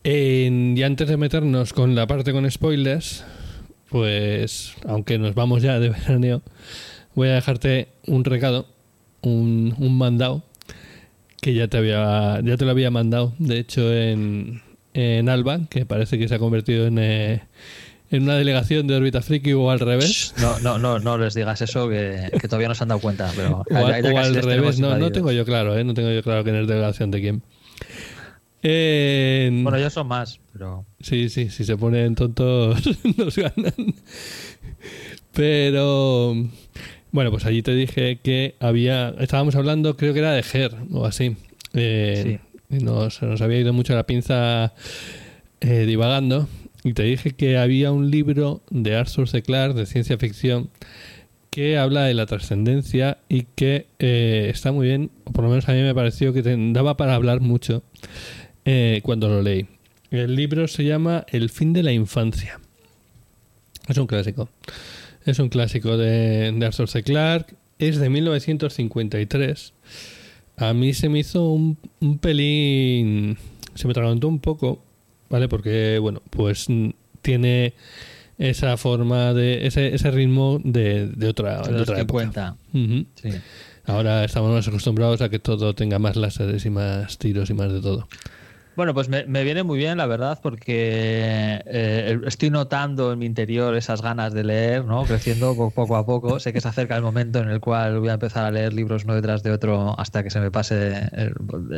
y 0.03 0.83
antes 0.83 1.07
de 1.07 1.17
meternos 1.17 1.73
con 1.73 1.95
la 1.95 2.05
parte 2.05 2.33
con 2.33 2.49
spoilers, 2.51 3.23
pues 3.89 4.75
aunque 4.87 5.17
nos 5.17 5.33
vamos 5.33 5.63
ya 5.63 5.79
de 5.79 5.89
veraneo, 5.89 6.41
voy 7.15 7.29
a 7.29 7.35
dejarte 7.35 7.87
un 8.05 8.25
recado, 8.25 8.67
un, 9.21 9.73
un 9.77 9.97
mandado 9.97 10.43
que 11.41 11.53
ya 11.55 11.67
te 11.67 11.77
había 11.77 12.39
ya 12.43 12.55
te 12.57 12.65
lo 12.65 12.71
había 12.71 12.91
mandado, 12.91 13.33
de 13.39 13.57
hecho 13.57 13.91
en, 13.91 14.61
en 14.93 15.29
Alba, 15.29 15.61
que 15.69 15.85
parece 15.85 16.17
que 16.17 16.27
se 16.27 16.35
ha 16.35 16.39
convertido 16.39 16.87
en 16.87 16.99
eh, 16.99 17.41
en 18.11 18.23
una 18.23 18.35
delegación 18.35 18.87
de 18.87 18.95
órbita 18.95 19.21
friki 19.21 19.53
o 19.53 19.71
al 19.71 19.79
revés. 19.79 20.33
No, 20.37 20.59
no, 20.59 20.77
no, 20.77 20.99
no 20.99 21.17
les 21.17 21.33
digas 21.33 21.61
eso 21.61 21.87
que, 21.87 22.29
todavía 22.43 22.67
no 22.67 22.75
se 22.75 22.83
han 22.83 22.89
dado 22.89 22.99
cuenta. 22.99 23.31
Pero 23.35 23.63
o, 23.71 23.75
al 23.75 24.35
revés, 24.35 24.79
no, 24.79 24.97
no 24.97 25.11
tengo 25.11 25.31
yo 25.31 25.45
claro, 25.45 25.77
¿eh? 25.77 25.83
no 25.83 25.93
tengo 25.93 26.11
yo 26.11 26.21
claro 26.21 26.43
quién 26.43 26.57
es 26.57 26.67
delegación 26.67 27.09
de 27.09 27.21
quién. 27.21 27.41
Bueno, 29.63 29.77
ellos 29.77 29.93
son 29.93 30.07
más, 30.07 30.39
pero. 30.53 30.85
Sí, 30.99 31.29
sí, 31.29 31.49
si 31.49 31.63
se 31.63 31.77
ponen 31.77 32.15
tontos 32.15 32.77
nos 33.17 33.35
ganan. 33.35 33.95
Pero. 35.33 36.35
Bueno, 37.13 37.31
pues 37.31 37.45
allí 37.45 37.61
te 37.61 37.73
dije 37.73 38.19
que 38.21 38.55
había. 38.59 39.15
Estábamos 39.19 39.55
hablando, 39.55 39.95
creo 39.95 40.13
que 40.13 40.19
era 40.19 40.33
de 40.33 40.43
Ger 40.43 40.75
o 40.91 41.05
así. 41.05 41.37
Eh, 41.73 42.21
sí. 42.23 42.50
Nos, 42.79 43.21
nos 43.21 43.41
había 43.41 43.59
ido 43.59 43.73
mucho 43.73 43.95
la 43.95 44.05
pinza 44.05 44.73
eh, 45.59 45.85
divagando. 45.85 46.47
Y 46.83 46.93
te 46.93 47.03
dije 47.03 47.31
que 47.31 47.57
había 47.57 47.91
un 47.91 48.09
libro 48.09 48.61
de 48.69 48.95
Arthur 48.95 49.29
C. 49.29 49.43
Clarke 49.43 49.75
de 49.75 49.85
ciencia 49.85 50.17
ficción 50.17 50.69
que 51.51 51.77
habla 51.77 52.05
de 52.05 52.13
la 52.13 52.25
trascendencia 52.25 53.19
y 53.27 53.45
que 53.55 53.85
eh, 53.99 54.49
está 54.51 54.71
muy 54.71 54.87
bien, 54.87 55.11
o 55.25 55.33
por 55.33 55.43
lo 55.43 55.49
menos 55.49 55.67
a 55.67 55.73
mí 55.73 55.81
me 55.81 55.93
pareció 55.93 56.33
que 56.33 56.41
te 56.41 56.55
daba 56.71 56.95
para 56.95 57.13
hablar 57.13 57.41
mucho 57.41 57.83
eh, 58.65 59.01
cuando 59.03 59.27
lo 59.27 59.41
leí. 59.41 59.67
El 60.11 60.35
libro 60.35 60.67
se 60.67 60.85
llama 60.85 61.25
El 61.29 61.49
fin 61.49 61.73
de 61.73 61.83
la 61.83 61.91
infancia. 61.91 62.59
Es 63.87 63.97
un 63.97 64.07
clásico. 64.07 64.49
Es 65.25 65.39
un 65.39 65.49
clásico 65.49 65.97
de, 65.97 66.51
de 66.51 66.65
Arthur 66.65 66.89
C. 66.89 67.03
Clarke. 67.03 67.55
Es 67.79 67.97
de 67.97 68.09
1953. 68.09 69.73
A 70.61 70.73
mí 70.73 70.93
se 70.93 71.09
me 71.09 71.19
hizo 71.19 71.49
un, 71.49 71.77
un 71.99 72.17
pelín... 72.17 73.37
Se 73.75 73.87
me 73.87 73.91
atragantó 73.91 74.27
un 74.27 74.39
poco 74.39 74.81
¿vale? 75.31 75.47
Porque, 75.47 75.97
bueno, 75.99 76.21
pues 76.29 76.67
tiene 77.23 77.73
esa 78.37 78.77
forma 78.77 79.33
de 79.33 79.65
ese, 79.65 79.95
ese 79.95 80.11
ritmo 80.11 80.59
de, 80.63 81.07
de 81.07 81.27
otra, 81.27 81.61
de 81.61 81.81
otra 81.81 81.99
época. 81.99 82.55
sí. 82.73 83.29
Ahora 83.85 84.23
estamos 84.23 84.51
más 84.51 84.67
acostumbrados 84.67 85.21
a 85.21 85.29
que 85.29 85.39
todo 85.39 85.73
tenga 85.73 85.97
más 85.97 86.15
láseres 86.15 86.65
y 86.65 86.69
más 86.69 87.17
tiros 87.17 87.49
y 87.49 87.55
más 87.55 87.73
de 87.73 87.81
todo. 87.81 88.07
Bueno, 88.75 88.93
pues 88.93 89.09
me, 89.09 89.43
viene 89.43 89.63
muy 89.63 89.77
bien, 89.77 89.97
la 89.97 90.05
verdad, 90.05 90.39
porque 90.41 91.61
eh, 91.65 92.19
estoy 92.25 92.49
notando 92.49 93.11
en 93.11 93.19
mi 93.19 93.25
interior 93.25 93.75
esas 93.75 94.01
ganas 94.01 94.33
de 94.33 94.45
leer, 94.45 94.85
¿no? 94.85 95.03
Creciendo 95.03 95.55
poco 95.75 95.97
a 95.97 96.05
poco. 96.05 96.39
Sé 96.39 96.53
que 96.53 96.61
se 96.61 96.69
acerca 96.69 96.95
el 96.95 97.01
momento 97.01 97.39
en 97.39 97.49
el 97.49 97.59
cual 97.59 97.99
voy 97.99 98.09
a 98.09 98.13
empezar 98.13 98.45
a 98.45 98.51
leer 98.51 98.71
libros 98.71 99.03
uno 99.03 99.15
detrás 99.15 99.43
de 99.43 99.51
otro 99.51 99.99
hasta 99.99 100.23
que 100.23 100.29
se 100.29 100.39
me 100.39 100.51
pase 100.51 100.93
el, 101.11 101.33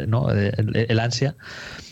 ¿no? 0.07 0.29
el, 0.29 0.99
ansia. 0.99 1.35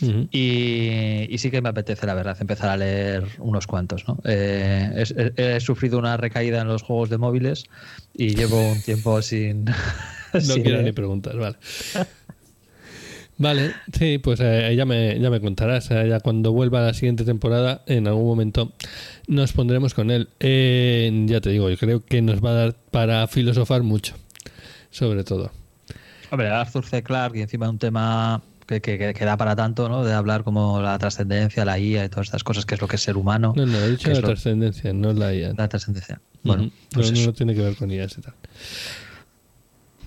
y, 0.00 1.36
sí 1.36 1.50
que 1.50 1.60
me 1.60 1.70
apetece, 1.70 2.06
la 2.06 2.14
verdad, 2.14 2.36
empezar 2.40 2.68
a 2.68 2.76
leer 2.76 3.24
unos 3.38 3.66
cuantos, 3.66 4.06
¿no? 4.06 4.18
Eh, 4.24 5.04
he, 5.36 5.60
sufrido 5.60 5.98
una 5.98 6.16
recaída 6.16 6.60
en 6.60 6.68
los 6.68 6.82
juegos 6.82 7.10
de 7.10 7.18
móviles 7.18 7.64
y 8.14 8.36
llevo 8.36 8.70
un 8.70 8.80
tiempo 8.82 9.20
sin... 9.20 9.64
no 9.64 9.74
quiero 10.62 10.80
ni 10.82 10.92
preguntar, 10.92 11.36
vale. 11.36 11.56
Vale, 13.42 13.74
sí, 13.92 14.18
pues 14.18 14.38
eh, 14.40 14.72
ya, 14.76 14.84
me, 14.84 15.18
ya 15.18 15.28
me 15.28 15.40
contarás. 15.40 15.90
Eh, 15.90 16.08
ya 16.08 16.20
cuando 16.20 16.52
vuelva 16.52 16.80
la 16.80 16.94
siguiente 16.94 17.24
temporada, 17.24 17.82
en 17.86 18.06
algún 18.06 18.24
momento 18.24 18.72
nos 19.26 19.52
pondremos 19.52 19.94
con 19.94 20.12
él. 20.12 20.28
ya 20.38 21.40
te 21.40 21.50
digo, 21.50 21.68
yo 21.68 21.76
creo 21.76 22.04
que 22.04 22.22
nos 22.22 22.42
va 22.42 22.50
a 22.50 22.54
dar 22.54 22.76
para 22.92 23.26
filosofar 23.26 23.82
mucho, 23.82 24.14
sobre 24.90 25.24
todo. 25.24 25.50
Hombre, 26.30 26.50
Arthur 26.50 26.84
C. 26.84 27.02
Clarke 27.02 27.38
y 27.38 27.42
encima 27.42 27.68
un 27.68 27.78
tema 27.78 28.40
que, 28.64 28.80
que, 28.80 29.24
da 29.24 29.36
para 29.36 29.56
tanto, 29.56 29.88
¿no? 29.88 30.04
De 30.04 30.12
hablar 30.12 30.44
como 30.44 30.80
la 30.80 30.96
trascendencia, 30.98 31.64
la 31.64 31.80
IA 31.80 32.04
y 32.04 32.08
todas 32.08 32.28
estas 32.28 32.44
cosas, 32.44 32.64
que 32.64 32.76
es 32.76 32.80
lo 32.80 32.86
que 32.86 32.94
es 32.94 33.02
ser 33.02 33.16
humano. 33.16 33.54
No, 33.56 33.66
no, 33.66 33.78
he 33.78 33.90
dicho 33.90 34.08
la 34.08 34.22
trascendencia, 34.22 34.92
no 34.92 35.12
la 35.12 35.34
IA. 35.34 35.54
La 35.58 35.66
trascendencia. 35.66 36.20
Bueno, 36.44 36.70
pues 36.92 37.12
no, 37.12 37.32
tiene 37.32 37.56
que 37.56 37.62
ver 37.62 37.74
con 37.74 37.90
IA 37.90 38.04
y 38.04 38.08
tal. 38.08 38.34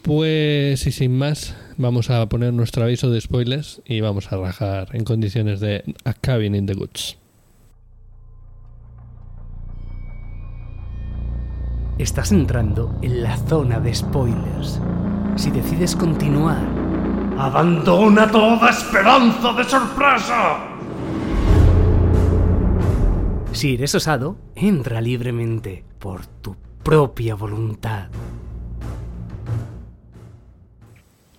Pues 0.06 0.86
y 0.86 0.92
sin 0.92 1.18
más, 1.18 1.56
vamos 1.78 2.12
a 2.12 2.30
poner 2.30 2.54
nuestro 2.54 2.84
aviso 2.84 3.10
de 3.10 3.20
spoilers 3.20 3.82
y 3.86 4.02
vamos 4.02 4.32
a 4.32 4.38
rajar 4.38 4.90
en 4.94 5.04
condiciones 5.04 5.60
de 5.60 5.84
A 6.04 6.14
Cabin 6.14 6.54
in 6.54 6.68
the 6.68 6.76
Goods. 6.76 7.18
Estás 11.98 12.32
entrando 12.32 13.00
en 13.02 13.24
la 13.24 13.36
zona 13.36 13.80
de 13.80 13.96
spoilers. 13.96 14.80
Si 15.38 15.50
decides 15.50 15.96
continuar, 15.96 16.64
abandona 17.40 18.30
toda 18.30 18.70
esperanza 18.70 19.54
de 19.54 19.64
sorpresa. 19.64 20.68
Si 23.54 23.74
eres 23.74 23.96
osado, 23.96 24.38
entra 24.54 25.02
libremente 25.02 25.84
por 25.98 26.28
tu 26.28 26.56
propia 26.84 27.34
voluntad. 27.34 28.10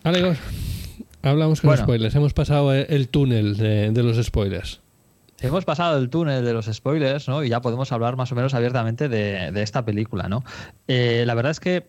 Amigos, 0.06 0.38
hablamos 1.22 1.60
con 1.60 1.76
spoilers. 1.76 2.14
Hemos 2.14 2.32
pasado 2.32 2.72
el 2.72 3.08
túnel 3.08 3.56
de, 3.56 4.02
los 4.04 4.24
spoilers. 4.24 4.80
Hemos 5.40 5.64
pasado 5.64 5.98
el 5.98 6.10
túnel 6.10 6.44
de 6.44 6.52
los 6.52 6.66
spoilers, 6.66 7.26
¿no? 7.26 7.42
Y 7.42 7.48
ya 7.48 7.60
podemos 7.60 7.90
hablar 7.90 8.14
más 8.14 8.30
o 8.30 8.36
menos 8.36 8.54
abiertamente 8.54 9.08
de, 9.08 9.60
esta 9.60 9.84
película, 9.84 10.28
¿no? 10.28 10.44
Eh, 10.86 11.24
la 11.26 11.34
verdad 11.34 11.50
es 11.50 11.58
que, 11.58 11.88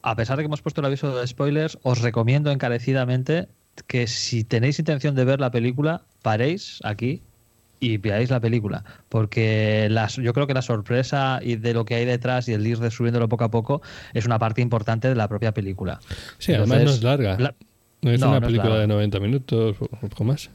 a 0.00 0.14
pesar 0.14 0.36
de 0.36 0.44
que 0.44 0.46
hemos 0.46 0.62
puesto 0.62 0.80
el 0.80 0.84
aviso 0.84 1.12
de 1.12 1.26
spoilers, 1.26 1.76
os 1.82 2.00
recomiendo 2.02 2.52
encarecidamente 2.52 3.48
que 3.88 4.06
si 4.06 4.44
tenéis 4.44 4.78
intención 4.78 5.16
de 5.16 5.24
ver 5.24 5.40
la 5.40 5.50
película, 5.50 6.04
paréis 6.22 6.78
aquí 6.84 7.20
y 7.80 7.96
veáis 7.96 8.30
la 8.30 8.40
película. 8.40 8.84
Porque 9.08 9.88
las, 9.90 10.16
yo 10.16 10.32
creo 10.32 10.46
que 10.46 10.54
la 10.54 10.62
sorpresa 10.62 11.40
y 11.42 11.56
de 11.56 11.74
lo 11.74 11.84
que 11.84 11.96
hay 11.96 12.04
detrás 12.04 12.48
y 12.48 12.52
el 12.52 12.66
ir 12.66 12.78
subiéndolo 12.90 13.28
poco 13.28 13.44
a 13.44 13.50
poco 13.50 13.82
es 14.12 14.26
una 14.26 14.38
parte 14.38 14.60
importante 14.60 15.08
de 15.08 15.14
la 15.14 15.26
propia 15.26 15.52
película. 15.52 15.98
Sí, 16.38 16.52
además 16.52 16.84
no 16.84 16.90
es 16.90 17.02
larga. 17.02 17.36
no 18.02 18.10
es 18.10 18.22
una 18.22 18.40
película 18.40 18.78
de 18.78 18.86
90 18.86 19.20
minutos 19.20 19.76
o 19.80 20.08
poco 20.08 20.24
más. 20.24 20.50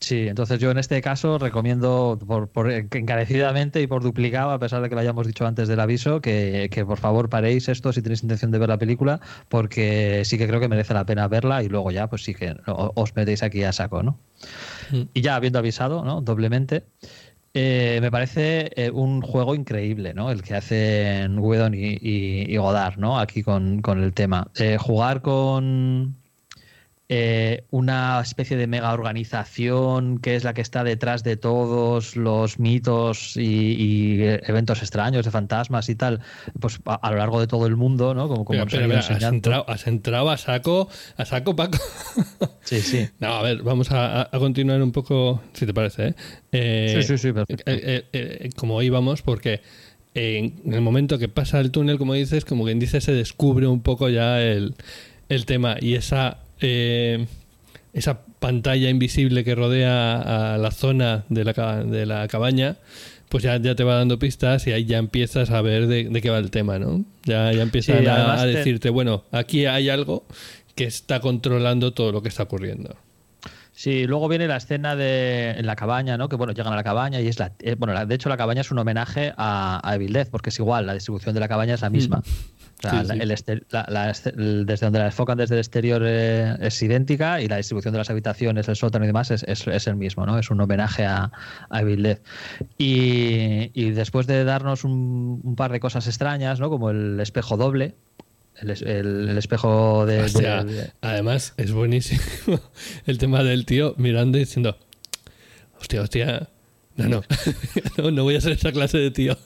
Sí, 0.00 0.28
entonces 0.28 0.58
yo 0.58 0.70
en 0.70 0.78
este 0.78 1.02
caso 1.02 1.38
recomiendo 1.38 2.18
por, 2.26 2.70
encarecidamente 2.70 3.82
y 3.82 3.86
por 3.86 4.02
duplicado, 4.02 4.50
a 4.50 4.58
pesar 4.58 4.80
de 4.80 4.88
que 4.88 4.94
lo 4.94 5.02
hayamos 5.02 5.26
dicho 5.26 5.46
antes 5.46 5.68
del 5.68 5.78
aviso, 5.78 6.22
que, 6.22 6.84
por 6.86 6.98
favor 6.98 7.28
paréis 7.28 7.68
esto 7.68 7.92
si 7.92 8.00
tenéis 8.00 8.22
intención 8.22 8.50
de 8.50 8.58
ver 8.58 8.70
la 8.70 8.78
película, 8.78 9.20
porque 9.50 10.22
sí 10.24 10.38
que 10.38 10.48
creo 10.48 10.58
que 10.58 10.68
merece 10.68 10.94
la 10.94 11.04
pena 11.04 11.28
verla 11.28 11.62
y 11.62 11.68
luego 11.68 11.90
ya 11.90 12.08
pues 12.08 12.24
sí 12.24 12.34
que 12.34 12.56
os 12.66 13.14
metéis 13.14 13.42
aquí 13.42 13.62
a 13.62 13.72
saco, 13.72 14.02
¿no? 14.02 14.18
Mm. 14.90 15.02
Y 15.12 15.20
ya 15.20 15.34
habiendo 15.34 15.58
avisado, 15.58 16.02
¿no? 16.02 16.22
Doblemente. 16.22 16.84
Eh, 17.52 17.98
me 18.00 18.12
parece 18.12 18.70
eh, 18.76 18.90
un 18.90 19.22
juego 19.22 19.54
increíble, 19.54 20.14
¿no? 20.14 20.30
El 20.30 20.42
que 20.42 20.54
hacen 20.54 21.38
Whedon 21.38 21.74
y, 21.74 22.56
Godard, 22.56 22.96
¿no? 22.96 23.18
Aquí 23.18 23.42
con, 23.42 23.82
el 23.84 24.12
tema. 24.14 24.50
Eh, 24.56 24.78
jugar 24.78 25.20
con, 25.20 26.16
eh, 27.12 27.64
una 27.70 28.20
especie 28.20 28.56
de 28.56 28.68
mega 28.68 28.92
organización 28.92 30.20
que 30.20 30.36
es 30.36 30.44
la 30.44 30.54
que 30.54 30.60
está 30.60 30.84
detrás 30.84 31.24
de 31.24 31.36
todos 31.36 32.14
los 32.14 32.60
mitos 32.60 33.36
y, 33.36 34.22
eventos 34.22 34.80
extraños 34.80 35.24
de 35.24 35.32
fantasmas 35.32 35.88
y 35.88 35.96
tal, 35.96 36.20
pues 36.60 36.78
a, 36.84 37.10
lo 37.10 37.16
largo 37.16 37.40
de 37.40 37.48
todo 37.48 37.66
el 37.66 37.74
mundo, 37.74 38.14
¿no? 38.14 38.28
Como, 38.28 38.44
como 38.44 38.62
has, 38.62 38.72
entrado, 39.86 40.30
a 40.30 40.36
saco, 40.36 40.88
a 41.16 41.24
saco, 41.24 41.56
Paco. 41.56 41.78
Sí, 42.62 42.80
sí. 42.80 43.08
No, 43.18 43.28
a 43.34 43.42
ver, 43.42 43.64
vamos 43.64 43.88
a, 43.90 44.28
continuar 44.38 44.80
un 44.80 44.92
poco, 44.92 45.42
si 45.54 45.66
te 45.66 45.74
parece, 45.74 46.14
¿eh? 46.52 46.94
sí, 46.94 47.02
sí, 47.02 47.18
sí, 47.18 47.32
perfecto. 47.32 47.64
Eh, 47.66 48.50
como 48.54 48.80
íbamos, 48.82 49.22
porque 49.22 49.62
en 50.14 50.72
el 50.72 50.80
momento 50.80 51.18
que 51.18 51.28
pasa 51.28 51.58
el 51.58 51.72
túnel, 51.72 51.98
como 51.98 52.14
dices, 52.14 52.44
como 52.44 52.64
quien 52.64 52.78
dice, 52.78 53.00
se 53.00 53.12
descubre 53.12 53.66
un 53.66 53.82
poco 53.82 54.08
ya 54.08 54.40
el 54.40 54.76
el 55.30 55.46
tema 55.46 55.76
y 55.80 55.94
esa 55.94 56.38
eh, 56.60 57.26
esa 57.92 58.22
pantalla 58.38 58.88
invisible 58.88 59.44
que 59.44 59.54
rodea 59.54 60.54
a 60.54 60.58
la 60.58 60.70
zona 60.70 61.24
de 61.28 61.44
la, 61.44 61.84
de 61.84 62.06
la 62.06 62.28
cabaña, 62.28 62.76
pues 63.28 63.44
ya, 63.44 63.56
ya 63.58 63.74
te 63.74 63.84
va 63.84 63.96
dando 63.96 64.18
pistas 64.18 64.66
y 64.66 64.72
ahí 64.72 64.84
ya 64.84 64.98
empiezas 64.98 65.50
a 65.50 65.60
ver 65.62 65.86
de, 65.86 66.04
de 66.08 66.22
qué 66.22 66.30
va 66.30 66.38
el 66.38 66.50
tema, 66.50 66.78
¿no? 66.78 67.04
Ya, 67.24 67.52
ya 67.52 67.62
empiezan 67.62 68.00
Sí, 68.00 68.06
a- 68.06 68.36
te- 68.42 68.46
decirte, 68.48 68.90
bueno, 68.90 69.24
aquí 69.32 69.66
hay 69.66 69.88
algo 69.88 70.24
que 70.74 70.84
está 70.84 71.20
controlando 71.20 71.92
todo 71.92 72.12
lo 72.12 72.22
que 72.22 72.28
está 72.28 72.44
ocurriendo. 72.44 72.96
Sí, 73.72 74.06
luego 74.06 74.28
viene 74.28 74.46
la 74.46 74.56
escena 74.58 74.94
de 74.94 75.52
en 75.52 75.64
la 75.64 75.74
cabaña, 75.74 76.18
¿no? 76.18 76.28
Que 76.28 76.36
bueno, 76.36 76.52
llegan 76.52 76.72
a 76.72 76.76
la 76.76 76.84
cabaña 76.84 77.20
y 77.20 77.28
es 77.28 77.38
la. 77.38 77.52
eh, 77.60 77.76
bueno, 77.78 77.94
la- 77.94 78.04
de 78.04 78.14
hecho, 78.14 78.28
la 78.28 78.36
cabaña 78.36 78.60
es 78.60 78.70
un 78.70 78.78
homenaje 78.78 79.32
a, 79.36 79.80
a 79.82 79.94
Evil 79.94 80.18
porque 80.30 80.50
es 80.50 80.58
igual, 80.58 80.86
la 80.86 80.92
distribución 80.94 81.32
de 81.34 81.40
la 81.40 81.48
cabaña 81.48 81.74
es 81.74 81.80
la 81.80 81.88
misma. 81.90 82.22
O 82.82 82.88
sea, 82.88 83.02
Sí, 83.02 83.06
la- 83.08 83.14
sí. 83.14 83.20
el 83.20 83.30
este- 83.30 83.62
la- 83.70 83.86
la 83.90 84.10
el- 84.10 84.64
desde 84.64 84.86
donde 84.86 84.98
la 85.00 85.06
enfocan 85.06 85.36
desde 85.36 85.54
el 85.54 85.58
exterior 85.60 86.02
eh, 86.04 86.56
es 86.60 86.80
idéntica 86.82 87.40
y 87.42 87.46
la 87.48 87.56
distribución 87.58 87.92
de 87.92 87.98
las 87.98 88.08
habitaciones, 88.10 88.68
el 88.68 88.76
sótano 88.76 89.04
y 89.04 89.08
demás 89.08 89.30
es, 89.30 89.42
es- 89.42 89.66
es 89.66 89.86
el 89.86 89.96
mismo, 89.96 90.24
¿no? 90.24 90.38
Es 90.38 90.50
un 90.50 90.60
homenaje 90.60 91.04
a, 91.04 91.30
a 91.68 91.80
Evil 91.80 92.02
Dead. 92.02 92.18
Y, 92.78 93.70
y 93.74 93.90
después 93.90 94.26
de 94.26 94.44
darnos 94.44 94.84
un, 94.84 95.40
un 95.42 95.56
par 95.56 95.72
de 95.72 95.80
cosas 95.80 96.06
extrañas, 96.06 96.60
¿no? 96.60 96.70
Como 96.70 96.90
el 96.90 97.20
espejo 97.20 97.56
doble, 97.56 97.94
el, 98.56 98.70
el- 98.70 99.28
el 99.28 99.38
espejo 99.38 100.06
de, 100.06 100.22
O 100.22 100.28
sea, 100.28 100.64
de- 100.64 100.90
además 101.02 101.54
es 101.56 101.72
buenísimo 101.72 102.20
el 103.06 103.18
tema 103.18 103.42
del 103.42 103.66
tío 103.66 103.94
mirando 103.98 104.38
y 104.38 104.40
diciendo, 104.40 104.78
hostia, 105.80 106.02
hostia, 106.02 106.48
no, 107.08 107.08
no, 107.08 107.22
no, 107.96 108.10
no 108.10 108.22
voy 108.24 108.36
a 108.36 108.40
ser 108.40 108.52
esa 108.52 108.72
clase 108.72 108.98
de 108.98 109.10
tío. 109.10 109.36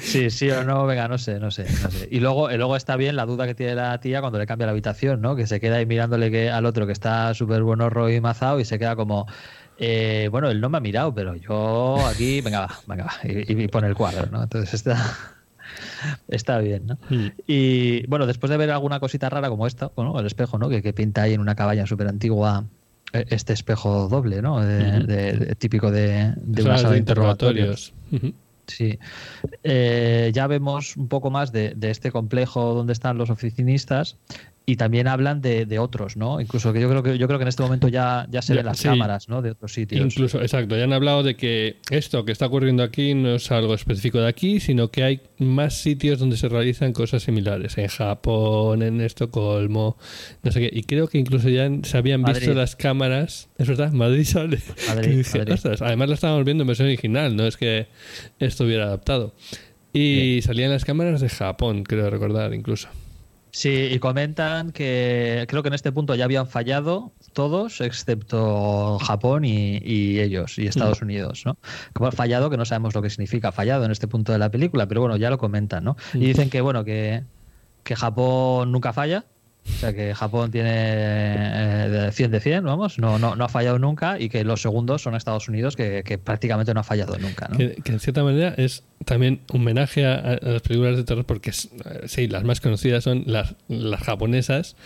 Sí, 0.00 0.30
sí 0.30 0.50
o 0.50 0.64
no, 0.64 0.86
venga, 0.86 1.08
no 1.08 1.18
sé, 1.18 1.38
no 1.38 1.50
sé, 1.50 1.66
no 1.82 1.90
sé. 1.90 2.08
Y 2.10 2.20
luego, 2.20 2.50
y 2.50 2.56
luego 2.56 2.76
está 2.76 2.96
bien 2.96 3.16
la 3.16 3.26
duda 3.26 3.46
que 3.46 3.54
tiene 3.54 3.74
la 3.74 3.98
tía 4.00 4.20
cuando 4.20 4.38
le 4.38 4.46
cambia 4.46 4.66
la 4.66 4.72
habitación, 4.72 5.20
¿no? 5.20 5.36
Que 5.36 5.46
se 5.46 5.60
queda 5.60 5.76
ahí 5.76 5.86
mirándole 5.86 6.30
que, 6.30 6.50
al 6.50 6.66
otro 6.66 6.86
que 6.86 6.92
está 6.92 7.34
súper 7.34 7.62
buenorro 7.62 8.10
y 8.10 8.20
mazado 8.20 8.60
y 8.60 8.64
se 8.64 8.78
queda 8.78 8.96
como, 8.96 9.26
eh, 9.78 10.28
bueno, 10.30 10.50
él 10.50 10.60
no 10.60 10.68
me 10.68 10.78
ha 10.78 10.80
mirado, 10.80 11.14
pero 11.14 11.36
yo 11.36 12.04
aquí, 12.06 12.40
venga, 12.40 12.60
va, 12.60 12.80
venga, 12.86 13.04
va, 13.04 13.12
y, 13.24 13.62
y 13.62 13.68
pone 13.68 13.88
el 13.88 13.94
cuadro, 13.94 14.26
¿no? 14.30 14.42
Entonces 14.42 14.74
está, 14.74 14.96
está 16.28 16.58
bien, 16.58 16.86
¿no? 16.86 16.98
Mm. 17.10 17.28
Y 17.46 18.06
bueno, 18.06 18.26
después 18.26 18.50
de 18.50 18.56
ver 18.56 18.70
alguna 18.70 19.00
cosita 19.00 19.28
rara 19.28 19.48
como 19.48 19.66
esta, 19.66 19.90
bueno, 19.94 20.18
el 20.18 20.26
espejo, 20.26 20.58
¿no? 20.58 20.68
Que, 20.68 20.82
que 20.82 20.92
pinta 20.92 21.22
ahí 21.22 21.34
en 21.34 21.40
una 21.40 21.54
cabaña 21.54 21.86
súper 21.86 22.08
antigua 22.08 22.64
este 23.12 23.52
espejo 23.52 24.08
doble, 24.08 24.42
¿no? 24.42 24.60
De- 24.60 25.00
de- 25.00 25.32
de- 25.32 25.54
típico 25.54 25.90
de, 25.90 26.34
de 26.36 26.62
una 26.62 26.76
Salas 26.76 26.80
sala 26.82 26.92
de 26.92 26.98
interrogatorios. 26.98 27.94
Sí. 28.66 28.98
Eh, 29.62 30.30
ya 30.34 30.46
vemos 30.46 30.96
un 30.96 31.08
poco 31.08 31.30
más 31.30 31.52
de, 31.52 31.72
de 31.74 31.90
este 31.90 32.10
complejo 32.10 32.74
donde 32.74 32.92
están 32.92 33.16
los 33.16 33.30
oficinistas 33.30 34.18
y 34.68 34.76
también 34.76 35.08
hablan 35.08 35.40
de, 35.40 35.64
de 35.64 35.78
otros, 35.78 36.18
¿no? 36.18 36.42
Incluso 36.42 36.74
que 36.74 36.80
yo 36.82 36.90
creo 36.90 37.02
que 37.02 37.16
yo 37.16 37.26
creo 37.26 37.38
que 37.38 37.44
en 37.44 37.48
este 37.48 37.62
momento 37.62 37.88
ya, 37.88 38.26
ya 38.30 38.42
se 38.42 38.52
Ya, 38.52 38.58
ven 38.58 38.66
las 38.66 38.76
sí. 38.76 38.84
cámaras, 38.86 39.26
¿no? 39.30 39.40
De 39.40 39.52
otros 39.52 39.72
sitios. 39.72 40.04
Incluso, 40.04 40.42
exacto, 40.42 40.76
ya 40.76 40.84
han 40.84 40.92
hablado 40.92 41.22
de 41.22 41.36
que 41.36 41.76
esto 41.88 42.26
que 42.26 42.32
está 42.32 42.44
ocurriendo 42.44 42.82
aquí 42.82 43.14
no 43.14 43.36
es 43.36 43.50
algo 43.50 43.72
específico 43.72 44.20
de 44.20 44.28
aquí, 44.28 44.60
sino 44.60 44.90
que 44.90 45.04
hay 45.04 45.20
más 45.38 45.72
sitios 45.80 46.18
donde 46.18 46.36
se 46.36 46.50
realizan 46.50 46.92
cosas 46.92 47.22
similares. 47.22 47.78
En 47.78 47.88
Japón, 47.88 48.82
en 48.82 49.00
Estocolmo, 49.00 49.96
no 50.42 50.52
sé 50.52 50.60
qué. 50.60 50.70
Y 50.70 50.82
creo 50.82 51.08
que 51.08 51.16
incluso 51.16 51.48
ya 51.48 51.66
se 51.84 51.96
habían 51.96 52.22
visto 52.22 52.52
las 52.52 52.76
cámaras. 52.76 53.48
Es 53.56 53.68
verdad, 53.68 53.90
Madrid 53.92 54.24
sale. 54.24 54.58
Madrid, 54.86 55.16
dije, 55.16 55.38
Madrid. 55.38 55.58
Además 55.80 56.08
la 56.10 56.14
estábamos 56.14 56.44
viendo 56.44 56.64
en 56.64 56.68
versión 56.68 56.88
original, 56.88 57.34
no 57.34 57.46
es 57.46 57.56
que 57.56 57.86
estuviera 58.38 58.84
adaptado. 58.84 59.34
Y 59.94 60.40
salían 60.42 60.70
las 60.70 60.84
cámaras 60.84 61.22
de 61.22 61.30
Japón, 61.30 61.84
creo 61.84 62.10
recordar 62.10 62.52
incluso. 62.52 62.88
Sí, 63.58 63.88
y 63.90 63.98
comentan 63.98 64.70
que 64.70 65.44
creo 65.48 65.64
que 65.64 65.68
en 65.68 65.74
este 65.74 65.90
punto 65.90 66.14
ya 66.14 66.26
habían 66.26 66.46
fallado 66.46 67.10
todos, 67.32 67.80
excepto 67.80 69.00
Japón 69.00 69.44
y, 69.44 69.78
y 69.78 70.20
ellos, 70.20 70.60
y 70.60 70.68
Estados 70.68 71.02
Unidos, 71.02 71.42
¿no? 71.44 71.58
Como 71.92 72.12
fallado, 72.12 72.50
que 72.50 72.56
no 72.56 72.64
sabemos 72.64 72.94
lo 72.94 73.02
que 73.02 73.10
significa 73.10 73.50
fallado 73.50 73.84
en 73.84 73.90
este 73.90 74.06
punto 74.06 74.30
de 74.30 74.38
la 74.38 74.48
película, 74.48 74.86
pero 74.86 75.00
bueno, 75.00 75.16
ya 75.16 75.28
lo 75.28 75.38
comentan, 75.38 75.82
¿no? 75.82 75.96
Y 76.14 76.20
dicen 76.20 76.50
que, 76.50 76.60
bueno, 76.60 76.84
que, 76.84 77.24
que 77.82 77.96
Japón 77.96 78.70
nunca 78.70 78.92
falla, 78.92 79.24
o 79.68 79.80
sea 79.80 79.92
que 79.92 80.14
Japón 80.14 80.50
tiene 80.50 80.70
eh, 80.72 81.88
de 81.88 82.12
100 82.12 82.30
de 82.30 82.40
100, 82.40 82.64
vamos, 82.64 82.98
no, 82.98 83.18
no, 83.18 83.36
no 83.36 83.44
ha 83.44 83.48
fallado 83.48 83.78
nunca, 83.78 84.18
y 84.18 84.28
que 84.28 84.44
los 84.44 84.62
segundos 84.62 85.02
son 85.02 85.14
Estados 85.14 85.48
Unidos, 85.48 85.76
que, 85.76 86.02
que 86.04 86.18
prácticamente 86.18 86.74
no 86.74 86.80
ha 86.80 86.84
fallado 86.84 87.16
nunca, 87.18 87.48
¿no? 87.48 87.56
Que, 87.56 87.76
que 87.76 87.92
en 87.92 88.00
cierta 88.00 88.22
manera 88.24 88.54
es 88.56 88.84
también 89.04 89.40
un 89.52 89.60
homenaje 89.60 90.06
a, 90.06 90.14
a 90.14 90.38
las 90.40 90.62
películas 90.62 90.96
de 90.96 91.04
terror, 91.04 91.24
porque 91.24 91.52
sí, 91.52 92.28
las 92.28 92.44
más 92.44 92.60
conocidas 92.60 93.04
son 93.04 93.24
las, 93.26 93.54
las 93.68 94.02
japonesas 94.02 94.76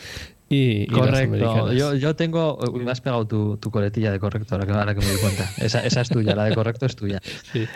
y, 0.52 0.82
y 0.82 0.86
Correcto. 0.86 1.72
Yo, 1.72 1.94
yo 1.94 2.14
tengo. 2.14 2.58
me 2.74 2.90
has 2.90 3.00
pegado 3.00 3.26
tu, 3.26 3.56
tu 3.56 3.70
coletilla 3.70 4.12
de 4.12 4.20
correcto, 4.20 4.54
ahora 4.54 4.66
que, 4.66 4.72
ahora 4.72 4.94
que 4.94 5.00
me 5.00 5.06
doy 5.06 5.16
cuenta. 5.16 5.50
Esa, 5.56 5.80
esa 5.80 6.02
es 6.02 6.10
tuya, 6.10 6.36
la 6.36 6.44
de 6.44 6.54
correcto 6.54 6.84
es 6.84 6.94
tuya. 6.94 7.22
Sí. 7.52 7.66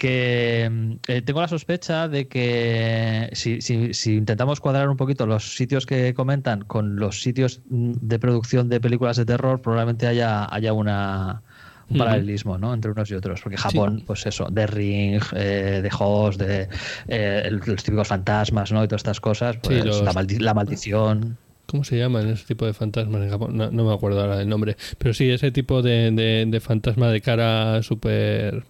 Que 0.00 0.98
eh, 1.08 1.20
tengo 1.20 1.42
la 1.42 1.48
sospecha 1.48 2.08
de 2.08 2.26
que 2.26 3.28
si, 3.34 3.60
si- 3.60 3.92
si 3.92 4.14
intentamos 4.16 4.58
cuadrar 4.58 4.88
un 4.88 4.96
poquito 4.96 5.26
los 5.26 5.54
sitios 5.56 5.84
que 5.84 6.14
comentan 6.14 6.62
con 6.62 6.96
los 6.96 7.20
sitios 7.20 7.60
mm, 7.68 7.92
de 8.00 8.18
producción 8.18 8.70
de 8.70 8.80
películas 8.80 9.18
de 9.18 9.26
terror, 9.26 9.60
probablemente 9.60 10.06
haya, 10.06 10.46
haya 10.52 10.72
una. 10.72 11.42
Un 11.90 11.98
paralelismo 11.98 12.56
¿no? 12.56 12.72
entre 12.72 12.92
unos 12.92 13.10
y 13.10 13.14
otros, 13.14 13.40
porque 13.42 13.56
Japón, 13.58 14.04
pues 14.06 14.24
eso, 14.24 14.46
The 14.54 14.66
Ring, 14.68 15.20
eh, 15.34 15.80
The 15.82 15.90
Host, 15.98 16.40
de, 16.40 16.68
eh, 17.08 17.50
los 17.66 17.82
típicos 17.82 18.06
fantasmas 18.08 18.70
¿no? 18.72 18.82
y 18.84 18.86
todas 18.86 19.00
estas 19.00 19.20
cosas, 19.20 19.56
pues, 19.58 19.84
los- 19.84 20.00
la, 20.02 20.12
maldi- 20.12 20.38
la 20.38 20.54
maldición. 20.54 21.36
¿Cómo 21.66 21.82
se 21.84 21.98
llaman 21.98 22.28
ese 22.28 22.46
tipo 22.46 22.64
de 22.64 22.74
fantasmas 22.74 23.22
en 23.22 23.30
Japón? 23.30 23.56
No, 23.56 23.70
no 23.72 23.84
me 23.84 23.92
acuerdo 23.92 24.20
ahora 24.20 24.36
del 24.38 24.48
nombre. 24.48 24.76
Pero 24.98 25.12
sí, 25.14 25.28
ese 25.30 25.50
tipo 25.50 25.82
de, 25.82 26.12
de- 26.12 26.46
de 26.48 26.60
fantasma 26.60 27.08
de 27.10 27.20
cara 27.20 27.82
súper 27.82 28.62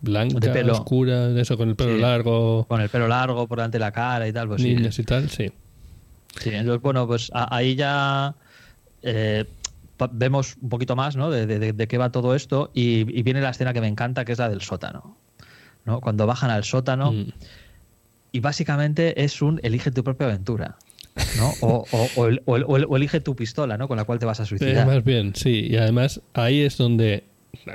blanca, 0.00 0.38
De 0.40 0.50
pelo. 0.50 0.72
oscura, 0.74 1.28
de 1.28 1.42
eso 1.42 1.56
con 1.56 1.68
el 1.68 1.76
pelo 1.76 1.94
Sí. 1.96 2.00
largo, 2.00 2.64
con 2.68 2.80
el 2.80 2.88
pelo 2.88 3.08
largo 3.08 3.46
por 3.46 3.58
delante 3.58 3.76
de 3.76 3.80
la 3.80 3.92
cara 3.92 4.26
y 4.28 4.32
tal, 4.32 4.48
pues 4.48 4.62
sí. 4.62 4.74
niños 4.74 4.98
y 4.98 5.02
tal, 5.04 5.28
sí. 5.30 5.50
Sí, 6.40 6.50
entonces, 6.50 6.82
bueno, 6.82 7.06
pues 7.06 7.30
a- 7.32 7.54
ahí 7.56 7.74
ya 7.76 8.34
eh, 9.02 9.44
vemos 10.12 10.56
un 10.60 10.68
poquito 10.68 10.94
más 10.96 11.16
¿no? 11.16 11.30
de, 11.30 11.46
de- 11.46 11.72
de- 11.72 11.88
qué 11.88 11.96
va 11.98 12.10
todo 12.10 12.34
esto 12.34 12.70
y, 12.74 13.00
y 13.18 13.22
viene 13.22 13.40
la 13.40 13.50
escena 13.50 13.72
que 13.72 13.80
me 13.80 13.86
encanta, 13.88 14.24
que 14.24 14.32
es 14.32 14.38
la 14.38 14.48
del 14.48 14.60
sótano. 14.60 15.16
¿no? 15.86 16.00
Cuando 16.00 16.26
bajan 16.26 16.50
al 16.50 16.64
sótano 16.64 17.12
Mm. 17.12 17.26
y 18.32 18.40
básicamente 18.40 19.22
es 19.24 19.40
un 19.40 19.60
elige 19.62 19.90
tu 19.92 20.02
propia 20.04 20.26
aventura. 20.26 20.76
¿no? 21.38 21.50
O, 21.62 21.84
o- 21.90 22.08
o 22.16 22.26
el- 22.26 22.42
o 22.44 22.56
el- 22.56 22.64
o 22.66 22.76
el- 22.76 22.86
o 22.88 22.96
elige 22.96 23.20
tu 23.20 23.34
pistola 23.34 23.78
¿no? 23.78 23.88
con 23.88 23.96
la 23.96 24.04
cual 24.04 24.18
te 24.18 24.26
vas 24.26 24.38
a 24.40 24.42
Eh, 24.42 24.46
suicidar. 24.46 24.86
más 24.86 25.02
bien, 25.04 25.34
sí. 25.34 25.66
Y 25.70 25.76
además 25.76 26.20
ahí 26.34 26.60
es 26.60 26.76
donde 26.76 27.24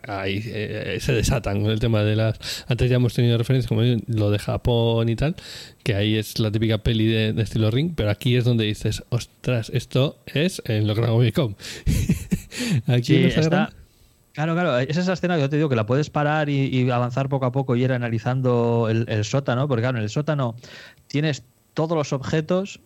ahí 0.08 0.42
eh, 0.46 0.98
se 1.02 1.14
desatan 1.14 1.62
con 1.62 1.72
el 1.72 1.80
tema 1.80 2.04
de 2.04 2.16
las... 2.16 2.40
Antes 2.68 2.90
ya 2.90 2.96
hemos 2.98 3.14
tenido 3.14 3.38
referencias 3.38 3.68
como 3.68 3.82
lo 4.08 4.32
de 4.32 4.40
Japón 4.40 5.10
y 5.10 5.16
tal, 5.16 5.36
que 5.84 5.96
ahí 5.96 6.16
es 6.16 6.40
la 6.40 6.52
típica 6.52 6.78
peli 6.80 7.06
de, 7.08 7.34
de 7.34 7.42
estilo 7.44 7.70
ring, 7.72 7.94
pero 7.96 8.10
aquí 8.10 8.36
es 8.36 8.44
donde 8.46 8.66
dices, 8.66 9.04
ostras, 9.10 9.70
esto 9.74 10.18
es 10.26 10.62
en 10.66 10.88
lo 10.88 10.96
Comic 10.96 11.36
Con. 11.36 11.56
aquí 12.88 13.04
Sí, 13.04 13.24
está- 13.26 13.72
Claro, 14.34 14.54
claro, 14.54 14.78
es 14.80 14.96
esa 14.96 15.12
escena 15.12 15.36
que 15.36 15.42
yo 15.42 15.50
te 15.50 15.58
digo 15.58 15.68
que 15.68 15.76
la 15.76 15.86
puedes 15.86 16.10
parar 16.10 16.48
y, 16.48 16.68
y 16.68 16.90
avanzar 16.90 17.28
poco 17.28 17.46
a 17.46 17.52
poco 17.52 17.76
y 17.76 17.84
ir 17.84 17.92
analizando 17.92 18.88
el, 18.90 19.04
el 19.10 19.26
sótano, 19.26 19.68
porque 19.68 19.82
claro, 19.82 19.98
en 19.98 20.04
el 20.06 20.10
sótano 20.10 20.56
tienes 21.08 21.44
todos 21.74 21.98
los 21.98 22.14
objetos 22.14 22.80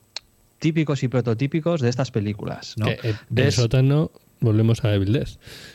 típicos 0.58 1.03
y 1.03 1.08
prototípicos 1.08 1.81
de 1.81 1.89
estas 1.89 2.10
películas, 2.10 2.73
¿no? 2.77 2.88
que, 2.88 2.93
eh, 2.93 2.99
el 3.03 3.15
Ves- 3.29 3.55
sótano, 3.55 4.10
volvemos 4.39 4.84
a 4.86 4.95
Evil. 4.95 5.23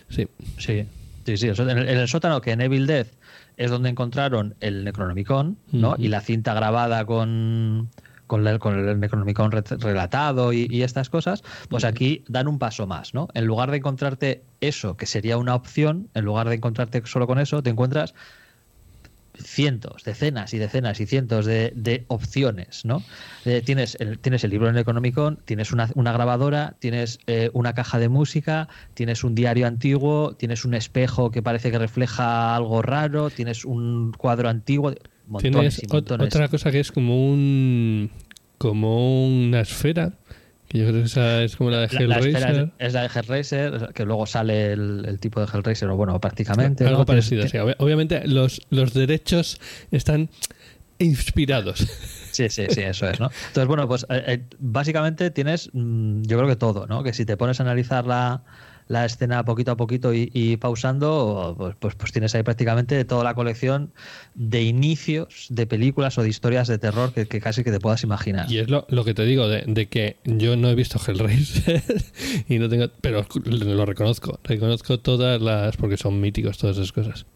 Sí. 0.09 0.27
Sí, 0.59 0.87
sí, 1.25 1.37
sí. 1.37 1.49
En 1.49 1.69
el, 1.79 2.09
sótano 2.09 2.41
que 2.41 2.53
en 2.53 2.61
Evil 2.61 2.87
Dead 2.87 3.07
es 3.57 3.71
donde 3.71 3.89
encontraron 3.91 4.55
el 4.61 4.85
Necronomicon, 4.85 5.59
¿no? 5.73 5.95
Y 5.99 6.09
la 6.09 6.21
cinta 6.21 6.55
grabada 6.55 7.05
con, 7.05 7.91
con, 8.27 8.45
la- 8.45 8.59
con 8.59 8.79
el 8.89 8.99
Necronomicon 9.01 9.51
re- 9.53 9.63
relatado 9.79 10.53
y, 10.53 10.67
y 10.71 10.83
estas 10.83 11.11
cosas, 11.11 11.43
pues 11.69 11.85
aquí 11.85 12.25
dan 12.29 12.49
un 12.49 12.59
paso 12.59 12.87
más, 12.87 13.13
¿no? 13.15 13.29
En 13.35 13.45
lugar 13.47 13.71
de 13.71 13.79
encontrarte 13.79 14.43
eso, 14.61 14.97
que 14.97 15.07
sería 15.07 15.37
una 15.37 15.55
opción, 15.55 16.09
en 16.15 16.25
lugar 16.25 16.49
de 16.49 16.55
encontrarte 16.57 17.03
solo 17.07 17.27
con 17.27 17.39
eso, 17.39 17.63
te 17.63 17.71
encuentras 17.71 18.15
cientos, 19.43 20.05
decenas 20.05 20.55
y 20.55 20.59
decenas 20.59 21.01
y 21.01 21.07
cientos 21.07 21.47
de, 21.47 21.73
de 21.75 22.05
opciones, 22.09 22.85
¿no? 22.85 23.03
Eh, 23.45 23.63
tienes, 23.65 23.97
el, 24.01 24.19
tienes 24.19 24.45
el 24.45 24.51
libro 24.51 24.69
en 24.69 24.77
Economicon, 24.77 25.39
tienes 25.45 25.73
una, 25.73 25.91
una 25.95 26.13
grabadora, 26.13 26.77
tienes 26.79 27.19
eh, 27.27 27.51
una 27.53 27.75
caja 27.75 27.99
de 27.99 28.09
música, 28.09 28.69
tienes 28.95 29.25
un 29.25 29.35
diario 29.35 29.67
antiguo, 29.67 30.35
tienes 30.37 30.65
un 30.65 30.75
espejo 30.75 31.31
que 31.31 31.43
parece 31.43 31.71
que 31.71 31.79
refleja 31.79 32.55
algo 32.55 32.83
raro, 32.83 33.31
tienes 33.31 33.65
un 33.65 34.13
cuadro 34.13 34.49
antiguo, 34.49 34.95
montones 35.27 35.77
Tienes 35.77 35.83
y 35.83 35.87
montones. 35.87 36.27
otra 36.27 36.49
cosa 36.49 36.71
que 36.71 36.81
es 36.81 36.93
como 36.93 37.31
un 37.31 38.11
como 38.59 39.27
una 39.27 39.61
esfera, 39.61 40.13
que 40.71 40.79
yo 40.79 40.87
creo 40.87 41.01
que 41.01 41.07
esa 41.07 41.43
es 41.43 41.57
como 41.57 41.71
la 41.71 41.81
de 41.81 42.07
la 42.07 42.19
Hellraiser. 42.21 42.71
es, 42.79 42.87
es 42.87 42.93
la 42.95 43.03
de 43.03 43.09
Hellraiser, 43.13 43.91
que 43.93 44.05
luego 44.05 44.25
sale 44.25 44.73
el, 44.73 45.05
el 45.07 45.19
tipo 45.19 45.41
de 45.45 45.47
Hellraiser, 45.53 45.89
o 45.89 45.97
bueno, 45.97 46.19
prácticamente. 46.21 46.87
Algo 46.87 47.01
¿no? 47.01 47.07
parecido, 47.07 47.47
sí. 47.49 47.57
Ob- 47.59 47.75
Obviamente 47.79 48.27
los, 48.29 48.63
los 48.71 48.95
derechos 48.95 49.61
están 49.91 50.31
inspirados. 50.99 51.81
Sí, 52.31 52.49
sí, 52.49 52.67
sí, 52.71 52.81
eso 52.83 53.09
es, 53.09 53.19
¿no? 53.19 53.31
Entonces, 53.49 53.67
bueno, 53.67 53.89
pues 53.89 54.07
eh, 54.09 54.23
eh, 54.27 54.45
básicamente 54.61 55.31
tienes, 55.33 55.71
mm, 55.73 56.23
yo 56.23 56.37
creo 56.39 56.49
que 56.49 56.57
todo, 56.57 56.87
¿no? 56.87 57.03
Que 57.03 57.13
si 57.13 57.25
te 57.27 57.37
pones 57.37 57.59
a 57.59 57.65
analizar 57.65 58.07
la, 58.07 58.45
la 58.91 59.05
escena 59.05 59.45
poquito 59.45 59.71
a 59.71 59.77
poquito 59.77 60.13
y, 60.13 60.57
pausando, 60.57 61.55
pues, 61.57 61.77
pues, 61.79 61.95
pues, 61.95 62.11
tienes 62.11 62.35
ahí 62.35 62.43
prácticamente 62.43 63.05
toda 63.05 63.23
la 63.23 63.35
colección 63.35 63.93
de 64.35 64.65
inicios 64.65 65.47
de 65.49 65.65
películas 65.69 66.19
o 66.19 66.25
de 66.25 66.29
historias 66.29 66.67
de 66.67 66.77
terror 66.79 67.13
que, 67.13 67.41
casi 67.41 67.63
que 67.63 67.71
te 67.71 67.79
puedas 67.79 68.03
imaginar. 68.03 68.51
Y 68.51 68.59
es 68.59 68.69
lo, 68.69 68.85
que 69.05 69.15
te 69.15 69.25
digo, 69.25 69.47
de, 69.47 69.87
que 69.87 70.17
yo 70.25 70.57
no 70.57 70.69
he 70.69 70.75
visto 70.75 70.99
Hellraiser 70.99 71.85
y 72.49 72.59
no 72.59 72.69
tengo, 72.69 72.89
pero 73.01 73.25
lo 73.45 73.87
reconozco, 73.87 74.41
reconozco 74.43 74.99
todas 74.99 75.41
las, 75.41 75.77
porque 75.77 75.97
son 75.97 76.21
míticos 76.21 76.59
todas 76.59 76.77
esas 76.77 76.91
cosas. 76.91 77.27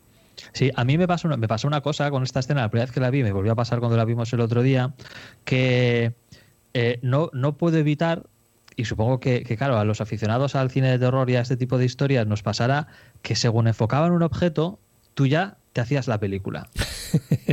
Sí, 0.55 0.73
a 0.75 0.85
mí 0.85 0.99
me 0.99 1.07
pasó, 1.07 1.29
una, 1.29 1.37
me 1.37 1.47
pasó 1.47 1.69
una 1.69 1.83
cosa 1.83 2.11
con 2.11 2.25
esta 2.25 2.41
escena, 2.41 2.63
la 2.63 2.69
primera 2.69 2.87
vez 2.87 2.93
que 2.93 2.99
la 2.99 3.11
vi, 3.11 3.23
me 3.23 3.31
volvió 3.31 3.53
a 3.53 3.55
pasar 3.55 3.79
cuando 3.79 3.97
la 3.97 4.05
vimos 4.05 4.33
el 4.33 4.41
otro 4.41 4.65
día, 4.65 4.93
que 5.45 6.15
eh, 6.75 6.99
no, 7.03 7.31
no 7.33 7.57
puedo 7.57 7.79
evitar 7.79 8.25
y 8.77 8.85
supongo 8.85 9.21
que, 9.21 9.43
claro, 9.57 9.79
a 9.79 9.85
los 9.85 10.01
aficionados 10.01 10.55
al 10.55 10.71
cine 10.71 10.91
de 10.91 10.99
terror 10.99 11.29
y 11.31 11.37
a 11.37 11.41
este 11.41 11.57
tipo 11.57 11.79
de 11.79 11.85
historias 11.85 12.27
nos 12.27 12.43
pasará 12.43 12.89
que 13.23 13.37
según 13.37 13.69
enfocaban 13.69 14.13
un 14.13 14.23
objeto, 14.23 14.79
tú 15.15 15.27
ya 15.27 15.57
te 15.73 15.81
hacías 15.81 16.09
la 16.09 16.19
película. 16.19 16.69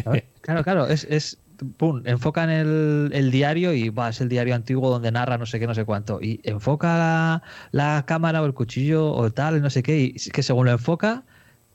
claro, 0.41 0.63
claro, 0.63 0.87
es, 0.87 1.05
es 1.09 1.37
pum, 1.77 2.01
enfocan 2.05 2.49
el, 2.49 3.09
el 3.13 3.31
diario 3.31 3.73
y 3.73 3.89
va, 3.89 4.09
es 4.09 4.21
el 4.21 4.29
diario 4.29 4.55
antiguo 4.55 4.89
donde 4.89 5.11
narra 5.11 5.37
no 5.37 5.45
sé 5.45 5.59
qué, 5.59 5.67
no 5.67 5.75
sé 5.75 5.85
cuánto. 5.85 6.19
Y 6.21 6.39
enfoca 6.43 7.41
la, 7.71 8.03
cámara 8.07 8.41
o 8.41 8.45
el 8.45 8.53
cuchillo 8.53 9.11
o 9.11 9.29
tal, 9.31 9.61
no 9.61 9.69
sé 9.69 9.83
qué, 9.83 9.99
y 9.99 10.13
que 10.13 10.43
según 10.43 10.65
lo 10.65 10.71
enfoca, 10.71 11.23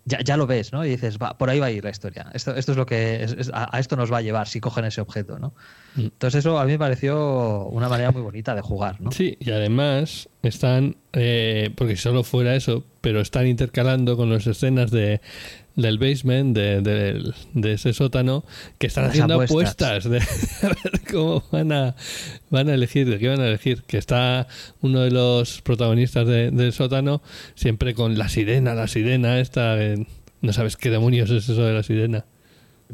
ya, 0.06 0.20
ya, 0.20 0.36
lo 0.36 0.46
ves, 0.46 0.72
¿no? 0.72 0.84
Y 0.84 0.90
dices, 0.90 1.18
va, 1.18 1.36
por 1.36 1.50
ahí 1.50 1.58
va 1.58 1.66
a 1.66 1.70
ir 1.70 1.84
la 1.84 1.90
historia. 1.90 2.30
Esto, 2.32 2.54
esto 2.54 2.72
es 2.72 2.78
lo 2.78 2.86
que 2.86 3.26
a, 3.52 3.78
esto 3.78 3.96
nos 3.96 4.10
va 4.12 4.18
a 4.18 4.22
llevar 4.22 4.46
si 4.46 4.60
cogen 4.60 4.84
ese 4.84 5.00
objeto, 5.00 5.38
¿no? 5.38 5.52
Mm. 5.96 6.02
Entonces 6.02 6.38
eso 6.38 6.58
a 6.58 6.64
mí 6.64 6.72
me 6.72 6.78
pareció 6.78 7.66
una 7.66 7.88
manera 7.88 8.12
muy 8.12 8.22
bonita 8.22 8.54
de 8.54 8.62
jugar, 8.62 9.00
¿no? 9.00 9.10
Sí, 9.10 9.36
y 9.40 9.50
además 9.50 10.28
están, 10.42 10.96
eh, 11.12 11.70
porque 11.74 11.96
solo 11.96 12.22
fuera 12.22 12.54
eso, 12.54 12.84
pero 13.00 13.20
están 13.20 13.46
intercalando 13.46 14.16
con 14.16 14.30
las 14.30 14.46
escenas 14.46 14.90
de 14.90 15.20
del 15.76 15.98
basement, 15.98 16.56
de, 16.56 17.32
ese 17.54 17.92
sótano, 17.92 18.44
que 18.78 18.86
están 18.86 19.04
haciendo 19.04 19.40
apuestas, 19.40 20.04
de 20.08 20.18
a 20.18 20.68
ver 20.82 21.02
cómo 21.10 21.44
van 21.52 21.70
a, 21.70 21.94
van 22.50 22.68
a 22.68 22.74
elegir, 22.74 23.08
de 23.08 23.18
qué 23.18 23.28
van 23.28 23.40
a 23.40 23.46
elegir. 23.46 23.82
Que 23.82 23.98
está 23.98 24.48
uno 24.80 25.00
de 25.00 25.10
los 25.10 25.62
protagonistas 25.62 26.26
del 26.26 26.72
sótano 26.72 27.22
siempre 27.54 27.94
con 27.94 28.18
la 28.18 28.28
sirena, 28.28 28.74
la 28.74 28.88
sirena 28.88 29.38
esta, 29.38 29.76
no 30.40 30.52
sabes 30.52 30.76
qué 30.76 30.90
demonios 30.90 31.30
es 31.30 31.48
eso 31.48 31.62
de 31.62 31.74
la 31.74 31.82
sirena. 31.82 32.24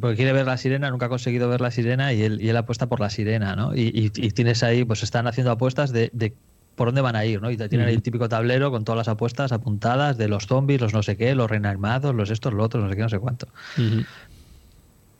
Porque 0.00 0.16
quiere 0.16 0.32
ver 0.32 0.46
la 0.46 0.56
sirena, 0.56 0.90
nunca 0.90 1.06
ha 1.06 1.08
conseguido 1.08 1.48
ver 1.48 1.60
la 1.60 1.70
sirena 1.70 2.12
y 2.12 2.22
él, 2.22 2.40
y 2.40 2.48
él 2.48 2.56
apuesta 2.56 2.88
por 2.88 2.98
la 2.98 3.10
sirena, 3.10 3.54
¿no? 3.56 3.76
Y, 3.76 4.10
tienes 4.10 4.62
ahí, 4.62 4.84
pues 4.84 5.02
están 5.02 5.26
haciendo 5.26 5.50
apuestas 5.50 5.92
de, 5.92 6.10
de 6.14 6.34
por 6.74 6.88
dónde 6.88 7.00
van 7.00 7.16
a 7.16 7.24
ir, 7.24 7.40
¿no? 7.40 7.50
Y 7.50 7.56
tienen 7.56 7.88
el 7.88 8.02
típico 8.02 8.28
tablero 8.28 8.70
con 8.70 8.84
todas 8.84 8.96
las 8.96 9.08
apuestas 9.08 9.52
apuntadas 9.52 10.16
de 10.16 10.28
los 10.28 10.46
zombies, 10.46 10.80
los 10.80 10.92
no 10.92 11.02
sé 11.02 11.16
qué, 11.16 11.34
los 11.34 11.50
reinarmados, 11.50 12.14
los 12.14 12.30
estos, 12.30 12.52
los 12.52 12.64
otros, 12.64 12.82
no 12.82 12.88
sé 12.90 12.96
qué, 12.96 13.02
no 13.02 13.08
sé 13.08 13.18
cuánto. 13.18 13.48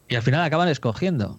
Y 0.09 0.15
al 0.15 0.23
final 0.23 0.43
acaban 0.43 0.69
escogiendo. 0.69 1.39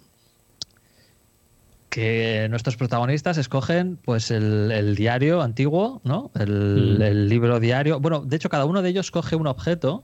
Que 1.88 2.48
nuestros 2.50 2.76
protagonistas 2.76 3.38
escogen 3.38 3.98
pues 4.04 4.32
el, 4.32 4.96
diario 4.96 5.42
antiguo, 5.42 6.00
¿no? 6.02 6.32
El, 6.34 7.00
el, 7.00 7.28
libro 7.28 7.60
diario. 7.60 8.00
Bueno, 8.00 8.20
de 8.20 8.34
hecho, 8.34 8.48
cada 8.48 8.64
uno 8.64 8.82
de 8.82 8.88
ellos 8.88 9.12
coge 9.12 9.36
un 9.36 9.46
objeto, 9.46 10.02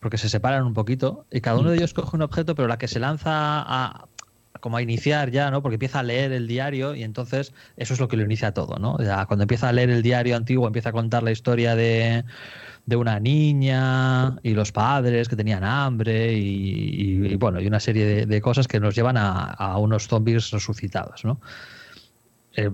porque 0.00 0.18
se 0.18 0.28
separan 0.28 0.66
un 0.66 0.74
poquito, 0.74 1.24
y 1.30 1.40
cada 1.40 1.58
uno 1.58 1.70
de 1.70 1.78
ellos 1.78 1.94
coge 1.94 2.14
un 2.14 2.22
objeto, 2.22 2.54
pero 2.54 2.68
la 2.68 2.76
que 2.76 2.88
se 2.88 3.00
lanza 3.00 3.30
a, 3.32 4.06
como 4.66 4.78
a 4.78 4.82
iniciar 4.82 5.30
ya, 5.30 5.48
¿no? 5.52 5.62
Porque 5.62 5.76
empieza 5.76 6.00
a 6.00 6.02
leer 6.02 6.32
el 6.32 6.48
diario 6.48 6.96
y 6.96 7.04
entonces 7.04 7.52
eso 7.76 7.94
es 7.94 8.00
lo 8.00 8.08
que 8.08 8.16
lo 8.16 8.24
inicia 8.24 8.50
todo, 8.50 8.80
¿no? 8.80 8.98
Ya 8.98 9.24
cuando 9.26 9.44
empieza 9.44 9.68
a 9.68 9.72
leer 9.72 9.90
el 9.90 10.02
diario 10.02 10.34
antiguo, 10.34 10.66
empieza 10.66 10.88
a 10.88 10.92
contar 10.92 11.22
la 11.22 11.30
historia 11.30 11.76
de, 11.76 12.24
de 12.84 12.96
una 12.96 13.20
niña 13.20 14.40
y 14.42 14.54
los 14.54 14.72
padres 14.72 15.28
que 15.28 15.36
tenían 15.36 15.62
hambre 15.62 16.32
y, 16.32 17.36
bueno, 17.36 17.60
y 17.60 17.68
una 17.68 17.78
serie 17.78 18.26
de, 18.26 18.40
cosas 18.40 18.66
que 18.66 18.80
nos 18.80 18.96
llevan 18.96 19.16
a, 19.16 19.78
unos 19.78 20.08
zombies 20.08 20.50
resucitados, 20.50 21.24
¿no? 21.24 21.40
Eh, 22.56 22.68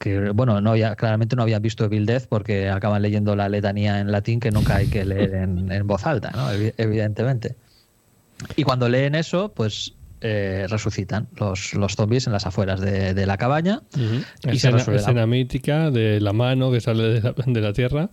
que 0.00 0.30
bueno, 0.30 0.60
no 0.60 0.72
claramente 0.96 1.36
no 1.36 1.42
habían 1.42 1.62
visto 1.62 1.84
Evil 1.84 2.04
Death 2.04 2.26
porque 2.28 2.68
acaban 2.68 3.00
leyendo 3.00 3.36
la 3.36 3.48
letanía 3.48 4.00
en 4.00 4.10
latín 4.10 4.40
que 4.40 4.50
nunca 4.50 4.74
hay 4.74 4.88
que 4.88 5.04
leer 5.04 5.34
en, 5.34 5.70
en 5.70 5.86
voz 5.86 6.04
alta, 6.04 6.32
¿no? 6.32 6.50
Evidentemente. 6.50 7.54
Y 8.56 8.64
cuando 8.64 8.88
leen 8.88 9.14
eso, 9.14 9.52
pues 9.52 9.94
eh, 10.20 10.66
resucitan 10.68 11.28
los, 11.36 11.74
los 11.74 11.94
zombies 11.94 12.26
en 12.26 12.32
las 12.32 12.46
afueras 12.46 12.80
de, 12.80 13.26
la 13.26 13.36
cabaña. 13.36 13.82
y 14.44 14.56
escena, 14.56 14.78
se 14.80 14.94
escena 14.94 15.26
mítica 15.26 15.90
de 15.90 16.20
la 16.20 16.32
mano 16.32 16.70
que 16.70 16.80
sale 16.80 17.20
de 17.20 17.60
la, 17.60 17.72
tierra. 17.72 18.10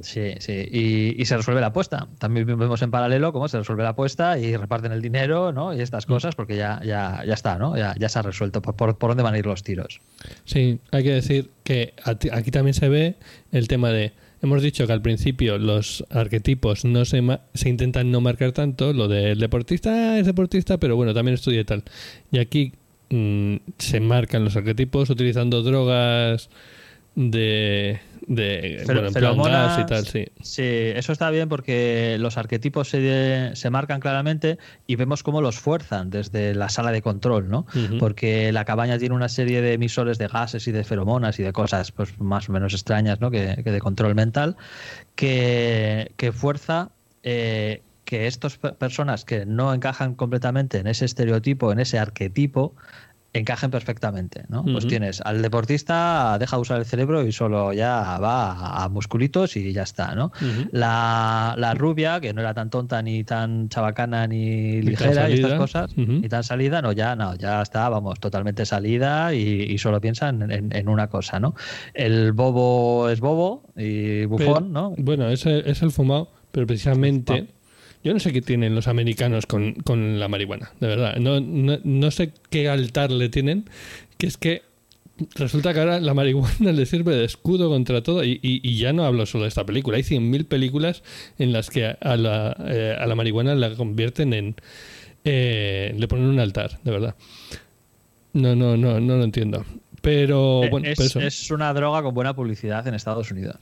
Sí, 0.00 0.34
sí. 0.38 1.16
Y, 1.18 1.24
se 1.24 1.36
resuelve 1.36 1.60
la 1.60 1.68
apuesta. 1.68 2.08
También 2.18 2.46
vemos 2.46 2.80
en 2.82 2.90
paralelo 2.90 3.32
cómo 3.32 3.48
se 3.48 3.58
resuelve 3.58 3.82
la 3.82 3.90
apuesta 3.90 4.38
y 4.38 4.56
reparten 4.56 4.92
el 4.92 5.02
dinero, 5.02 5.52
¿no? 5.52 5.74
Y 5.74 5.80
estas 5.80 6.06
cosas, 6.06 6.34
porque 6.34 6.56
ya, 6.56 6.80
ya, 6.84 7.22
ya 7.26 7.34
está, 7.34 7.58
¿no? 7.58 7.76
Ya, 7.76 7.94
ya 7.98 8.08
se 8.08 8.18
ha 8.18 8.22
resuelto 8.22 8.62
por, 8.62 8.76
por, 8.76 8.96
por, 8.96 9.10
dónde 9.10 9.22
van 9.22 9.34
a 9.34 9.38
ir 9.38 9.46
los 9.46 9.62
tiros. 9.62 10.00
Sí, 10.44 10.80
hay 10.90 11.02
que 11.02 11.12
decir 11.12 11.50
que 11.64 11.94
aquí 12.04 12.50
también 12.50 12.74
se 12.74 12.88
ve 12.88 13.16
el 13.52 13.68
tema 13.68 13.90
de 13.90 14.12
Hemos 14.42 14.62
dicho 14.62 14.86
que 14.86 14.92
al 14.92 15.02
principio 15.02 15.58
los 15.58 16.04
arquetipos 16.08 16.84
no 16.84 17.04
se, 17.04 17.22
se 17.52 17.68
intentan 17.68 18.10
no 18.10 18.20
marcar 18.22 18.52
tanto, 18.52 18.92
lo 18.92 19.06
del 19.06 19.38
deportista 19.38 20.18
es 20.18 20.24
deportista, 20.24 20.78
pero 20.78 20.96
bueno, 20.96 21.12
también 21.12 21.34
estudia 21.34 21.64
tal. 21.64 21.84
Y 22.32 22.38
aquí 22.38 22.72
mm, 23.10 23.56
se 23.76 24.00
marcan 24.00 24.44
los 24.44 24.56
arquetipos 24.56 25.10
utilizando 25.10 25.62
drogas 25.62 26.48
de 27.14 28.00
de 28.30 28.82
y 29.80 29.86
tal, 29.86 30.06
sí. 30.06 30.26
Sí, 30.40 30.62
eso 30.62 31.12
está 31.12 31.30
bien 31.30 31.48
porque 31.48 32.16
los 32.20 32.38
arquetipos 32.38 32.88
se, 32.88 33.50
se, 33.56 33.70
marcan 33.70 33.98
claramente 33.98 34.58
y 34.86 34.94
vemos 34.94 35.24
cómo 35.24 35.40
los 35.40 35.58
fuerzan 35.58 36.10
desde 36.10 36.54
la 36.54 36.68
sala 36.68 36.92
de 36.92 37.02
control, 37.02 37.48
¿no? 37.48 37.66
Porque 37.98 38.52
la 38.52 38.64
cabaña 38.64 38.98
tiene 38.98 39.16
una 39.16 39.28
serie 39.28 39.62
de 39.62 39.72
emisores 39.72 40.18
de 40.18 40.28
gases 40.28 40.68
y 40.68 40.72
de 40.72 40.84
feromonas 40.84 41.40
y 41.40 41.42
de 41.42 41.52
cosas 41.52 41.90
pues 41.90 42.20
más 42.20 42.48
o 42.48 42.52
menos 42.52 42.72
extrañas, 42.72 43.20
¿no? 43.20 43.32
Que, 43.32 43.56
de 43.56 43.80
control 43.80 44.14
mental, 44.14 44.56
que, 45.16 46.12
que 46.16 46.30
fuerza 46.30 46.90
eh, 47.24 47.82
que 48.04 48.26
estas 48.26 48.58
personas 48.58 49.24
que 49.24 49.46
no 49.46 49.72
encajan 49.74 50.14
completamente 50.14 50.78
en 50.78 50.86
ese 50.86 51.04
estereotipo, 51.04 51.72
en 51.72 51.80
ese 51.80 51.98
arquetipo, 51.98 52.74
encajen 53.32 53.70
perfectamente, 53.70 54.44
¿no? 54.48 54.64
Pues 54.64 54.86
tienes 54.86 55.20
al 55.20 55.40
deportista, 55.40 56.36
deja 56.38 56.56
de 56.56 56.62
usar 56.62 56.78
el 56.78 56.84
cerebro 56.84 57.24
y 57.24 57.32
solo 57.32 57.72
ya 57.72 58.18
va 58.18 58.82
a 58.82 58.88
musculitos 58.88 59.56
y 59.56 59.72
ya 59.72 59.82
está, 59.82 60.14
¿no? 60.14 60.32
la, 60.72 61.74
rubia, 61.76 62.20
que 62.20 62.32
no 62.32 62.40
era 62.40 62.54
tan 62.54 62.70
tonta 62.70 63.00
ni 63.02 63.22
tan 63.24 63.68
chabacana 63.68 64.26
ni 64.26 64.82
ligera 64.82 65.30
y 65.30 65.34
estas 65.34 65.54
cosas, 65.54 65.96
ni 65.96 66.28
tan 66.28 66.42
salida, 66.42 66.82
no, 66.82 66.92
ya 66.92 67.14
no, 67.14 67.36
ya 67.36 67.62
está, 67.62 67.88
vamos, 67.88 68.18
totalmente 68.18 68.66
salida 68.66 69.32
y, 69.34 69.78
solo 69.78 70.00
piensa 70.00 70.28
en, 70.28 70.88
una 70.88 71.06
cosa, 71.06 71.40
¿no? 71.40 71.54
El 71.94 72.32
bobo 72.32 73.08
es 73.08 73.20
bobo 73.20 73.70
y 73.76 74.24
bufón, 74.26 74.72
¿no? 74.72 74.94
Bueno, 74.98 75.28
es 75.28 75.46
es 75.46 75.82
el 75.82 75.90
fumado, 75.90 76.32
pero 76.50 76.66
precisamente... 76.66 77.59
Yo 78.02 78.14
no 78.14 78.20
sé 78.20 78.32
qué 78.32 78.40
tienen 78.40 78.74
los 78.74 78.88
americanos 78.88 79.46
con, 79.46 80.18
la 80.18 80.28
marihuana, 80.28 80.72
de 80.80 80.86
verdad. 80.86 81.16
No, 81.16 81.40
no, 81.40 82.10
sé 82.10 82.32
qué 82.48 82.68
altar 82.68 83.10
le 83.10 83.28
tienen, 83.28 83.68
que 84.16 84.26
es 84.26 84.38
que 84.38 84.62
resulta 85.34 85.74
que 85.74 85.80
ahora 85.80 86.00
la 86.00 86.14
marihuana 86.14 86.54
le 86.72 86.86
sirve 86.86 87.14
de 87.14 87.24
escudo 87.24 87.68
contra 87.68 88.02
todo. 88.02 88.24
Y, 88.24 88.40
y, 88.42 88.78
ya 88.78 88.94
no 88.94 89.04
hablo 89.04 89.26
solo 89.26 89.44
de 89.44 89.48
esta 89.48 89.66
película. 89.66 89.98
Hay 89.98 90.02
100.000 90.02 90.46
películas 90.46 91.02
en 91.38 91.52
las 91.52 91.68
que 91.68 91.96
a 92.00 92.16
la, 92.16 92.56
eh, 92.60 92.96
a 92.98 93.06
la 93.06 93.14
marihuana 93.14 93.54
la 93.54 93.74
convierten 93.74 94.32
en... 94.32 94.56
Eh, 95.24 95.94
le 95.98 96.08
ponen 96.08 96.24
un 96.24 96.40
altar, 96.40 96.80
de 96.82 96.90
verdad. 96.90 97.14
No, 98.32 98.56
no, 98.56 98.78
no, 98.78 98.98
no 98.98 99.16
lo 99.16 99.24
entiendo. 99.24 99.66
Pero 100.00 100.64
eh, 100.64 100.70
bueno, 100.70 100.88
es, 100.88 101.50
una 101.50 101.74
droga 101.74 102.02
con 102.02 102.14
buena 102.14 102.34
publicidad 102.34 102.86
en 102.86 102.94
Estados 102.94 103.30
Unidos. 103.30 103.58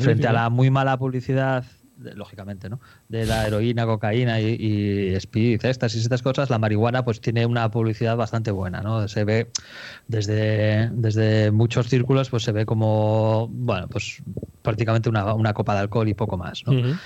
frente 0.00 0.26
a 0.26 0.32
la 0.32 0.50
muy 0.50 0.70
mala 0.70 0.98
publicidad 0.98 1.64
lógicamente, 1.98 2.68
¿no? 2.68 2.80
De 3.08 3.26
la 3.26 3.46
heroína, 3.46 3.86
cocaína 3.86 4.40
y, 4.40 4.56
y 4.58 5.14
speed, 5.14 5.64
estas 5.64 5.94
y 5.94 5.98
estas 5.98 6.22
cosas, 6.22 6.50
la 6.50 6.58
marihuana 6.58 7.04
pues 7.04 7.20
tiene 7.20 7.46
una 7.46 7.70
publicidad 7.70 8.16
bastante 8.16 8.50
buena, 8.50 8.80
¿no? 8.82 9.08
Se 9.08 9.24
ve 9.24 9.50
desde, 10.08 10.90
desde 10.92 11.50
muchos 11.50 11.88
círculos, 11.88 12.30
pues 12.30 12.42
se 12.42 12.52
ve 12.52 12.66
como, 12.66 13.48
bueno, 13.50 13.88
pues 13.88 14.22
prácticamente 14.62 15.08
una, 15.08 15.52
copa 15.54 15.74
de 15.74 15.80
alcohol 15.80 16.08
y 16.08 16.14
poco 16.14 16.36
más, 16.36 16.62
¿no? 16.66 16.96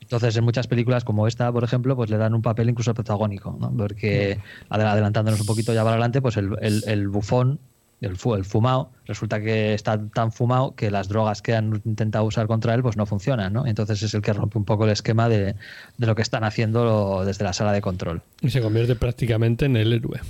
Entonces, 0.00 0.36
en 0.36 0.44
muchas 0.44 0.66
películas 0.66 1.02
como 1.02 1.26
esta, 1.26 1.50
por 1.50 1.64
ejemplo, 1.64 1.96
pues 1.96 2.10
le 2.10 2.18
dan 2.18 2.34
un 2.34 2.42
papel 2.42 2.68
incluso 2.68 2.92
protagónico, 2.92 3.56
¿no? 3.58 3.74
Porque, 3.74 4.38
adelantándonos 4.68 5.40
un 5.40 5.46
poquito 5.46 5.72
ya 5.72 5.80
para 5.80 5.92
adelante, 5.92 6.20
pues 6.20 6.36
el, 6.36 6.56
el, 6.60 6.82
el 6.86 7.08
bufón 7.08 7.58
el, 8.04 8.16
fu- 8.16 8.34
el 8.34 8.44
fumado, 8.44 8.90
resulta 9.06 9.40
que 9.40 9.74
está 9.74 10.00
tan 10.14 10.30
fumado 10.32 10.74
que 10.74 10.90
las 10.90 11.08
drogas 11.08 11.42
que 11.42 11.54
han 11.54 11.80
intentado 11.84 12.24
usar 12.24 12.46
contra 12.46 12.74
él 12.74 12.82
pues 12.82 12.96
no 12.96 13.06
funcionan, 13.06 13.52
¿no? 13.52 13.66
Entonces 13.66 14.02
es 14.02 14.14
el 14.14 14.22
que 14.22 14.32
rompe 14.32 14.58
un 14.58 14.64
poco 14.64 14.84
el 14.84 14.90
esquema 14.90 15.28
de, 15.28 15.54
de 15.98 16.06
lo 16.06 16.14
que 16.14 16.22
están 16.22 16.44
haciendo 16.44 17.24
desde 17.24 17.44
la 17.44 17.52
sala 17.52 17.72
de 17.72 17.80
control. 17.80 18.22
Y 18.40 18.50
se 18.50 18.60
convierte 18.60 18.94
prácticamente 18.96 19.64
en 19.66 19.76
el 19.76 19.92
héroe 19.92 20.20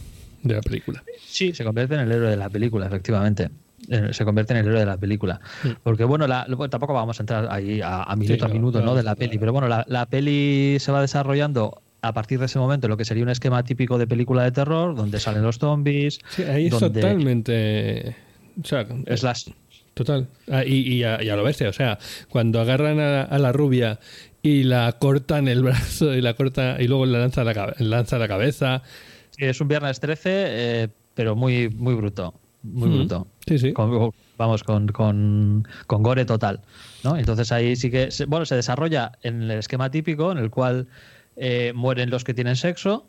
de 0.43 0.55
la 0.55 0.61
película. 0.61 1.03
Sí, 1.27 1.53
se 1.55 1.65
convierte 1.65 1.95
en 1.95 2.01
el 2.01 2.13
héroe 2.13 2.31
de 2.31 2.37
la 2.37 2.49
película, 2.51 2.87
efectivamente. 2.87 3.51
Eh, 3.91 4.11
Se 4.13 4.25
convierte 4.25 4.55
en 4.55 4.61
el 4.61 4.67
héroe 4.67 4.81
de 4.81 4.87
la 4.87 4.97
película. 4.97 5.41
Porque, 5.83 6.05
bueno, 6.05 6.27
la- 6.27 6.47
tampoco 6.71 6.95
vamos 6.95 7.21
a 7.21 7.23
entrar 7.23 7.49
ahí 7.51 7.83
a, 7.83 8.03
a 8.03 8.17
minuto 8.17 8.47
Sí, 8.47 8.51
a 8.51 8.55
minuto 8.55 8.81
no 8.81 8.87
¿no? 8.87 8.95
de 8.95 9.03
la 9.03 9.15
peli. 9.15 9.37
Pero 9.39 9.53
bueno, 9.53 9.69
la, 9.69 9.85
la 9.89 10.07
peli 10.07 10.79
se 10.81 10.91
va 10.91 11.03
desarrollando 11.03 11.83
a 12.07 12.13
partir 12.15 12.39
de 12.39 12.47
ese 12.47 12.59
momento 12.59 12.87
en 12.87 12.91
lo 12.91 12.97
que 12.97 13.05
sería 13.05 13.23
un 13.23 13.31
esquema 13.31 13.63
típico 13.65 13.99
de 13.99 14.07
película 14.07 14.43
de 14.45 14.53
terror, 14.53 14.95
donde 14.95 15.21
salen 15.21 15.43
los 15.43 15.59
zombies. 15.59 16.21
Sí, 16.29 16.43
ahí 16.43 16.67
es 16.67 16.71
donde 16.79 17.01
totalmente. 17.01 18.17
O 18.63 18.67
sea, 18.67 18.87
Es 19.07 19.23
las, 19.23 19.51
Total. 19.95 20.27
Ah, 20.51 20.65
y, 20.65 20.75
y 20.93 21.05
a, 21.05 21.23
y 21.23 21.29
a 21.29 21.37
lo 21.37 21.45
bestia. 21.45 21.69
O 21.69 21.73
sea, 21.73 21.99
cuando 22.29 22.61
agarran 22.61 22.99
a, 22.99 23.23
a 23.23 23.39
la 23.39 23.53
rubia 23.53 24.01
y 24.43 24.65
la 24.65 24.93
cortan 24.99 25.47
el 25.49 25.63
brazo 25.65 26.15
y 26.15 26.21
la 26.21 26.35
corta 26.35 26.77
y 26.81 26.89
luego 26.89 27.07
le 27.07 27.19
lanza 27.19 27.45
la, 27.45 27.55
cabe- 27.55 27.75
lanza 27.79 28.19
la 28.19 28.27
cabeza. 28.29 28.83
sí, 29.31 29.45
es 29.45 29.61
un 29.61 29.69
viernes 29.69 30.01
13, 30.01 30.21
eh, 30.25 30.89
pero 31.15 31.37
muy, 31.37 31.69
muy 31.69 31.95
bruto. 31.95 32.35
Muy 32.65 32.89
bruto. 32.89 33.29
Sí, 33.47 33.59
sí. 33.59 33.73
Con- 33.73 34.11
vamos, 34.37 34.65
con, 34.65 34.89
con, 34.89 35.69
con 35.87 36.03
gore 36.03 36.25
total. 36.25 36.61
¿no? 37.05 37.17
Entonces 37.17 37.53
ahí 37.53 37.77
sí 37.77 37.89
que, 37.91 38.11
se- 38.11 38.25
bueno, 38.25 38.47
se 38.47 38.57
desarrolla 38.57 39.13
en 39.23 39.43
el 39.43 39.53
esquema 39.59 39.91
típico 39.93 40.33
en 40.33 40.39
el 40.39 40.51
cual 40.51 40.89
eh, 41.37 41.73
mueren 41.75 42.11
los 42.11 42.25
que 42.25 42.35
tienen 42.35 42.57
sexo, 42.57 43.07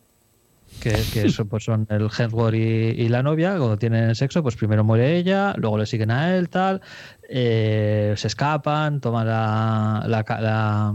que, 0.81 0.93
que 1.13 1.25
eso, 1.27 1.45
pues 1.45 1.63
son 1.63 1.85
el 1.89 2.09
Hemsworth 2.17 2.55
y, 2.55 2.57
y 2.59 3.07
la 3.09 3.21
novia, 3.23 3.51
cuando 3.57 3.77
tienen 3.77 4.15
sexo, 4.15 4.41
pues 4.43 4.55
primero 4.55 4.83
muere 4.83 5.15
ella, 5.17 5.53
luego 5.57 5.77
le 5.77 5.85
siguen 5.85 6.09
a 6.11 6.35
él, 6.35 6.49
tal, 6.49 6.81
eh, 7.29 8.13
se 8.17 8.27
escapan, 8.27 8.99
toman 9.01 9.27
la, 9.27 10.03
la, 10.07 10.25
la- 10.41 10.93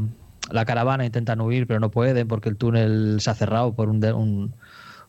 la 0.51 0.65
caravana, 0.65 1.05
intentan 1.05 1.41
huir, 1.41 1.67
pero 1.69 1.79
no 1.79 1.91
pueden 1.93 2.27
porque 2.27 2.49
el 2.49 2.57
túnel 2.57 3.19
se 3.21 3.31
ha 3.31 3.35
cerrado 3.35 3.73
por 3.73 3.89
un, 3.89 4.01
de- 4.01 4.13
un- 4.13 4.53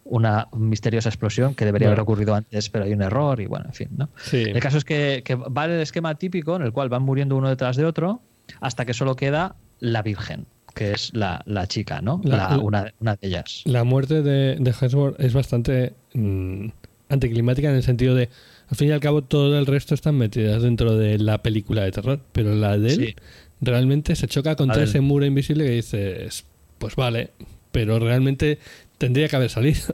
una 0.03 0.47
misteriosa 0.53 1.09
explosión 1.09 1.55
que 1.55 1.65
debería 1.65 1.87
Bueno. 1.87 1.93
haber 1.93 2.01
ocurrido 2.03 2.35
antes, 2.35 2.69
pero 2.69 2.85
hay 2.85 2.93
un 2.93 3.01
error 3.01 3.39
y 3.39 3.47
bueno, 3.47 3.65
en 3.67 3.73
fin, 3.73 3.87
¿no? 3.97 4.09
Sí. 4.17 4.43
El 4.43 4.59
caso 4.59 4.77
es 4.77 4.85
que, 4.85 5.21
que 5.25 5.35
va 5.35 5.65
el 5.65 5.79
esquema 5.81 6.15
típico 6.15 6.55
en 6.55 6.61
el 6.63 6.71
cual 6.71 6.89
van 6.89 7.01
muriendo 7.03 7.35
uno 7.35 7.49
detrás 7.49 7.75
de 7.77 7.85
otro 7.85 8.21
hasta 8.59 8.85
que 8.85 8.93
solo 8.93 9.15
queda 9.15 9.55
la 9.79 10.01
Virgen, 10.03 10.45
que 10.73 10.91
es 10.91 11.11
la, 11.13 11.41
la 11.45 11.67
chica, 11.67 12.01
¿no? 12.01 12.21
La- 12.23 12.49
La- 12.49 12.57
una, 12.57 12.93
una 12.99 13.15
de 13.15 13.27
ellas. 13.27 13.61
La 13.65 13.83
muerte 13.83 14.21
de, 14.21 14.55
de 14.59 14.71
Hemsworth 14.79 15.19
es 15.19 15.33
bastante 15.33 15.93
mm, 16.13 16.67
anticlimática 17.09 17.69
en 17.69 17.75
el 17.75 17.83
sentido 17.83 18.15
de, 18.15 18.29
al 18.69 18.77
fin 18.77 18.87
y 18.89 18.91
al 18.91 18.99
cabo, 18.99 19.21
todo 19.23 19.57
el 19.59 19.65
resto 19.65 19.93
están 19.95 20.15
metidas 20.15 20.61
dentro 20.63 20.95
de 20.97 21.17
la 21.19 21.41
película 21.43 21.83
de 21.83 21.91
terror, 21.91 22.19
pero 22.31 22.55
la 22.55 22.77
de 22.77 22.89
él 22.93 22.95
Sí. 23.07 23.15
realmente 23.61 24.15
se 24.15 24.27
choca 24.27 24.55
contra 24.55 24.83
ese 24.83 25.01
muro 25.01 25.25
invisible 25.25 25.65
que 25.65 25.71
dices, 25.71 26.45
pues 26.77 26.95
vale, 26.95 27.31
pero 27.71 27.99
realmente 27.99 28.59
tendría 28.97 29.27
que 29.27 29.35
haber 29.35 29.49
salido. 29.49 29.93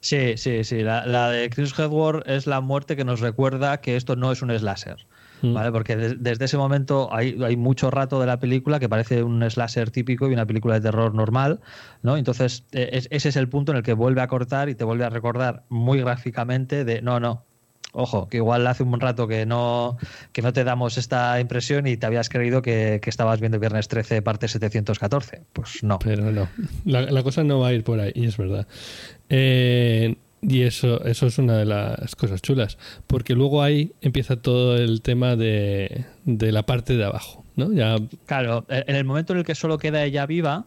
Sí, 0.00 0.36
sí, 0.36 0.64
sí. 0.64 0.82
La, 0.82 1.06
la 1.06 1.30
de 1.30 1.48
Chris 1.48 1.72
Hedward 1.78 2.28
es 2.28 2.46
la 2.46 2.60
muerte 2.60 2.94
que 2.94 3.04
nos 3.04 3.20
recuerda 3.20 3.80
que 3.80 3.96
esto 3.96 4.16
no 4.16 4.32
es 4.32 4.42
un 4.42 4.50
slasher. 4.58 4.96
Mm. 5.44 5.54
¿Vale? 5.54 5.70
Porque 5.72 5.96
de- 5.96 6.14
desde 6.16 6.46
ese 6.46 6.56
momento 6.56 7.08
hay, 7.12 7.36
hay 7.44 7.56
mucho 7.56 7.90
rato 7.90 8.18
de 8.20 8.26
la 8.26 8.38
película 8.38 8.80
que 8.80 8.88
parece 8.88 9.22
un 9.22 9.42
slasher 9.50 9.90
típico 9.90 10.28
y 10.28 10.32
una 10.32 10.46
película 10.46 10.74
de 10.74 10.80
terror 10.80 11.14
normal, 11.14 11.60
¿no? 12.02 12.16
Entonces, 12.16 12.64
es- 12.72 13.08
ese 13.10 13.28
es 13.28 13.36
el 13.36 13.48
punto 13.48 13.72
en 13.72 13.78
el 13.78 13.84
que 13.84 13.92
vuelve 13.92 14.20
a 14.22 14.26
cortar 14.28 14.68
y 14.68 14.74
te 14.74 14.84
vuelve 14.84 15.04
a 15.04 15.10
recordar 15.10 15.64
muy 15.68 16.00
gráficamente 16.00 16.84
de 16.84 17.02
no, 17.02 17.20
no. 17.20 17.44
Ojo, 17.96 18.28
que 18.28 18.38
igual 18.38 18.66
hace 18.66 18.82
un 18.82 18.98
rato 18.98 19.28
que 19.28 19.46
no, 19.46 19.98
que 20.32 20.42
no 20.42 20.52
te 20.52 20.64
damos 20.64 20.98
esta 20.98 21.38
impresión 21.38 21.86
y 21.86 21.96
te 21.96 22.06
habías 22.06 22.28
creído 22.28 22.60
que, 22.60 22.98
que 23.00 23.08
estabas 23.08 23.38
viendo 23.38 23.60
Viernes 23.60 23.86
13, 23.86 24.20
parte 24.20 24.48
714. 24.48 25.42
Pues 25.52 25.84
no. 25.84 26.00
Pero 26.00 26.32
no, 26.32 26.48
la, 26.84 27.02
la 27.02 27.22
cosa 27.22 27.44
no 27.44 27.60
va 27.60 27.68
a 27.68 27.72
ir 27.72 27.84
por 27.84 28.00
ahí, 28.00 28.10
y 28.16 28.26
es 28.26 28.36
verdad. 28.36 28.66
Eh, 29.28 30.16
y 30.46 30.62
eso, 30.62 31.02
eso 31.04 31.26
es 31.26 31.38
una 31.38 31.56
de 31.58 31.64
las 31.64 32.14
cosas 32.16 32.42
chulas, 32.42 32.76
porque 33.06 33.34
luego 33.34 33.62
ahí 33.62 33.92
empieza 34.02 34.36
todo 34.36 34.76
el 34.76 35.00
tema 35.02 35.36
de, 35.36 36.04
de 36.24 36.52
la 36.52 36.64
parte 36.64 36.96
de 36.96 37.04
abajo, 37.04 37.44
¿no? 37.56 37.72
Ya 37.72 37.96
Claro, 38.26 38.64
en 38.68 38.94
el 38.96 39.04
momento 39.04 39.32
en 39.32 39.40
el 39.40 39.44
que 39.44 39.54
solo 39.54 39.78
queda 39.78 40.04
ella 40.04 40.26
viva, 40.26 40.66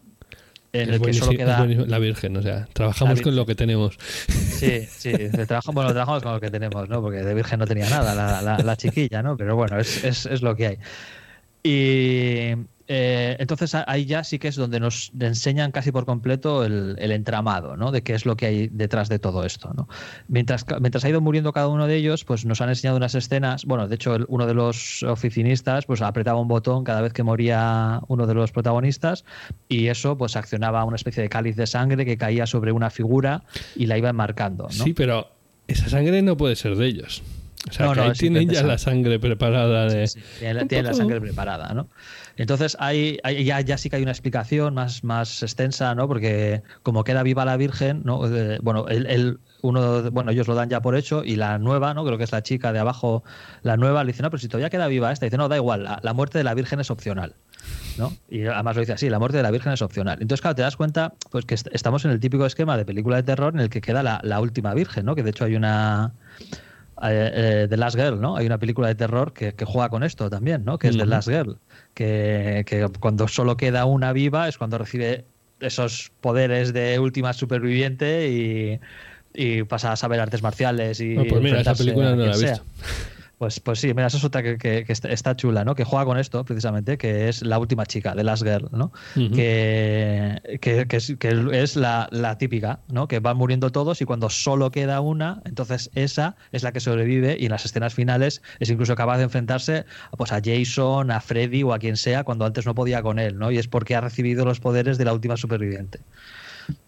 en 0.73 0.89
el 0.93 1.01
que 1.01 1.13
solo 1.13 1.31
queda 1.37 1.65
la 1.87 1.99
Virgen, 1.99 2.35
o 2.37 2.41
sea, 2.41 2.67
trabajamos 2.73 3.21
con 3.21 3.35
lo 3.35 3.45
que 3.45 3.55
tenemos. 3.55 3.95
Sí, 4.27 4.81
sí, 4.89 5.11
de 5.11 5.45
trabajo, 5.45 5.71
bueno, 5.71 5.91
trabajamos 5.91 6.23
con 6.23 6.33
lo 6.33 6.39
que 6.39 6.49
tenemos, 6.51 6.89
¿no? 6.89 7.01
Porque 7.01 7.23
de 7.23 7.33
virgen 7.33 7.59
no 7.59 7.65
tenía 7.65 7.89
nada 7.89 8.13
la, 8.13 8.41
la- 8.41 8.57
la 8.63 8.75
chiquilla, 8.75 9.23
¿no? 9.23 9.37
Pero 9.37 9.55
bueno, 9.55 9.79
es, 9.79 10.03
es- 10.03 10.25
es 10.25 10.41
lo 10.41 10.55
que 10.55 10.67
hay. 10.67 10.77
Y 11.63 12.53
eh, 12.87 13.35
entonces 13.39 13.75
ahí 13.75 14.05
ya 14.05 14.23
sí 14.23 14.39
que 14.39 14.47
es 14.47 14.55
donde 14.55 14.79
nos 14.79 15.11
enseñan 15.19 15.71
casi 15.71 15.91
por 15.91 16.05
completo 16.05 16.63
el, 16.63 16.97
entramado, 17.11 17.75
¿no? 17.75 17.91
De 17.91 18.01
qué 18.01 18.13
es 18.13 18.25
lo 18.25 18.37
que 18.37 18.45
hay 18.45 18.67
detrás 18.67 19.09
de 19.09 19.19
todo 19.19 19.43
esto, 19.43 19.73
¿no? 19.75 19.87
Mientras, 20.27 20.65
mientras 20.79 21.03
ha 21.03 21.09
ido 21.09 21.19
muriendo 21.19 21.51
cada 21.51 21.67
uno 21.67 21.87
de 21.87 21.95
ellos, 21.95 22.23
pues 22.23 22.45
nos 22.45 22.61
han 22.61 22.69
enseñado 22.69 22.97
unas 22.97 23.15
escenas. 23.15 23.65
Bueno, 23.65 23.87
de 23.87 23.95
hecho, 23.95 24.17
uno 24.27 24.45
de 24.45 24.53
los 24.53 25.03
oficinistas 25.03 25.85
pues 25.85 26.01
apretaba 26.01 26.39
un 26.39 26.47
botón 26.47 26.83
cada 26.83 27.01
vez 27.01 27.13
que 27.13 27.23
moría 27.23 28.01
uno 28.07 28.25
de 28.25 28.33
los 28.33 28.51
protagonistas 28.51 29.25
y 29.67 29.87
eso 29.87 30.17
pues 30.17 30.35
accionaba 30.35 30.83
una 30.85 30.95
especie 30.95 31.23
de 31.23 31.29
cáliz 31.29 31.55
de 31.55 31.67
sangre 31.67 32.05
que 32.05 32.17
caía 32.17 32.45
sobre 32.45 32.71
una 32.71 32.89
figura 32.89 33.43
y 33.75 33.87
la 33.87 33.97
iba 33.97 34.09
enmarcando. 34.09 34.69
Sí, 34.69 34.93
pero 34.93 35.29
esa 35.67 35.89
sangre 35.89 36.21
no 36.21 36.37
puede 36.37 36.55
ser 36.55 36.75
de 36.75 36.87
ellos. 36.87 37.21
O 37.69 37.73
sea, 37.73 37.85
No, 37.87 37.93
que 37.93 37.99
no, 37.99 38.05
ahí 38.07 38.11
tienen 38.13 38.49
ya 38.49 38.63
la 38.63 38.77
sangre 38.77 39.19
preparada 39.19 39.87
de... 39.87 40.07
Sí, 40.07 40.19
tiene, 40.39 40.53
la- 40.53 40.65
tiene 40.65 40.93
sangre 40.93 41.19
preparada, 41.21 41.73
¿no? 41.73 41.87
Entonces 42.37 42.77
hay, 42.79 43.17
hay- 43.23 43.43
ya, 43.43 43.61
ya 43.61 43.77
sí 43.77 43.89
que 43.89 43.95
hay 43.97 44.03
una 44.03 44.11
explicación 44.11 44.73
más, 44.73 45.03
más 45.03 45.41
extensa, 45.43 45.93
¿no? 45.95 46.07
Porque 46.07 46.61
como 46.83 47.03
queda 47.03 47.23
viva 47.23 47.45
la 47.45 47.57
Virgen, 47.57 48.01
¿no? 48.05 48.19
Bueno, 48.61 48.87
el, 48.87 49.05
el- 49.07 49.39
uno, 49.61 50.03
de- 50.03 50.09
bueno, 50.11 50.31
ellos 50.31 50.47
lo 50.47 50.53
dan 50.55 50.69
ya 50.69 50.81
por 50.81 50.95
hecho 50.95 51.23
y 51.23 51.35
la 51.35 51.57
nueva, 51.57 51.93
¿no? 51.95 52.05
Creo 52.05 52.17
que 52.17 52.23
es 52.23 52.31
la 52.31 52.43
chica 52.43 52.71
de 52.71 52.79
abajo, 52.79 53.23
la 53.63 53.75
nueva, 53.75 54.03
le 54.03 54.11
dice, 54.11 54.21
no, 54.21 54.29
pero 54.29 54.39
si 54.39 54.47
todavía 54.47 54.69
queda 54.69 54.87
viva 54.87 55.11
esta, 55.11 55.25
dice, 55.25 55.37
no, 55.37 55.49
da 55.49 55.55
igual, 55.57 55.83
la, 55.83 55.99
la 56.03 56.13
muerte 56.13 56.37
de 56.37 56.43
la 56.43 56.53
Virgen 56.53 56.79
es 56.79 56.91
opcional. 56.91 57.33
¿no? 57.97 58.13
Y 58.29 58.45
además 58.45 58.75
lo 58.75 58.81
dice 58.81 58.93
así, 58.93 59.09
la 59.09 59.17
muerte 59.17 59.37
de 59.37 59.43
la 59.43 59.49
Virgen 59.49 59.73
es 59.73 59.81
opcional. 59.81 60.19
Entonces, 60.21 60.41
claro, 60.41 60.53
te 60.55 60.61
das 60.61 60.77
cuenta 60.77 61.13
pues 61.31 61.45
que 61.45 61.55
est- 61.55 61.67
estamos 61.73 62.05
en 62.05 62.11
el 62.11 62.19
típico 62.19 62.45
esquema 62.45 62.77
de 62.77 62.85
película 62.85 63.15
de 63.17 63.23
terror 63.23 63.55
en 63.55 63.59
el 63.59 63.69
que 63.69 63.81
queda 63.81 64.03
la, 64.03 64.19
la 64.23 64.39
última 64.39 64.75
Virgen, 64.75 65.03
¿no? 65.05 65.15
Que 65.15 65.23
de 65.23 65.31
hecho 65.31 65.45
hay 65.45 65.55
una 65.55 66.13
eh, 67.03 67.31
eh, 67.33 67.67
The 67.69 67.77
Last 67.77 67.95
Girl, 67.97 68.19
¿no? 68.19 68.35
Hay 68.37 68.45
una 68.45 68.57
película 68.57 68.87
de 68.87 68.95
terror 68.95 69.33
que, 69.33 69.53
que 69.53 69.65
juega 69.65 69.89
con 69.89 70.03
esto 70.03 70.29
también, 70.29 70.63
¿no? 70.65 70.77
Que 70.79 70.87
es 70.87 70.95
The 70.95 71.03
Ujú. 71.03 71.09
Last 71.09 71.29
Girl, 71.29 71.59
que, 71.93 72.63
que 72.65 72.87
cuando 72.99 73.27
solo 73.27 73.57
queda 73.57 73.85
una 73.85 74.13
viva 74.13 74.47
es 74.47 74.57
cuando 74.57 74.77
recibe 74.77 75.25
esos 75.59 76.11
poderes 76.21 76.73
de 76.73 76.99
última 76.99 77.33
superviviente 77.33 78.29
y, 78.29 78.79
y 79.33 79.63
pasa 79.63 79.91
a 79.91 79.95
saber 79.95 80.19
artes 80.19 80.41
marciales 80.43 80.99
y 80.99 81.15
Ah, 81.17 81.23
pues 81.29 81.41
mira, 81.41 81.61
esa 81.61 81.75
película 81.75 82.15
no 82.15 82.25
la 82.25 82.35
he 82.35 82.39
visto. 82.39 82.63
Pues, 83.37 83.59
pues 83.59 83.79
sí, 83.79 83.89
mira, 83.93 84.07
esa 84.07 84.17
es 84.17 84.23
otra 84.23 84.41
que, 84.41 84.57
que- 84.57 84.83
que 84.83 84.91
está- 84.93 85.35
chula, 85.35 85.63
¿no? 85.63 85.75
Que 85.75 85.83
juega 85.83 86.05
con 86.05 86.17
esto, 86.17 86.43
precisamente, 86.43 86.97
que 86.97 87.29
es 87.29 87.43
la 87.43 87.59
última 87.59 87.85
chica, 87.85 88.15
de 88.15 88.23
Last 88.23 88.41
Girl, 88.43 88.69
¿no? 88.71 88.91
Que, 89.35 90.57
que- 90.59 90.87
que 90.87 90.97
es, 90.97 91.13
que 91.19 91.45
es 91.53 91.75
la, 91.75 92.07
la 92.11 92.37
típica, 92.39 92.79
¿no? 92.87 93.07
Que 93.07 93.19
van 93.19 93.37
muriendo 93.37 93.71
todos 93.71 94.01
y 94.01 94.05
cuando 94.05 94.29
solo 94.31 94.71
queda 94.71 95.01
una, 95.01 95.41
entonces 95.45 95.91
esa 95.93 96.35
es 96.51 96.63
la 96.63 96.71
que 96.71 96.79
sobrevive 96.79 97.37
y 97.39 97.45
en 97.45 97.51
las 97.51 97.63
escenas 97.65 97.93
finales 97.93 98.41
es 98.59 98.69
incluso 98.71 98.95
capaz 98.95 99.17
de 99.17 99.25
enfrentarse 99.25 99.85
pues, 100.17 100.31
a 100.31 100.41
Jason, 100.43 101.11
a 101.11 101.21
Freddy 101.21 101.61
o 101.61 101.73
a 101.73 101.79
quien 101.79 101.95
sea 101.97 102.23
cuando 102.23 102.45
antes 102.45 102.65
no 102.65 102.73
podía 102.73 103.03
con 103.03 103.19
él, 103.19 103.37
¿no? 103.37 103.51
Y 103.51 103.59
es 103.59 103.67
porque 103.67 103.95
ha 103.95 104.01
recibido 104.01 104.45
los 104.45 104.59
poderes 104.59 104.97
de 104.97 105.05
la 105.05 105.13
última 105.13 105.37
superviviente. 105.37 105.99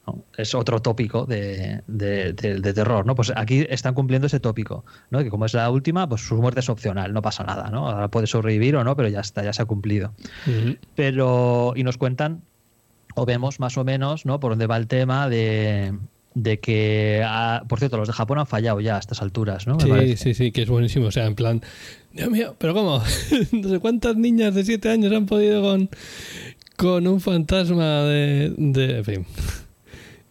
¿No? 0.08 0.24
Es 0.38 0.56
otro 0.56 0.82
tópico 0.82 1.26
de, 1.26 1.82
de- 1.88 2.34
de- 2.34 2.60
de 2.60 2.74
terror, 2.74 3.06
¿no? 3.06 3.16
Pues 3.16 3.32
aquí 3.36 3.66
están 3.70 3.94
cumpliendo 3.94 4.28
ese 4.28 4.40
tópico, 4.40 4.84
¿no? 5.10 5.20
Que 5.24 5.30
como 5.30 5.46
es 5.46 5.54
la 5.54 5.70
última, 5.70 6.08
pues 6.10 6.22
su 6.22 6.36
muerte 6.38 6.60
es 6.62 6.70
opcional, 6.70 7.14
no 7.14 7.22
pasa 7.22 7.44
nada, 7.44 7.70
¿no? 7.70 7.90
Ahora 7.90 8.08
puede 8.10 8.28
sobrevivir 8.28 8.76
o 8.76 8.84
no, 8.84 8.96
pero 8.96 9.10
ya 9.10 9.20
está, 9.22 9.44
ya 9.44 9.54
se 9.54 9.62
ha 9.62 9.66
cumplido. 9.66 10.14
Pero, 10.96 11.74
y 11.76 11.84
nos 11.84 11.98
cuentan, 11.98 12.42
o 13.16 13.26
vemos 13.26 13.60
más 13.60 13.78
o 13.78 13.84
menos, 13.84 14.26
¿no? 14.26 14.40
Por 14.40 14.52
dónde 14.52 14.68
va 14.68 14.78
el 14.78 14.88
tema 14.88 15.30
de, 15.30 15.94
de 16.36 16.60
que, 16.60 17.22
ah, 17.26 17.64
por 17.68 17.80
cierto, 17.80 17.98
los 17.98 18.08
de 18.08 18.14
Japón 18.14 18.40
han 18.40 18.48
fallado 18.48 18.80
ya 18.82 18.96
a 18.96 19.00
estas 19.00 19.22
alturas, 19.22 19.68
¿no? 19.68 19.80
Sí, 19.80 20.18
sí, 20.18 20.34
sí, 20.34 20.52
que 20.52 20.64
es 20.64 20.70
buenísimo. 20.70 21.08
O 21.08 21.12
sea, 21.12 21.26
en 21.26 21.36
plan, 21.36 21.62
Dios 22.14 22.30
mío, 22.30 22.56
pero 22.58 22.74
¿cómo? 22.74 23.02
no 23.52 23.70
sé 23.70 23.80
cuántas 23.80 24.16
niñas 24.16 24.56
de 24.56 24.64
7 24.64 24.90
años 24.90 25.12
han 25.14 25.26
podido 25.26 25.62
con, 25.62 25.90
con 26.78 27.08
un 27.08 27.20
fantasma 27.22 28.04
de, 28.04 28.54
de. 28.58 28.98
En 29.00 29.06
fin. 29.06 29.26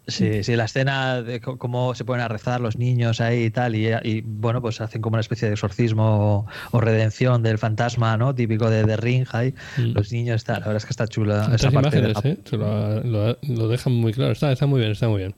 Sí, 0.08 0.42
sí, 0.42 0.56
la 0.56 0.64
escena 0.64 1.20
de 1.22 1.40
cómo 1.40 1.94
se 1.94 2.04
ponen 2.06 2.24
a 2.24 2.28
rezar 2.28 2.60
los 2.62 2.76
niños 2.78 3.20
ahí 3.20 3.44
y 3.44 3.50
tal, 3.50 3.74
y, 3.76 3.88
y, 4.02 4.22
bueno, 4.22 4.62
pues 4.62 4.80
hacen 4.80 5.02
como 5.02 5.14
una 5.14 5.20
especie 5.20 5.46
de 5.48 5.54
exorcismo 5.54 6.38
o, 6.38 6.46
o 6.70 6.80
redención 6.80 7.42
del 7.42 7.58
fantasma, 7.58 8.16
¿no? 8.16 8.34
Típico 8.34 8.70
de, 8.70 8.84
de 8.84 8.96
Ring 8.96 9.26
ahí. 9.32 9.52
Mm. 9.76 9.92
Los 9.92 10.10
niños, 10.10 10.36
está, 10.36 10.54
la 10.54 10.58
verdad 10.60 10.76
es 10.76 10.86
que 10.86 10.90
está 10.92 11.06
chula 11.06 11.42
Estas 11.42 11.60
esa 11.60 11.70
parte 11.70 12.00
de 12.00 12.10
imágenes, 12.10 12.16
Japón. 12.16 12.30
¿eh? 12.32 12.38
Se 12.48 12.56
lo, 12.56 13.04
lo- 13.04 13.38
lo 13.42 13.68
dejan 13.68 13.92
muy 13.92 14.12
claro. 14.14 14.32
Está, 14.32 14.50
está 14.50 14.64
muy 14.66 14.80
bien, 14.80 14.92
está 14.92 15.08
muy 15.08 15.18
bien. 15.18 15.34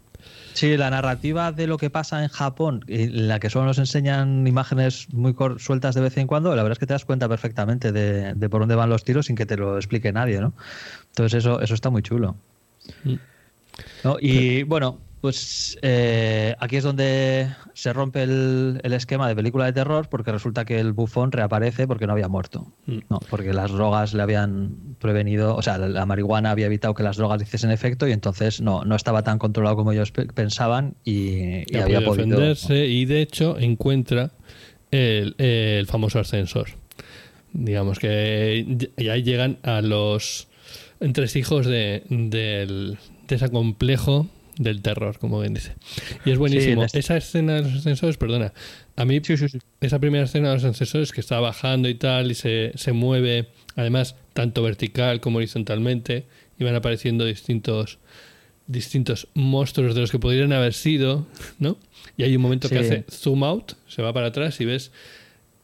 Sí, 0.53 0.77
la 0.77 0.91
narrativa 0.91 1.51
de 1.51 1.67
lo 1.67 1.77
que 1.79 1.91
pasa 1.91 2.23
en 2.23 2.29
Japón, 2.29 2.85
en 2.89 3.27
la 3.29 3.41
que 3.41 3.51
solo 3.51 3.65
nos 3.67 3.79
enseñan 3.79 4.47
imágenes 4.47 5.09
muy 5.13 5.35
sueltas 5.59 5.95
de 5.95 6.01
vez 6.03 6.17
en 6.19 6.27
cuando, 6.27 6.51
la 6.55 6.63
verdad 6.63 6.73
es 6.73 6.79
que 6.79 6.87
te 6.87 6.93
das 6.93 7.05
cuenta 7.05 7.29
perfectamente 7.29 7.91
de, 7.93 8.35
de, 8.35 8.49
por 8.49 8.61
dónde 8.61 8.75
van 8.75 8.91
los 8.91 9.03
tiros 9.03 9.27
sin 9.27 9.37
que 9.37 9.47
te 9.47 9.57
lo 9.57 9.77
explique 9.77 10.13
nadie, 10.13 10.41
¿no? 10.41 10.53
Entonces 11.09 11.39
eso, 11.39 11.61
eso 11.61 11.75
está 11.75 11.91
muy 11.91 12.03
chulo. 12.03 12.37
Mm. 13.05 13.15
Y 14.21 14.63
bueno, 14.65 14.99
pues 15.21 15.79
eh, 15.83 16.55
aquí 16.61 16.77
es 16.77 16.85
donde 16.85 17.49
se 17.75 17.93
rompe 17.93 18.23
el, 18.23 18.81
esquema 18.85 19.29
de 19.29 19.37
película 19.37 19.67
de 19.67 19.73
terror 19.75 20.09
porque 20.09 20.33
resulta 20.33 20.65
que 20.65 20.81
el 20.81 20.93
bufón 20.93 21.31
reaparece 21.31 21.87
porque 21.87 22.07
no 22.07 22.15
había 22.15 22.29
muerto. 22.29 22.73
Mm. 22.87 22.99
No, 23.11 23.21
porque 23.29 23.53
las 23.53 23.71
drogas 23.71 24.15
le 24.15 24.23
habían 24.23 24.97
prevenido, 24.99 25.57
o 25.57 25.63
sea, 25.63 25.77
la, 25.77 26.07
marihuana 26.07 26.51
había 26.51 26.67
evitado 26.67 26.95
que 26.95 27.03
las 27.03 27.19
drogas 27.19 27.43
hiciesen 27.43 27.71
efecto 27.71 28.09
y 28.09 28.13
entonces 28.13 28.63
no, 28.63 28.85
no 28.85 28.97
estaba 28.97 29.23
tan 29.23 29.39
controlado 29.39 29.77
como 29.77 29.93
ellos 29.93 30.11
pensaban 30.11 30.95
y, 31.05 31.77
había 31.77 32.03
podido 32.03 32.15
defenderse 32.15 32.87
y 32.87 33.05
de 33.05 33.21
hecho 33.21 33.59
encuentra 33.59 34.31
el, 34.91 35.87
famoso 35.87 36.19
ascensor. 36.19 36.69
Digamos 37.53 37.99
que 37.99 38.89
ya 38.97 39.17
llegan 39.17 39.59
a 39.65 39.83
los 39.83 40.49
hijos 41.35 41.67
de, 41.67 42.05
del, 42.09 42.99
ese 43.37 43.51
complejo 43.51 44.29
del 44.59 44.83
terror, 44.83 45.19
como 45.19 45.41
bien 45.41 45.55
dice. 45.55 45.75
Y 46.25 46.31
es 46.31 46.39
buenísimo. 46.39 46.85
Esa 46.93 47.17
escena 47.17 47.55
de 47.55 47.63
los 47.63 47.75
ascensores, 47.75 48.17
perdona, 48.17 48.53
a 48.97 49.05
mí 49.05 49.21
esa 49.81 49.99
primera 49.99 50.25
escena 50.25 50.49
de 50.49 50.55
los 50.57 50.65
ascensores 50.65 51.13
que 51.13 51.21
está 51.21 51.41
bajando 51.41 51.89
y 51.89 51.95
tal 51.95 52.31
y 52.31 52.35
se, 52.35 52.73
se 52.75 52.93
mueve, 52.93 53.49
además, 53.77 54.17
tanto 54.35 54.63
vertical 54.63 55.21
como 55.21 55.39
horizontalmente, 55.39 56.27
y 56.59 56.65
van 56.65 56.75
apareciendo 56.75 57.25
distintos 57.25 57.99
distintos 58.67 59.27
monstruos 59.35 59.97
de 59.97 60.01
los 60.01 60.13
que 60.13 60.21
podrían 60.21 60.53
haber 60.53 60.75
sido, 60.75 61.27
¿no? 61.59 61.77
Y 62.17 62.23
hay 62.23 62.37
un 62.37 62.43
momento 62.43 62.69
que 62.69 62.79
hace 62.79 63.05
zoom 63.11 63.43
out, 63.43 63.73
se 63.89 64.01
va 64.01 64.13
para 64.13 64.29
atrás 64.29 64.61
y 64.61 64.65
ves 64.65 64.93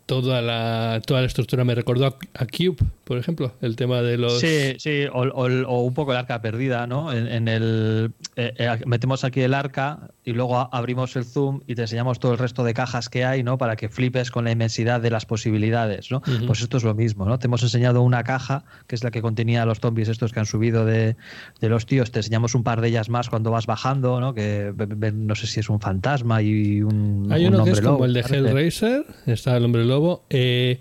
toda 0.06 0.40
la, 0.40 1.02
toda 1.04 1.20
la 1.20 1.26
estructura 1.26 1.64
me 1.64 1.74
recordó 1.74 2.06
a, 2.06 2.46
Cube, 2.46 2.76
por 3.07 3.18
ejemplo, 3.18 3.52
el 3.61 3.76
tema 3.76 4.02
de 4.02 4.18
los... 4.18 4.40
Sí, 4.40 4.74
sí, 4.78 5.04
o, 5.12 5.80
un 5.80 5.94
poco 5.94 6.11
el 6.11 6.18
arca 6.18 6.42
perdida, 6.42 6.88
¿no? 6.88 7.12
En, 7.12 7.46
el... 7.46 8.11
Eh, 8.34 8.52
eh, 8.59 8.80
metemos 8.84 9.22
aquí 9.22 9.42
el 9.42 9.54
arca 9.54 10.11
y 10.24 10.32
luego 10.32 10.68
abrimos 10.74 11.14
el 11.14 11.24
zoom 11.24 11.61
y 11.68 11.76
te 11.76 11.82
enseñamos 11.82 12.18
todo 12.18 12.32
el 12.32 12.38
resto 12.38 12.64
de 12.64 12.74
cajas 12.74 13.09
que 13.09 13.24
hay, 13.24 13.44
¿no? 13.44 13.59
Para 13.59 13.76
que 13.76 13.88
flipes 13.88 14.32
con 14.32 14.46
la 14.46 14.50
inmensidad 14.50 15.00
de 15.00 15.11
las 15.11 15.24
posibilidades, 15.24 16.11
¿no? 16.11 16.20
Pues 16.48 16.62
esto 16.62 16.78
es 16.78 16.82
lo 16.82 16.96
mismo, 16.96 17.26
¿no? 17.26 17.38
Te 17.38 17.46
hemos 17.46 17.62
enseñado 17.62 18.02
una 18.02 18.24
caja, 18.24 18.64
que 18.88 18.96
es 18.96 19.04
la 19.04 19.12
que 19.12 19.22
contenía 19.22 19.64
los 19.66 19.78
zombies 19.78 20.09
estos 20.09 20.32
que 20.32 20.40
han 20.40 20.46
subido 20.46 20.84
de, 20.84 21.14
los 21.61 21.86
tíos, 21.86 22.11
te 22.11 22.18
enseñamos 22.18 22.57
un 22.57 22.64
par 22.64 22.80
de 22.80 22.88
ellas 22.88 23.09
más 23.09 23.30
cuando 23.30 23.52
vas 23.52 23.66
bajando, 23.66 24.20
¿no? 24.20 24.34
Que 24.34 24.74
no 25.14 25.36
sé 25.36 25.46
si 25.46 25.61
es 25.61 25.68
un 25.70 25.78
fantasma 25.78 26.42
y 26.42 26.82
un... 26.82 27.28
Hay 27.30 27.46
uno 27.46 27.62
que 27.62 27.70
es 27.70 27.80
como 27.80 28.04
el 28.04 28.14
de 28.14 28.22
Hellraiser, 28.22 29.07
está 29.26 29.57
el 29.57 29.64
hombre 29.64 29.84
lobo 29.84 30.24
eh, 30.28 30.80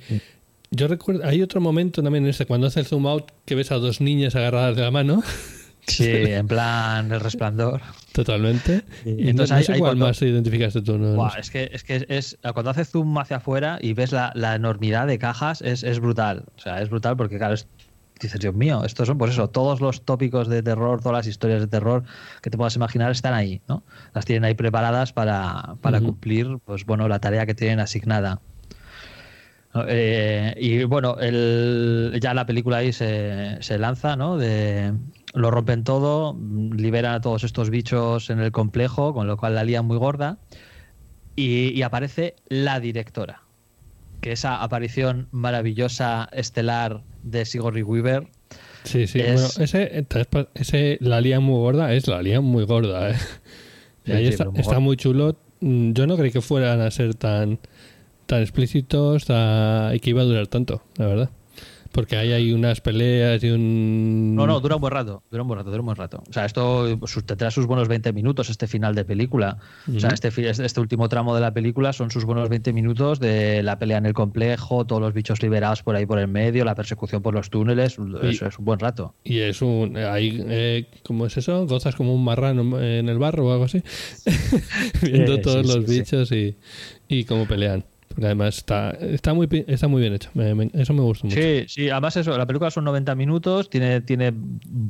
yo 0.75 0.87
recuerdo, 0.87 1.25
hay 1.25 1.41
otro 1.41 1.61
momento 1.61 2.03
también 2.03 2.25
en 2.25 2.29
este, 2.29 2.45
cuando 2.45 2.67
hace 2.67 2.81
el 2.81 2.85
zoom 2.85 3.07
out, 3.07 3.31
que 3.45 3.55
ves 3.55 3.71
a 3.71 3.75
dos 3.75 4.01
niñas 4.01 4.35
agarradas 4.35 4.75
de 4.75 4.81
la 4.81 4.91
mano. 4.91 5.23
Sí, 5.87 6.09
en 6.09 6.47
plan 6.47 7.11
el 7.11 7.19
resplandor. 7.19 7.81
Totalmente. 8.11 8.83
Y 9.05 9.29
entonces 9.29 9.69
no, 9.69 9.77
cuál 9.77 9.97
más 9.97 10.21
identificaste 10.21 10.81
tú. 10.81 10.99
es 11.37 11.51
que, 11.51 11.69
es 11.71 11.83
que 11.83 12.05
es, 12.09 12.37
cuando 12.53 12.71
hace 12.71 12.85
zoom 12.85 13.17
hacia 13.17 13.37
afuera 13.37 13.77
y 13.81 13.93
ves 13.93 14.11
la, 14.11 14.55
enormidad 14.55 15.07
de 15.07 15.19
cajas, 15.19 15.61
es, 15.61 15.99
brutal. 15.99 16.45
O 16.57 16.59
sea, 16.59 16.81
es 16.81 16.89
brutal 16.89 17.15
porque, 17.17 17.37
claro, 17.37 17.55
dices, 18.19 18.39
Dios 18.39 18.55
mío, 18.55 18.83
estos 18.83 19.07
son, 19.07 19.17
pues 19.17 19.31
eso, 19.31 19.49
todos 19.49 19.81
los 19.81 20.03
tópicos 20.03 20.47
de 20.47 20.63
terror, 20.63 21.01
todas 21.01 21.17
las 21.17 21.27
historias 21.27 21.61
de 21.61 21.67
terror 21.67 22.03
que 22.41 22.49
te 22.49 22.57
puedas 22.57 22.75
imaginar 22.75 23.11
están 23.11 23.33
ahí, 23.33 23.61
¿no? 23.67 23.83
Las 24.13 24.25
tienen 24.25 24.45
ahí 24.45 24.55
preparadas 24.55 25.13
para, 25.13 25.75
cumplir, 25.99 26.57
pues 26.65 26.85
bueno, 26.85 27.07
la 27.07 27.19
tarea 27.19 27.45
que 27.45 27.53
tienen 27.53 27.79
asignada. 27.79 28.41
Eh, 29.87 30.55
y 30.57 30.83
bueno, 30.83 31.17
el, 31.19 32.17
ya 32.21 32.33
la 32.33 32.45
película 32.45 32.77
ahí 32.77 32.93
se, 32.93 33.57
se 33.61 33.77
lanza, 33.77 34.15
¿no? 34.15 34.37
De, 34.37 34.93
lo 35.35 35.51
rompen 35.51 35.83
todo, 35.83 36.37
liberan 36.75 37.15
a 37.15 37.21
todos 37.21 37.43
estos 37.43 37.69
bichos 37.69 38.29
en 38.29 38.39
el 38.39 38.51
complejo, 38.51 39.13
con 39.13 39.27
lo 39.27 39.37
cual 39.37 39.55
la 39.55 39.63
lían 39.63 39.85
muy 39.85 39.97
gorda. 39.97 40.37
Y, 41.35 41.81
aparece 41.81 42.35
la 42.47 42.79
directora, 42.79 43.41
que 44.21 44.31
esa 44.31 44.63
aparición 44.63 45.27
maravillosa, 45.31 46.29
estelar 46.31 47.03
de 47.23 47.43
Sigourney 47.43 47.83
Weaver. 47.83 48.27
Sí, 48.85 49.05
sí, 49.07 49.19
bueno, 49.21 49.47
ese, 49.59 50.05
ese, 50.53 50.97
la 51.01 51.19
lía 51.19 51.41
muy 51.41 51.57
gorda 51.57 51.93
es 51.93 52.07
la 52.07 52.21
lía 52.21 52.39
muy 52.39 52.63
gorda, 52.63 53.09
¿eh? 53.09 53.15
ahí 54.07 54.27
está, 54.27 54.47
está 54.55 54.79
muy 54.79 54.95
chulo. 54.95 55.35
Mm, 55.59 55.91
yo 55.91 56.07
no 56.07 56.15
creí 56.15 56.31
que 56.31 56.41
fueran 56.41 56.79
a 56.79 56.89
ser 56.91 57.15
tan 57.15 57.59
tan 58.25 58.41
explícitos 58.41 59.23
y 59.23 59.99
que 59.99 60.09
iba 60.09 60.21
a 60.21 60.25
durar 60.25 60.47
tanto, 60.47 60.81
la 60.97 61.07
verdad. 61.07 61.29
Porque 61.95 62.17
ahí 62.17 62.33
hay 62.33 62.51
unas 62.51 62.81
peleas 62.81 63.41
y 63.41 63.51
un... 63.51 64.35
No, 64.35 64.45
no, 64.45 64.59
dura 64.59 64.75
un 64.75 64.81
buen 64.81 64.91
rato, 64.91 65.23
dura 65.31 65.43
un 65.43 65.47
buen 65.47 65.59
rato, 65.59 65.69
dura 65.69 65.79
un 65.79 65.85
buen 65.85 65.95
rato. 65.95 66.21
O 66.29 66.33
sea, 66.33 66.43
esto 66.43 66.99
tendrá 67.25 67.51
sus 67.51 67.67
buenos 67.67 67.87
20 67.87 68.11
minutos, 68.11 68.49
este 68.49 68.67
final 68.67 68.95
de 68.95 69.05
película. 69.05 69.59
O 69.95 69.97
sea, 69.97 70.09
este, 70.09 70.27
este 70.49 70.79
último 70.81 71.07
tramo 71.07 71.33
de 71.33 71.39
la 71.39 71.53
película 71.53 71.93
son 71.93 72.11
sus 72.11 72.25
buenos 72.25 72.49
20 72.49 72.73
minutos 72.73 73.21
de 73.21 73.63
la 73.63 73.79
pelea 73.79 73.99
en 73.99 74.07
el 74.07 74.13
complejo, 74.13 74.85
todos 74.85 75.01
los 75.01 75.13
bichos 75.13 75.41
liberados 75.41 75.83
por 75.83 75.95
ahí 75.95 76.05
por 76.05 76.19
el 76.19 76.27
medio, 76.27 76.65
la 76.65 76.75
persecución 76.75 77.21
por 77.21 77.33
los 77.33 77.49
túneles, 77.49 77.97
eso 78.23 78.45
es 78.45 78.59
un 78.59 78.65
buen 78.65 78.79
rato. 78.79 79.15
Y 79.23 79.39
es 79.39 79.61
un... 79.61 79.95
Ahí, 79.95 80.43
eh, 80.49 80.89
¿Cómo 81.05 81.27
es 81.27 81.37
eso? 81.37 81.65
Gozas 81.65 81.95
como 81.95 82.13
un 82.13 82.25
marrano 82.25 82.77
en 82.81 83.07
el 83.07 83.17
barro 83.19 83.47
o 83.47 83.53
algo 83.53 83.63
así. 83.63 83.81
Viendo 85.01 85.39
todos 85.39 85.65
los 85.65 85.85
bichos 85.85 86.29
y, 86.33 86.57
y 87.07 87.23
cómo 87.23 87.47
pelean 87.47 87.85
además 88.21 88.57
está, 88.57 88.91
está, 88.91 89.33
muy, 89.33 89.47
está 89.67 89.87
muy 89.87 90.01
bien 90.01 90.13
hecho. 90.13 90.29
eso 90.73 90.93
me 90.93 91.01
gusta 91.01 91.27
mucho. 91.27 91.39
Sí, 91.39 91.65
sí, 91.67 91.89
además 91.89 92.17
eso, 92.17 92.37
la 92.37 92.45
película 92.45 92.71
son 92.71 92.85
90 92.85 93.15
minutos, 93.15 93.69
tiene, 93.69 94.01
tiene 94.01 94.33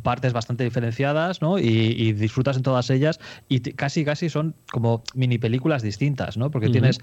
partes 0.04 0.34
bastante 0.34 0.64
diferenciadas, 0.64 1.42
¿no? 1.42 1.58
Y, 1.58 2.14
disfrutas 2.14 2.58
en 2.58 2.64
todas 2.64 2.90
ellas. 2.90 3.20
Y 3.50 3.60
casi, 3.60 4.06
casi 4.06 4.30
son 4.30 4.56
como 4.72 5.04
mini 5.14 5.38
películas 5.38 5.82
distintas, 5.82 6.38
¿no? 6.38 6.52
Porque 6.52 6.70
tienes 6.70 7.00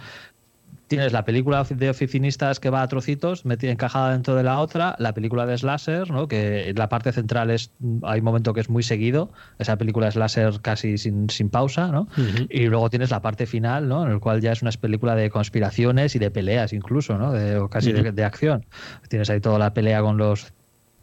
tienes 0.93 1.14
la 1.14 1.24
película 1.24 1.64
de 1.64 1.88
oficinistas 1.88 2.61
que 2.61 2.68
va 2.68 2.82
a 2.82 2.86
trocitos, 2.86 3.45
encajada 3.47 4.12
dentro 4.12 4.34
de 4.34 4.43
la 4.43 4.59
otra, 4.59 4.95
la 4.99 5.14
película 5.14 5.47
de 5.47 5.57
slasher, 5.57 6.11
¿no? 6.11 6.28
que 6.28 6.74
la 6.76 6.90
parte 6.90 7.12
central 7.12 7.51
es, 7.51 7.70
hay 8.03 8.18
un 8.18 8.24
momento 8.26 8.53
que 8.53 8.61
es 8.61 8.68
muy 8.68 8.82
seguido, 8.82 9.32
esa 9.59 9.78
película 9.78 10.07
de 10.07 10.12
slasher 10.12 10.61
casi 10.61 10.99
sin, 10.99 11.30
sin 11.30 11.49
pausa, 11.49 11.88
¿no? 11.88 12.09
y 12.51 12.66
luego 12.66 12.90
tienes 12.90 13.11
la 13.11 13.22
parte 13.22 13.47
final, 13.47 13.88
¿no? 13.88 14.05
en 14.05 14.12
el 14.12 14.20
cual 14.20 14.43
ya 14.43 14.53
es 14.53 14.61
una 14.61 14.70
película 14.72 15.14
de 15.14 15.30
conspiraciones 15.30 16.14
y 16.14 16.18
de 16.18 16.30
peleas 16.30 16.74
incluso, 16.74 17.16
¿no? 17.16 17.32
de, 17.32 17.57
o 17.57 17.70
casi 17.70 17.93
de, 17.93 18.24
acción. 18.24 18.66
Tienes 19.09 19.30
ahí 19.30 19.40
toda 19.40 19.59
la 19.59 19.72
pelea 19.72 20.03
con 20.03 20.18
los 20.18 20.53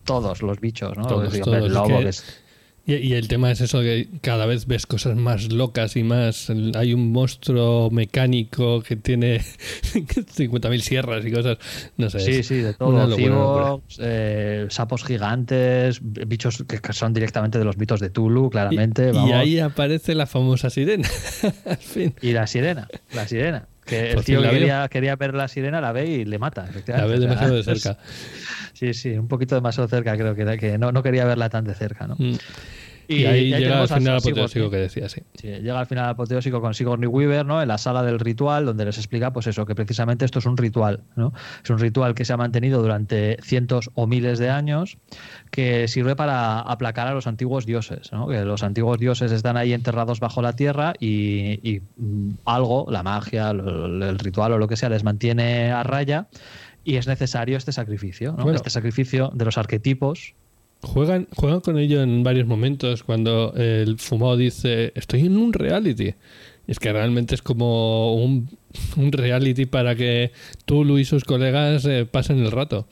todos 0.03 0.43
los 0.43 0.59
bichos, 0.59 0.95
¿no? 0.97 1.07
Todos, 1.07 1.33
el 1.33 1.73
lobo, 1.73 1.99
que 1.99 2.09
es 2.09 2.43
y, 2.95 3.13
el 3.13 3.27
tema 3.27 3.51
es 3.51 3.61
eso 3.61 3.81
que 3.81 4.07
cada 4.21 4.45
vez 4.45 4.65
ves 4.65 4.85
cosas 4.85 5.15
más 5.15 5.51
locas 5.51 5.95
y 5.95 6.03
más. 6.03 6.49
Hay 6.75 6.93
un 6.93 7.11
monstruo 7.11 7.89
mecánico 7.91 8.81
que 8.81 8.95
tiene 8.95 9.39
50.000 9.83 10.79
sierras 10.79 11.25
y 11.25 11.31
cosas. 11.31 11.57
No 11.97 12.09
sé. 12.09 12.19
Sí, 12.19 12.43
sí, 12.43 12.55
de 12.55 12.73
todo. 12.73 13.81
Eh, 13.99 14.67
sapos 14.69 15.03
gigantes, 15.03 15.99
bichos 16.01 16.63
que 16.67 16.93
son 16.93 17.13
directamente 17.13 17.59
de 17.59 17.65
los 17.65 17.77
mitos 17.77 17.99
de 17.99 18.09
Tulu, 18.09 18.49
claramente. 18.49 19.11
Y, 19.13 19.31
ahí 19.31 19.59
aparece 19.59 20.15
la 20.15 20.25
famosa 20.25 20.69
sirena. 20.69 21.07
Al 21.65 21.77
fin. 21.77 22.15
Y 22.21 22.31
la 22.31 22.47
sirena, 22.47 22.87
la 23.13 23.27
sirena. 23.27 23.67
Que 23.85 24.11
el 24.11 24.23
tío 24.23 24.41
quería, 24.43 24.87
quería, 24.87 25.15
ver 25.15 25.33
la 25.33 25.47
sirena, 25.47 25.81
la 25.81 25.91
ve 25.91 26.05
y 26.05 26.25
le 26.25 26.37
mata. 26.37 26.69
La 26.87 27.05
ve 27.05 27.19
demasiado 27.19 27.55
de 27.55 27.63
cerca. 27.63 27.97
Sí, 28.79 28.93
sí, 28.93 29.09
un 29.09 29.27
poquito 29.27 29.55
demasiado 29.55 29.89
cerca, 29.89 30.15
creo 30.15 30.33
que, 30.35 30.57
que 30.57 30.77
no, 30.77 30.93
no 30.93 31.03
quería 31.03 31.25
verla 31.25 31.49
tan 31.49 31.65
de 31.65 31.73
cerca, 31.73 32.07
¿no? 32.07 32.15
Mm. 32.17 32.35
Y, 33.09 33.25
ahí, 33.25 33.49
llega 33.49 33.81
al 33.81 33.87
final 33.89 34.17
apoteósico 34.17 34.69
que 34.69 34.77
decía, 34.77 35.09
sí. 35.09 35.21
Llega 35.41 35.79
al 35.79 35.85
final 35.85 36.09
apoteósico 36.09 36.61
con 36.61 36.73
Sigourney 36.73 37.07
Weaver, 37.07 37.45
¿no? 37.45 37.61
En 37.61 37.67
la 37.67 37.77
sala 37.77 38.03
del 38.03 38.19
ritual, 38.19 38.65
donde 38.65 38.85
les 38.85 38.97
explica, 38.97 39.33
pues 39.33 39.47
eso, 39.47 39.65
que 39.65 39.75
precisamente 39.75 40.23
esto 40.23 40.39
es 40.39 40.45
un 40.45 40.55
ritual, 40.55 41.01
¿no? 41.17 41.33
Es 41.61 41.69
un 41.71 41.79
ritual 41.79 42.13
que 42.13 42.23
se 42.23 42.31
ha 42.31 42.37
mantenido 42.37 42.81
durante 42.81 43.37
cientos 43.41 43.89
o 43.95 44.07
miles 44.07 44.39
de 44.39 44.49
años, 44.49 44.97
que 45.51 45.89
sirve 45.89 46.15
para 46.15 46.59
aplacar 46.61 47.07
a 47.07 47.13
los 47.13 47.27
antiguos 47.27 47.65
dioses, 47.65 48.13
¿no? 48.13 48.27
Que 48.27 48.45
los 48.45 48.63
antiguos 48.63 48.97
dioses 48.97 49.33
están 49.33 49.57
ahí 49.57 49.73
enterrados 49.73 50.21
bajo 50.21 50.41
la 50.41 50.53
tierra 50.53 50.93
y, 50.99 51.81
mm, 51.97 52.29
algo, 52.45 52.85
la 52.89 53.03
magia, 53.03 53.49
el 53.49 54.19
ritual 54.19 54.53
o 54.53 54.57
lo 54.57 54.69
que 54.69 54.77
sea, 54.77 54.87
les 54.87 55.03
mantiene 55.03 55.71
a 55.71 55.83
raya 55.83 56.27
y 56.83 56.95
es 56.95 57.07
necesario 57.07 57.57
este 57.57 57.71
sacrificio, 57.71 58.33
¿no? 58.33 58.51
este 58.51 58.69
sacrificio 58.69 59.31
de 59.33 59.45
los 59.45 59.57
arquetipos 59.57 60.33
Juegan, 60.81 61.27
juegan 61.35 61.59
con 61.59 61.77
ello 61.77 62.01
en 62.01 62.23
varios 62.23 62.47
momentos 62.47 63.03
cuando 63.03 63.53
el 63.55 63.99
fumado 63.99 64.37
dice 64.37 64.93
estoy 64.95 65.25
en 65.25 65.37
un 65.37 65.51
reality. 65.51 66.13
Es 66.67 66.79
que 66.79 66.93
realmente 66.93 67.35
es 67.35 67.41
como 67.41 68.13
un, 68.15 68.47
reality 68.95 69.65
para 69.65 69.95
que 69.95 70.31
Tulu 70.65 70.99
y 70.99 71.05
sus 71.05 71.25
colegas 71.25 71.83
eh, 71.85 72.07
pasen 72.09 72.39
el 72.39 72.51
rato. 72.51 72.87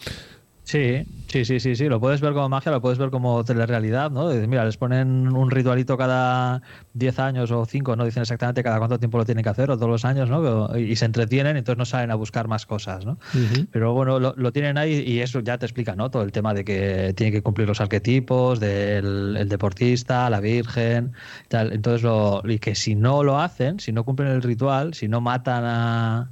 Sí, 0.67 1.05
sí, 1.27 1.45
sí, 1.45 1.61
sí, 1.61 1.77
sí. 1.77 1.87
Lo 1.87 2.01
puedes 2.01 2.19
ver 2.19 2.33
como 2.33 2.49
magia, 2.49 2.73
lo 2.73 2.81
puedes 2.81 2.97
ver 2.97 3.09
como 3.09 3.41
telerrealidad, 3.45 4.11
¿no? 4.11 4.29
Dices, 4.29 4.49
mira, 4.49 4.65
les 4.65 4.75
ponen 4.75 5.33
un 5.33 5.49
ritualito 5.49 5.97
cada 5.97 6.61
10 6.91 7.19
años 7.19 7.51
o 7.51 7.65
5, 7.65 7.95
no 7.95 8.03
dicen 8.03 8.23
exactamente 8.23 8.63
cada 8.63 8.77
cuánto 8.77 8.99
tiempo 8.99 9.17
lo 9.17 9.23
tienen 9.23 9.45
que 9.45 9.49
hacer, 9.49 9.71
o 9.71 9.77
todos 9.77 9.89
los 9.89 10.03
años, 10.03 10.29
¿no? 10.29 10.77
Y, 10.77 10.97
se 10.97 11.05
entretienen, 11.05 11.55
entonces 11.55 11.77
no 11.77 11.85
salen 11.85 12.11
a 12.11 12.15
buscar 12.15 12.49
más 12.49 12.65
cosas, 12.65 13.05
¿no? 13.05 13.17
Pero 13.71 13.93
bueno, 13.93 14.19
lo, 14.19 14.51
tienen 14.51 14.77
ahí 14.77 15.05
y 15.07 15.21
eso 15.21 15.39
ya 15.39 15.57
te 15.57 15.65
explica, 15.65 15.95
¿no? 15.95 16.11
Todo 16.11 16.23
el 16.23 16.33
tema 16.33 16.53
de 16.53 16.65
que 16.65 17.13
tienen 17.15 17.31
que 17.31 17.41
cumplir 17.41 17.69
los 17.69 17.79
arquetipos 17.79 18.59
del 18.59 19.37
el 19.37 19.47
deportista, 19.47 20.29
la 20.29 20.41
virgen, 20.41 21.13
tal. 21.47 21.71
Entonces, 21.71 22.03
lo, 22.03 22.41
y 22.43 22.59
que 22.59 22.75
si 22.75 22.93
no 22.95 23.23
lo 23.23 23.39
hacen, 23.39 23.79
si 23.79 23.93
no 23.93 24.03
cumplen 24.03 24.27
el 24.31 24.43
ritual, 24.43 24.95
si 24.95 25.07
no 25.07 25.21
matan 25.21 25.63
a 25.63 26.31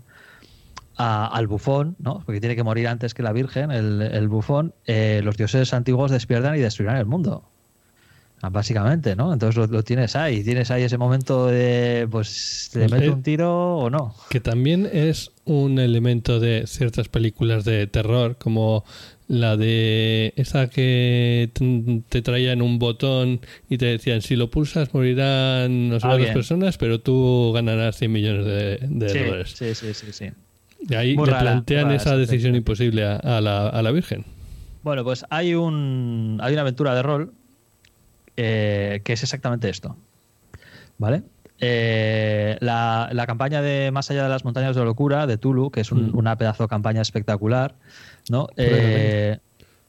al 0.98 1.48
bufón, 1.48 1.96
¿no? 2.00 2.22
porque 2.26 2.40
tiene 2.40 2.56
que 2.56 2.64
morir 2.64 2.88
antes 2.88 3.14
que 3.14 3.24
la 3.24 3.34
Virgen, 3.34 3.72
el, 3.72 4.28
bufón, 4.28 4.74
eh, 4.86 5.22
los 5.24 5.38
dioses 5.38 5.74
antiguos 5.74 6.12
despiertan 6.12 6.56
y 6.56 6.60
destruirán 6.60 6.98
el 6.98 7.06
mundo. 7.06 7.44
Ah, 8.42 8.50
básicamente, 8.50 9.16
¿no? 9.16 9.34
Entonces 9.34 9.70
lo, 9.70 9.84
tienes 9.84 10.16
ahí, 10.16 10.44
tienes 10.44 10.70
ahí 10.70 10.84
ese 10.84 10.98
momento 10.98 11.48
de, 11.48 12.08
pues, 12.12 12.70
¿le 12.76 12.88
meto 12.90 13.14
un 13.14 13.24
tiro 13.24 13.78
o 13.78 13.90
no? 13.90 14.14
Que 14.30 14.40
también 14.40 14.88
es 14.92 15.32
un 15.46 15.80
elemento 15.80 16.40
de 16.40 16.68
ciertas 16.68 17.08
películas 17.08 17.64
de 17.64 17.88
terror, 17.88 18.38
como 18.38 18.84
la 19.28 19.58
de 19.58 20.34
esa 20.36 20.70
que 20.70 21.50
te 22.10 22.22
traían 22.22 22.62
un 22.62 22.78
botón 22.78 23.42
y 23.70 23.78
te 23.78 23.86
decían, 23.86 24.22
si 24.22 24.36
lo 24.36 24.52
pulsas 24.52 24.94
morirán 24.94 25.90
no 25.90 26.00
sé 26.00 26.08
cuántas 26.08 26.32
personas, 26.32 26.78
pero 26.78 27.00
tú 27.00 27.52
ganarás 27.54 27.98
100 27.98 28.12
millones 28.12 28.46
de, 28.46 29.08
dólares. 29.08 29.54
Sí, 29.58 29.74
sí, 29.74 29.94
sí, 29.94 30.08
sí. 30.12 30.32
Y 30.88 30.96
ahí 30.96 31.16
le 31.16 31.24
plantean 31.24 31.92
esa 31.92 32.16
decisión 32.16 32.56
imposible 32.56 33.06
a, 33.06 33.42
la, 33.42 33.92
Virgen. 33.92 34.26
Bueno, 34.84 35.04
pues 35.04 35.26
hay, 35.30 35.56
un, 35.56 36.40
hay 36.42 36.54
una 36.54 36.62
aventura 36.62 36.94
de 36.94 37.02
rol 37.02 37.34
eh, 38.38 39.02
que 39.04 39.14
es 39.14 39.24
exactamente 39.24 39.70
esto. 39.70 39.96
¿Vale? 40.98 41.24
Eh, 41.60 42.58
la, 42.60 43.24
campaña 43.28 43.62
de 43.62 43.92
Más 43.92 44.12
allá 44.12 44.24
de 44.24 44.30
las 44.30 44.44
montañas 44.44 44.76
de 44.76 44.82
la 44.82 44.86
locura 44.86 45.26
de 45.26 45.38
Tulu, 45.38 45.72
que 45.72 45.82
es 45.82 45.92
mm. 45.92 46.16
una 46.16 46.38
pedazo 46.38 46.64
de 46.64 46.70
campaña 46.70 47.02
espectacular, 47.02 47.76
¿no? 48.30 48.48
Eh, 48.58 49.40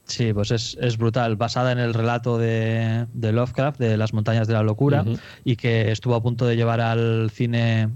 sí, 0.05 0.33
pues 0.33 0.51
es, 0.51 0.97
brutal, 0.97 1.35
basada 1.35 1.71
en 1.71 1.79
el 1.79 1.93
relato 1.93 2.37
de, 2.37 3.05
Lovecraft, 3.13 3.79
de 3.79 3.97
las 3.97 4.13
montañas 4.13 4.47
de 4.47 4.53
la 4.53 4.63
locura, 4.63 5.05
y 5.43 5.57
que 5.57 5.91
estuvo 5.91 6.15
a 6.15 6.23
punto 6.23 6.45
de 6.45 6.55
llevar 6.55 6.81
al 6.81 7.29
cine 7.31 7.89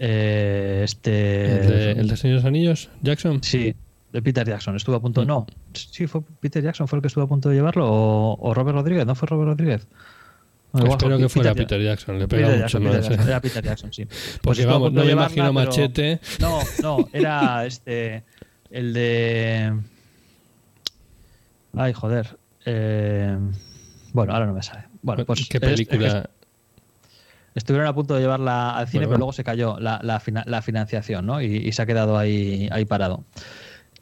eh, 0.00 0.82
este. 0.84 1.92
¿El 1.92 2.08
de, 2.08 2.16
Señores 2.16 2.44
Anillos? 2.44 2.88
¿Jackson? 3.02 3.42
Sí, 3.42 3.74
de 4.12 4.22
Peter 4.22 4.46
Jackson. 4.46 4.76
Estuvo 4.76 4.96
a 4.96 5.00
punto. 5.00 5.22
Mm. 5.22 5.26
No, 5.26 5.46
sí, 5.72 6.06
fue 6.06 6.22
Peter 6.40 6.62
Jackson, 6.62 6.86
fue 6.86 6.98
el 6.98 7.02
que 7.02 7.08
estuvo 7.08 7.24
a 7.24 7.28
punto 7.28 7.48
de 7.48 7.56
llevarlo. 7.56 7.86
O, 7.88 8.54
Robert 8.54 8.76
Rodríguez, 8.76 9.06
¿no 9.06 9.14
fue 9.14 9.26
Robert 9.26 9.48
Rodríguez? 9.48 9.88
Espero 10.72 11.18
que 11.18 11.28
fuera 11.28 11.54
Peter, 11.54 11.82
Jackson, 11.82 12.18
le 12.18 12.28
pega 12.28 12.56
mucho 12.56 12.80
más. 12.80 13.10
Era 13.10 13.40
Peter 13.40 13.64
Jackson, 13.64 13.92
sí. 13.92 14.04
Porque 14.42 14.62
pues 14.62 14.66
vamos, 14.66 14.92
no 14.92 15.04
me 15.04 15.12
imagino 15.12 15.52
Machete. 15.52 16.20
No, 16.38 16.60
no, 16.82 17.08
era 17.12 17.66
este. 17.66 18.22
El 18.70 18.92
de. 18.92 19.72
Ay, 21.74 21.92
joder. 21.92 22.36
Eh... 22.66 23.36
Bueno, 24.12 24.34
ahora 24.34 24.46
no 24.46 24.52
me 24.52 24.62
sale. 24.62 24.84
Bueno, 25.02 25.24
pues. 25.24 25.48
¿Qué 25.48 25.58
película? 25.58 26.28
Estuvieron 27.58 27.86
a 27.86 27.94
punto 27.94 28.14
de 28.14 28.20
llevarla 28.20 28.76
al 28.76 28.88
cine, 28.88 29.06
pero 29.06 29.18
luego 29.18 29.32
se 29.32 29.44
cayó 29.44 29.78
la, 29.78 30.00
la, 30.02 30.62
financiación, 30.62 31.26
¿no? 31.26 31.42
Y, 31.42 31.70
se 31.72 31.82
ha 31.82 31.86
quedado 31.86 32.16
ahí, 32.16 32.68
ahí 32.72 32.84
parado. 32.84 33.24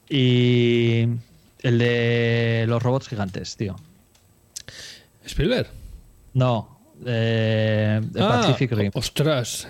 Y 0.08 1.08
el 1.62 1.78
de 1.78 2.64
los 2.68 2.82
robots 2.82 3.08
gigantes, 3.08 3.56
tío. 3.56 3.76
¿Spielberg? 5.24 5.66
No, 6.34 6.78
eh, 7.04 8.00
ah, 8.18 8.40
Pacific 8.42 8.72
Rim. 8.72 8.90
Ostras. 8.94 9.68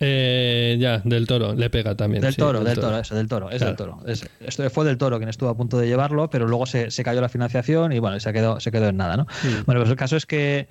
Eh, 0.00 0.76
ya, 0.78 0.98
del 0.98 1.26
toro, 1.26 1.54
le 1.54 1.70
pega 1.70 1.96
también. 1.96 2.22
Del 2.22 2.36
toro, 2.36 2.62
del, 2.62 2.78
toro. 2.78 2.98
eso, 2.98 3.16
del 3.16 3.26
toro, 3.26 3.50
es 3.50 3.60
del 3.60 3.74
toro. 3.74 4.00
esto 4.06 4.70
fue 4.70 4.84
del 4.84 4.96
toro 4.96 5.18
quien 5.18 5.28
estuvo 5.28 5.48
a 5.48 5.56
punto 5.56 5.76
de 5.76 5.88
llevarlo, 5.88 6.30
pero 6.30 6.46
luego 6.46 6.66
se, 6.66 6.88
cayó 7.02 7.20
la 7.20 7.28
financiación 7.28 7.92
y 7.92 7.98
bueno, 7.98 8.20
se 8.20 8.32
quedó, 8.32 8.60
se 8.60 8.70
quedó 8.70 8.88
en 8.88 8.96
nada, 8.96 9.16
¿no? 9.16 9.26
Bueno, 9.66 9.80
pues 9.80 9.90
el 9.90 9.96
caso 9.96 10.16
es 10.16 10.24
que 10.24 10.68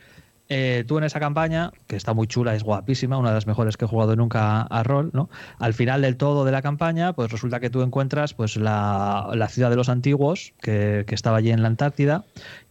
eh, 0.50 0.86
tú 0.88 0.98
en 0.98 1.04
esa 1.04 1.20
campaña, 1.20 1.72
que 1.88 1.96
está 1.96 2.14
muy 2.14 2.28
chula, 2.28 2.56
es 2.56 2.64
guapísima, 2.64 3.18
una 3.18 3.30
de 3.30 3.36
las 3.36 3.48
mejores 3.48 3.76
que 3.76 3.86
he 3.86 3.88
jugado 3.88 4.16
nunca 4.16 4.62
a 4.62 4.84
rol, 4.84 5.12
¿no? 5.14 5.30
Al 5.60 5.74
final 5.74 6.02
del 6.02 6.16
todo 6.16 6.46
de 6.46 6.52
la 6.52 6.62
campaña, 6.62 7.14
pues 7.14 7.32
resulta 7.32 7.60
que 7.60 7.70
tú 7.70 7.82
encuentras 7.82 8.34
pues 8.34 8.56
la, 8.56 9.48
ciudad 9.50 9.70
de 9.70 9.76
los 9.76 9.90
antiguos, 9.90 10.54
que, 10.62 11.06
estaba 11.10 11.38
allí 11.38 11.52
en 11.52 11.62
la 11.62 11.68
Antártida, 11.68 12.24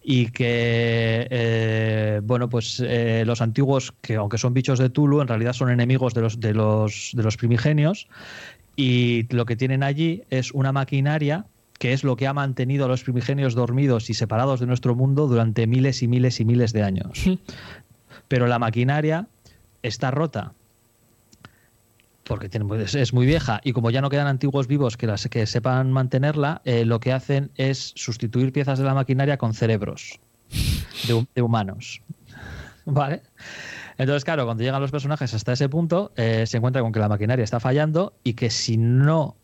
y 0.03 0.31
que, 0.31 1.27
eh, 1.31 2.21
bueno, 2.23 2.49
pues 2.49 2.83
eh, 2.85 3.25
los 3.27 3.43
antiguos, 3.43 3.93
que 4.01 4.17
aunque 4.17 4.39
son 4.39 4.55
bichos 4.55 4.79
de 4.79 4.89
Tulu, 4.89 5.21
en 5.21 5.29
realidad 5.29 5.53
son 5.53 5.71
enemigos 5.71 6.15
de 6.15 6.23
los, 6.23 6.41
de 6.41 6.55
los, 6.55 7.11
de 7.15 7.23
los 7.23 7.37
primigenios, 7.37 8.09
y 8.77 9.27
lo 9.35 9.45
que 9.47 9.57
tienen 9.57 9.83
allí 9.83 10.23
es 10.31 10.53
una 10.53 10.73
maquinaria 10.73 11.47
que 11.79 11.93
es 11.93 12.05
lo 12.05 12.17
que 12.17 12.27
ha 12.27 12.33
mantenido 12.33 12.85
a 12.85 12.89
los 12.89 13.03
primigenios 13.03 13.55
dormidos 13.55 14.11
y 14.11 14.15
separados 14.15 14.61
de 14.61 14.67
nuestro 14.67 14.95
mundo 14.95 15.27
durante 15.27 15.67
miles 15.67 16.03
y 16.03 16.09
miles 16.09 16.41
y 16.41 16.45
miles 16.45 16.73
de 16.73 16.83
años. 16.83 17.25
Pero 18.29 18.47
la 18.47 18.59
maquinaria 18.59 19.29
está 19.83 20.11
rota 20.11 20.53
porque 22.27 22.51
es 22.99 23.13
muy 23.13 23.27
vieja 23.27 23.61
y 23.63 23.73
como 23.73 23.91
ya 23.91 24.01
no 24.01 24.11
quedan 24.11 24.27
antiguos 24.27 24.67
vivos 24.67 24.97
que, 24.97 25.07
las, 25.07 25.29
que 25.29 25.47
sepan 25.47 25.93
mantenerla, 25.93 26.61
eh, 26.65 26.85
lo 26.85 27.01
que 27.01 27.13
hacen 27.13 27.51
es 27.55 27.93
sustituir 27.95 28.53
piezas 28.53 28.79
de 28.79 28.85
la 28.85 28.95
maquinaria 28.95 29.39
con 29.39 29.55
cerebros 29.55 30.19
de, 31.35 31.43
humanos. 31.43 32.03
¿Vale? 32.85 33.23
Entonces, 33.99 34.25
claro, 34.25 34.45
cuando 34.45 34.63
llegan 34.63 34.81
los 34.81 34.91
personajes 34.91 35.33
hasta 35.35 35.53
ese 35.53 35.69
punto, 35.69 36.13
eh, 36.17 36.45
se 36.47 36.59
encuentra 36.59 36.83
con 36.83 36.93
que 36.93 37.01
la 37.01 37.09
maquinaria 37.09 37.43
está 37.43 37.61
fallando 37.61 38.15
y 38.23 38.35
que 38.35 38.51
si 38.51 38.77
no 38.77 39.37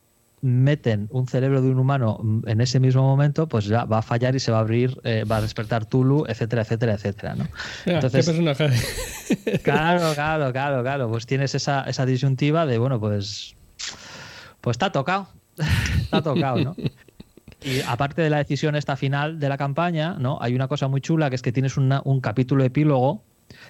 meten 0.43 1.07
un 1.13 1.29
cerebro 1.29 1.63
de 1.63 1.71
un 1.71 1.79
humano 1.79 2.21
en 2.47 2.61
ese 2.61 2.81
mismo 2.81 3.03
momento, 3.03 3.49
pues 3.49 3.67
ya 3.67 3.85
va 3.85 3.99
a 3.99 4.03
fallar 4.03 4.35
y 4.35 4.41
se 4.41 4.51
va 4.51 4.59
a 4.59 4.61
abrir, 4.61 5.01
eh, 5.05 5.25
va 5.25 5.37
a 5.37 5.41
despertar 5.41 5.87
Tulu, 5.87 6.25
etcétera, 6.29 6.63
etcétera, 6.63 6.95
etcétera. 6.95 7.37
¿no? 7.37 7.47
Entonces, 7.87 8.29
claro, 9.63 10.13
claro, 10.15 10.53
claro, 10.53 10.83
claro. 10.83 11.09
Pues 11.09 11.27
tienes 11.27 11.55
esa, 11.55 11.85
esa 11.85 12.05
disyuntiva 12.05 12.67
de, 12.67 12.79
bueno, 12.79 12.99
pues, 12.99 13.55
pues 14.61 14.75
está 14.75 14.91
tocado. 14.91 15.29
está 16.01 16.23
tocado, 16.23 16.59
¿no? 16.59 16.77
Y 17.63 17.81
aparte 17.87 18.21
de 18.21 18.31
la 18.31 18.39
decisión 18.39 18.75
esta 18.75 18.97
final 18.97 19.39
de 19.39 19.49
la 19.49 19.57
campaña, 19.57 20.17
¿no? 20.19 20.39
Hay 20.41 20.57
una 20.57 20.67
cosa 20.67 20.89
muy 20.89 21.01
chula 21.01 21.31
que 21.31 21.37
es 21.37 21.43
que 21.43 21.53
tienes 21.53 21.77
un 21.77 22.21
capítulo 22.21 22.65
epílogo 22.65 23.23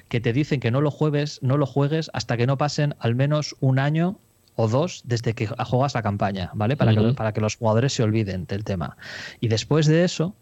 que 0.08 0.20
te 0.20 0.32
dicen 0.32 0.60
que 0.60 0.70
no 0.70 0.80
lo 0.80 0.90
juegues, 0.90 1.38
no 1.42 1.58
lo 1.58 1.66
juegues 1.66 2.10
hasta 2.14 2.38
que 2.38 2.46
no 2.46 2.56
pasen 2.56 2.94
al 2.98 3.14
menos 3.14 3.54
un 3.60 3.78
año 3.78 4.18
o 4.56 4.68
dos 4.68 5.02
desde 5.04 5.34
que 5.34 5.46
juegas 5.46 5.94
la 5.94 6.02
campaña, 6.02 6.50
¿vale? 6.54 6.76
Para, 6.76 6.94
que, 6.94 7.12
para 7.14 7.32
que 7.32 7.40
los 7.40 7.56
jugadores 7.56 7.92
se 7.92 8.02
olviden 8.02 8.46
del 8.46 8.64
tema. 8.64 8.96
Y 9.40 9.48
después 9.48 9.86
de 9.86 10.04
eso, 10.04 10.34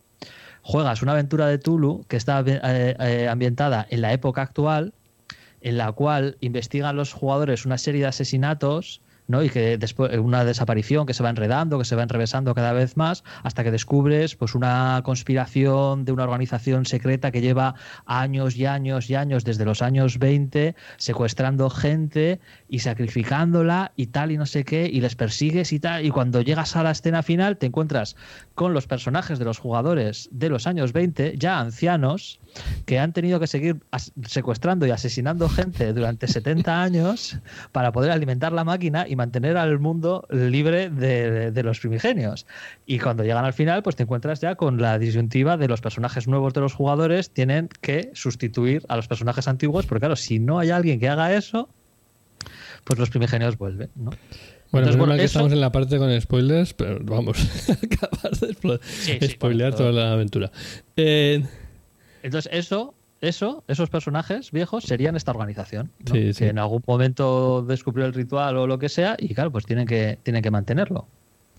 juegas 0.63 1.03
una 1.03 1.13
aventura 1.13 1.47
de 1.47 1.59
Tulu 1.59 2.05
que 2.09 2.17
está 2.17 2.43
eh, 2.47 2.97
eh, 2.99 3.29
ambientada 3.29 3.87
en 3.91 4.01
la 4.01 4.13
época 4.13 4.43
actual, 4.43 4.95
en 5.61 5.77
la 5.77 5.93
cual 5.93 6.37
investigan 6.41 6.97
los 6.97 7.13
jugadores 7.13 7.67
una 7.67 7.79
serie 7.79 8.03
de 8.03 8.09
asesinatos 8.09 9.03
¿no? 9.31 9.43
Y 9.43 9.51
que 9.51 9.79
después 9.79 10.17
una 10.19 10.45
desaparición 10.45 11.07
que 11.07 11.15
se 11.15 11.23
va 11.23 11.31
enredando, 11.31 11.79
que 11.79 11.85
se 11.85 11.97
va 11.97 12.03
enrevesando 12.03 12.55
cada 12.55 12.73
vez 12.73 12.97
más, 12.97 13.25
hasta 13.43 13.65
que 13.65 13.71
descubres 13.71 14.37
pues 14.37 14.55
una 14.55 15.01
conspiración 15.05 16.05
de 16.05 16.13
una 16.13 16.25
organización 16.25 16.85
secreta 16.87 17.31
que 17.31 17.41
lleva 17.41 17.75
años 18.07 18.57
y 18.57 18.67
años 18.67 19.09
y 19.09 19.15
años, 19.15 19.45
desde 19.45 19.65
los 19.65 19.83
años 19.83 20.19
20, 20.19 20.75
secuestrando 20.97 21.71
gente 21.71 22.41
y 22.69 22.81
sacrificándola 22.81 23.93
y 23.97 24.09
tal 24.09 24.33
y 24.33 24.37
no 24.37 24.47
sé 24.47 24.65
qué, 24.65 24.87
y 24.93 25.01
les 25.01 25.17
persigues 25.17 25.73
y 25.73 25.81
tal, 25.81 26.05
y 26.05 26.11
cuando 26.11 26.43
llegas 26.43 26.77
a 26.77 26.83
la 26.83 26.91
escena 26.91 27.23
final 27.23 27.57
te 27.57 27.67
encuentras 27.67 28.17
con 28.61 28.75
los 28.75 28.87
personajes 28.87 29.39
de 29.39 29.47
los 29.47 29.57
jugadores 29.57 30.29
de 30.33 30.51
los 30.51 30.67
años 30.67 30.93
20, 30.93 31.39
ya 31.39 31.61
ancianos, 31.61 32.41
que 32.85 32.99
han 32.99 33.15
tenido 33.15 33.41
que 33.41 33.47
seguir 33.47 33.81
secuestrando 34.27 34.85
y 34.85 34.91
asesinando 34.91 35.49
gente 35.49 35.95
durante 35.95 36.29
70 36.29 36.83
años 36.83 37.39
para 37.73 37.91
poder 37.91 38.11
alimentar 38.11 38.53
la 38.53 38.63
máquina 38.65 39.09
y 39.09 39.17
mantener 39.17 39.57
al 39.57 39.79
mundo 39.79 40.27
libre 40.29 40.91
de, 40.91 41.63
los 41.63 41.81
primigenios. 41.81 42.47
Y 42.85 42.99
cuando 42.99 43.25
llegan 43.25 43.47
al 43.47 43.55
final, 43.55 43.83
pues 43.83 43.97
te 43.97 44.03
encuentras 44.03 44.43
ya 44.43 44.57
con 44.57 44.79
la 44.79 44.99
disyuntiva 44.99 45.57
de 45.57 45.67
los 45.67 45.81
personajes 45.81 46.29
nuevos 46.29 46.53
de 46.53 46.61
los 46.61 46.75
jugadores 46.75 47.31
tienen 47.31 47.71
que 47.81 48.11
sustituir 48.13 48.85
a 48.91 48.97
los 48.97 49.09
personajes 49.09 49.49
antiguos, 49.49 49.87
porque 49.87 50.01
claro, 50.01 50.17
si 50.17 50.39
no 50.39 50.59
hay 50.59 50.69
alguien 50.69 51.01
que 51.01 51.09
haga 51.09 51.33
eso, 51.33 51.71
pues 52.85 52.99
los 52.99 53.09
primigenios 53.09 53.57
vuelven, 53.57 53.89
¿no? 53.95 54.11
Bueno, 54.73 54.87
Entonces, 54.87 54.99
bueno, 54.99 55.17
que 55.17 55.25
estamos 55.25 55.53
en 55.53 55.61
la 55.61 55.73
parte 55.73 55.99
con 55.99 56.21
spoilers, 56.21 56.75
pero 56.75 57.01
vamos, 57.03 57.39
acabas 57.71 58.41
de 58.41 59.29
spoilear 59.29 59.75
toda 59.75 59.91
la 59.91 60.13
aventura. 60.13 60.53
Eh, 60.97 61.45
entonces, 62.23 62.53
eso, 62.53 62.95
eso, 63.21 63.65
esos 63.67 63.91
personajes 63.91 64.53
viejos 64.53 64.85
serían 64.85 65.17
esta 65.17 65.33
organización. 65.33 65.91
Que 66.05 66.33
en 66.39 66.59
algún 66.59 66.83
momento 66.87 67.63
descubrió 67.63 68.07
el 68.07 68.15
ritual 68.15 68.57
o 68.59 68.67
lo 68.69 68.79
que 68.79 68.89
sea, 68.89 69.17
y 69.19 69.35
claro, 69.35 69.51
pues 69.51 69.67
tienen 69.67 69.87
que, 69.87 70.19
tienen 70.23 70.43
que 70.43 70.53
mantenerlo. 70.53 71.09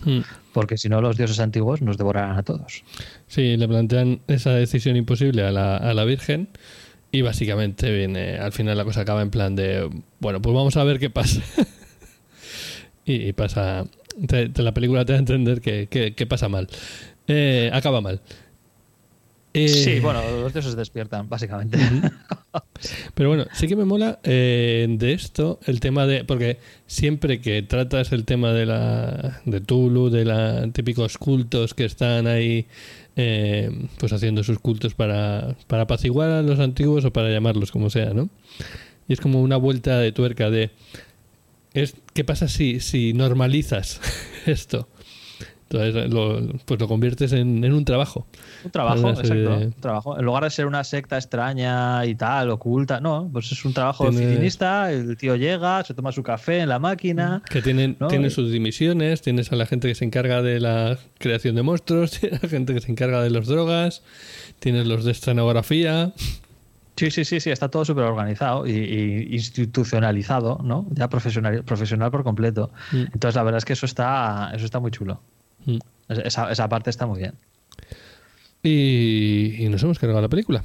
Mm. 0.06 0.22
Porque 0.54 0.78
si 0.78 0.88
no, 0.88 1.02
los 1.02 1.18
dioses 1.18 1.40
antiguos 1.40 1.82
nos 1.82 1.98
devorarán 1.98 2.38
a 2.38 2.44
todos. 2.44 2.84
Sí, 3.28 3.58
le 3.58 3.68
plantean 3.68 4.22
esa 4.28 4.52
decisión 4.52 4.96
imposible 4.96 5.44
a 5.44 5.52
la, 5.52 5.78
a 5.78 5.94
la 5.94 6.06
Virgen. 6.06 6.48
Y 7.12 7.24
básicamente 7.24 7.92
viene, 7.92 8.38
al 8.38 8.54
final 8.54 8.78
la 8.78 8.86
cosa 8.86 9.02
acaba 9.02 9.22
en 9.22 9.32
plan 9.32 9.54
de, 9.54 9.90
bueno, 10.20 10.42
pues 10.42 10.56
vamos 10.56 10.78
a 10.78 10.84
ver 10.86 10.98
qué 10.98 11.10
pasa. 11.10 11.42
y, 13.06 13.34
pasa, 13.34 13.86
la 14.56 14.74
película 14.74 15.06
te 15.06 15.14
da 15.14 15.18
a 15.18 15.20
entender 15.20 15.62
que, 15.62 15.88
que, 15.88 16.26
pasa 16.26 16.50
mal. 16.50 16.68
Eh, 17.28 17.70
acaba 17.74 18.02
mal. 18.02 18.22
sí, 19.54 19.90
eh, 19.90 20.00
bueno, 20.02 20.22
los 20.42 20.54
dioses 20.54 20.76
despiertan, 20.76 21.30
básicamente. 21.30 21.78
Pero 23.14 23.30
bueno, 23.30 23.46
sí 23.54 23.68
que 23.68 23.76
me 23.76 23.86
mola 23.86 24.20
eh, 24.24 24.88
de 24.90 25.14
esto 25.14 25.60
el 25.66 25.80
tema 25.80 26.08
de. 26.08 26.24
Porque 26.24 26.58
siempre 26.88 27.42
que 27.42 27.62
tratas 27.62 28.12
el 28.12 28.26
tema 28.26 28.54
de 28.54 28.66
la 28.66 29.42
de 29.46 29.62
Tulu, 29.62 30.10
de 30.10 30.26
la 30.26 30.68
típicos 30.72 31.18
cultos 31.18 31.74
que 31.74 31.86
están 31.86 32.28
ahí 32.28 32.68
eh, 33.18 33.70
pues 34.00 34.14
haciendo 34.14 34.44
sus 34.44 34.60
cultos 34.60 34.94
para, 34.94 35.56
para 35.68 35.84
apaciguar 35.84 36.30
a 36.30 36.42
los 36.42 36.60
antiguos 36.60 37.04
o 37.06 37.12
para 37.12 37.30
llamarlos 37.30 37.72
como 37.72 37.90
sea, 37.90 38.14
¿no? 38.14 38.30
Y 39.08 39.14
es 39.14 39.20
como 39.20 39.42
una 39.42 39.58
vuelta 39.58 40.00
de 40.00 40.12
tuerca 40.12 40.50
de... 40.50 40.72
Es, 41.74 41.96
¿Qué 42.14 42.24
pasa 42.24 42.48
si, 42.48 42.80
si 42.80 43.14
normalizas 43.14 44.02
esto? 44.46 44.88
Entonces 45.72 46.12
lo, 46.12 46.42
pues 46.66 46.80
lo 46.82 46.88
conviertes 46.88 47.32
en, 47.32 47.64
un 47.72 47.86
trabajo. 47.86 48.28
Un 48.66 48.72
trabajo, 48.72 49.10
exacto. 49.10 49.58
Un 49.58 49.74
trabajo. 49.74 50.20
En 50.20 50.26
lugar 50.26 50.44
de 50.44 50.50
ser 50.50 50.66
una 50.66 50.84
secta 50.84 51.16
extraña 51.16 52.06
y 52.06 52.16
tal, 52.16 52.50
oculta, 52.50 53.00
no, 53.00 53.30
pues 53.32 53.52
es 53.54 53.64
un 53.64 53.74
trabajo 53.74 54.04
oficinista, 54.04 54.92
el 54.92 55.16
tío 55.16 55.38
llega, 55.38 55.82
se 55.86 55.94
toma 55.94 56.12
su 56.12 56.24
café 56.24 56.60
en 56.60 56.70
la 56.70 56.80
máquina. 56.80 57.42
Que 57.50 57.62
tienen, 57.62 57.98
sus 58.32 58.52
dimisiones, 58.52 59.22
tienes 59.22 59.54
a 59.54 59.56
la 59.56 59.66
gente 59.66 59.88
que 59.88 59.96
se 59.96 60.04
encarga 60.04 60.42
de 60.42 60.60
la 60.60 60.98
creación 61.20 61.56
de 61.56 61.64
monstruos, 61.64 62.12
tienes 62.20 62.40
a 62.40 62.48
la 62.48 62.50
gente 62.50 62.74
que 62.74 62.82
se 62.82 62.92
encarga 62.92 63.22
de 63.24 63.30
las 63.30 63.48
drogas, 63.48 64.04
tienes 64.60 64.88
los 64.88 65.06
de 65.06 65.12
escenografía. 65.12 66.14
Sí, 67.02 67.10
sí, 67.10 67.26
sí, 67.26 67.40
sí, 67.40 67.50
está 67.50 67.68
todo 67.68 67.84
súper 67.84 68.04
organizado 68.04 68.68
y, 68.68 69.30
institucionalizado, 69.32 70.60
¿no? 70.64 70.86
Ya 70.92 71.10
profesional, 71.10 71.64
profesional 71.64 72.12
por 72.12 72.24
completo. 72.24 72.70
Mm. 72.92 73.06
Entonces 73.14 73.34
la 73.34 73.42
verdad 73.42 73.58
es 73.58 73.66
que 73.66 73.74
eso 73.74 73.88
está, 73.88 74.52
eso 74.54 74.66
está 74.66 74.80
muy 74.80 74.92
chulo. 74.92 75.20
Mm. 75.66 75.80
Esa, 76.10 76.52
esa, 76.52 76.70
parte 76.70 76.92
está 76.92 77.08
muy 77.08 77.18
bien. 77.18 77.34
Y, 78.62 79.68
nos 79.70 79.82
hemos 79.82 79.98
cargado 79.98 80.22
la 80.22 80.30
película. 80.30 80.64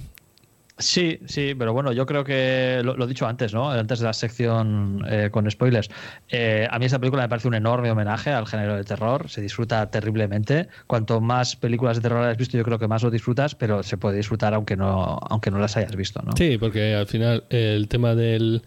Sí, 0.78 1.20
sí, 1.26 1.54
pero 1.58 1.72
bueno, 1.72 1.92
yo 1.92 2.04
creo 2.04 2.22
que 2.22 2.82
lo, 2.84 3.02
he 3.02 3.06
dicho 3.06 3.26
antes, 3.26 3.54
¿no? 3.54 3.70
Antes 3.70 4.00
de 4.00 4.04
la 4.04 4.12
sección 4.12 5.02
eh, 5.08 5.30
con 5.32 5.50
spoilers. 5.50 5.88
Eh, 6.28 6.68
a 6.70 6.78
mí 6.78 6.84
esa 6.84 6.98
película 6.98 7.22
me 7.22 7.30
parece 7.30 7.48
un 7.48 7.54
enorme 7.54 7.90
homenaje 7.90 8.30
al 8.30 8.46
género 8.46 8.76
de 8.76 8.84
terror. 8.84 9.30
Se 9.30 9.40
disfruta 9.40 9.90
terriblemente. 9.90 10.68
Cuanto 10.86 11.22
más 11.22 11.56
películas 11.56 11.96
de 11.96 12.02
terror 12.02 12.22
hayas 12.22 12.36
visto, 12.36 12.58
yo 12.58 12.64
creo 12.64 12.78
que 12.78 12.88
más 12.88 13.02
lo 13.02 13.10
disfrutas, 13.10 13.54
pero 13.54 13.82
se 13.82 13.96
puede 13.96 14.18
disfrutar 14.18 14.52
aunque 14.52 14.76
no, 14.76 15.18
aunque 15.30 15.50
no 15.50 15.58
las 15.58 15.78
hayas 15.78 15.96
visto, 15.96 16.20
¿no? 16.22 16.32
Sí, 16.36 16.58
porque 16.58 16.94
al 16.94 17.06
final 17.06 17.44
el 17.48 17.88
tema 17.88 18.14
del, 18.14 18.62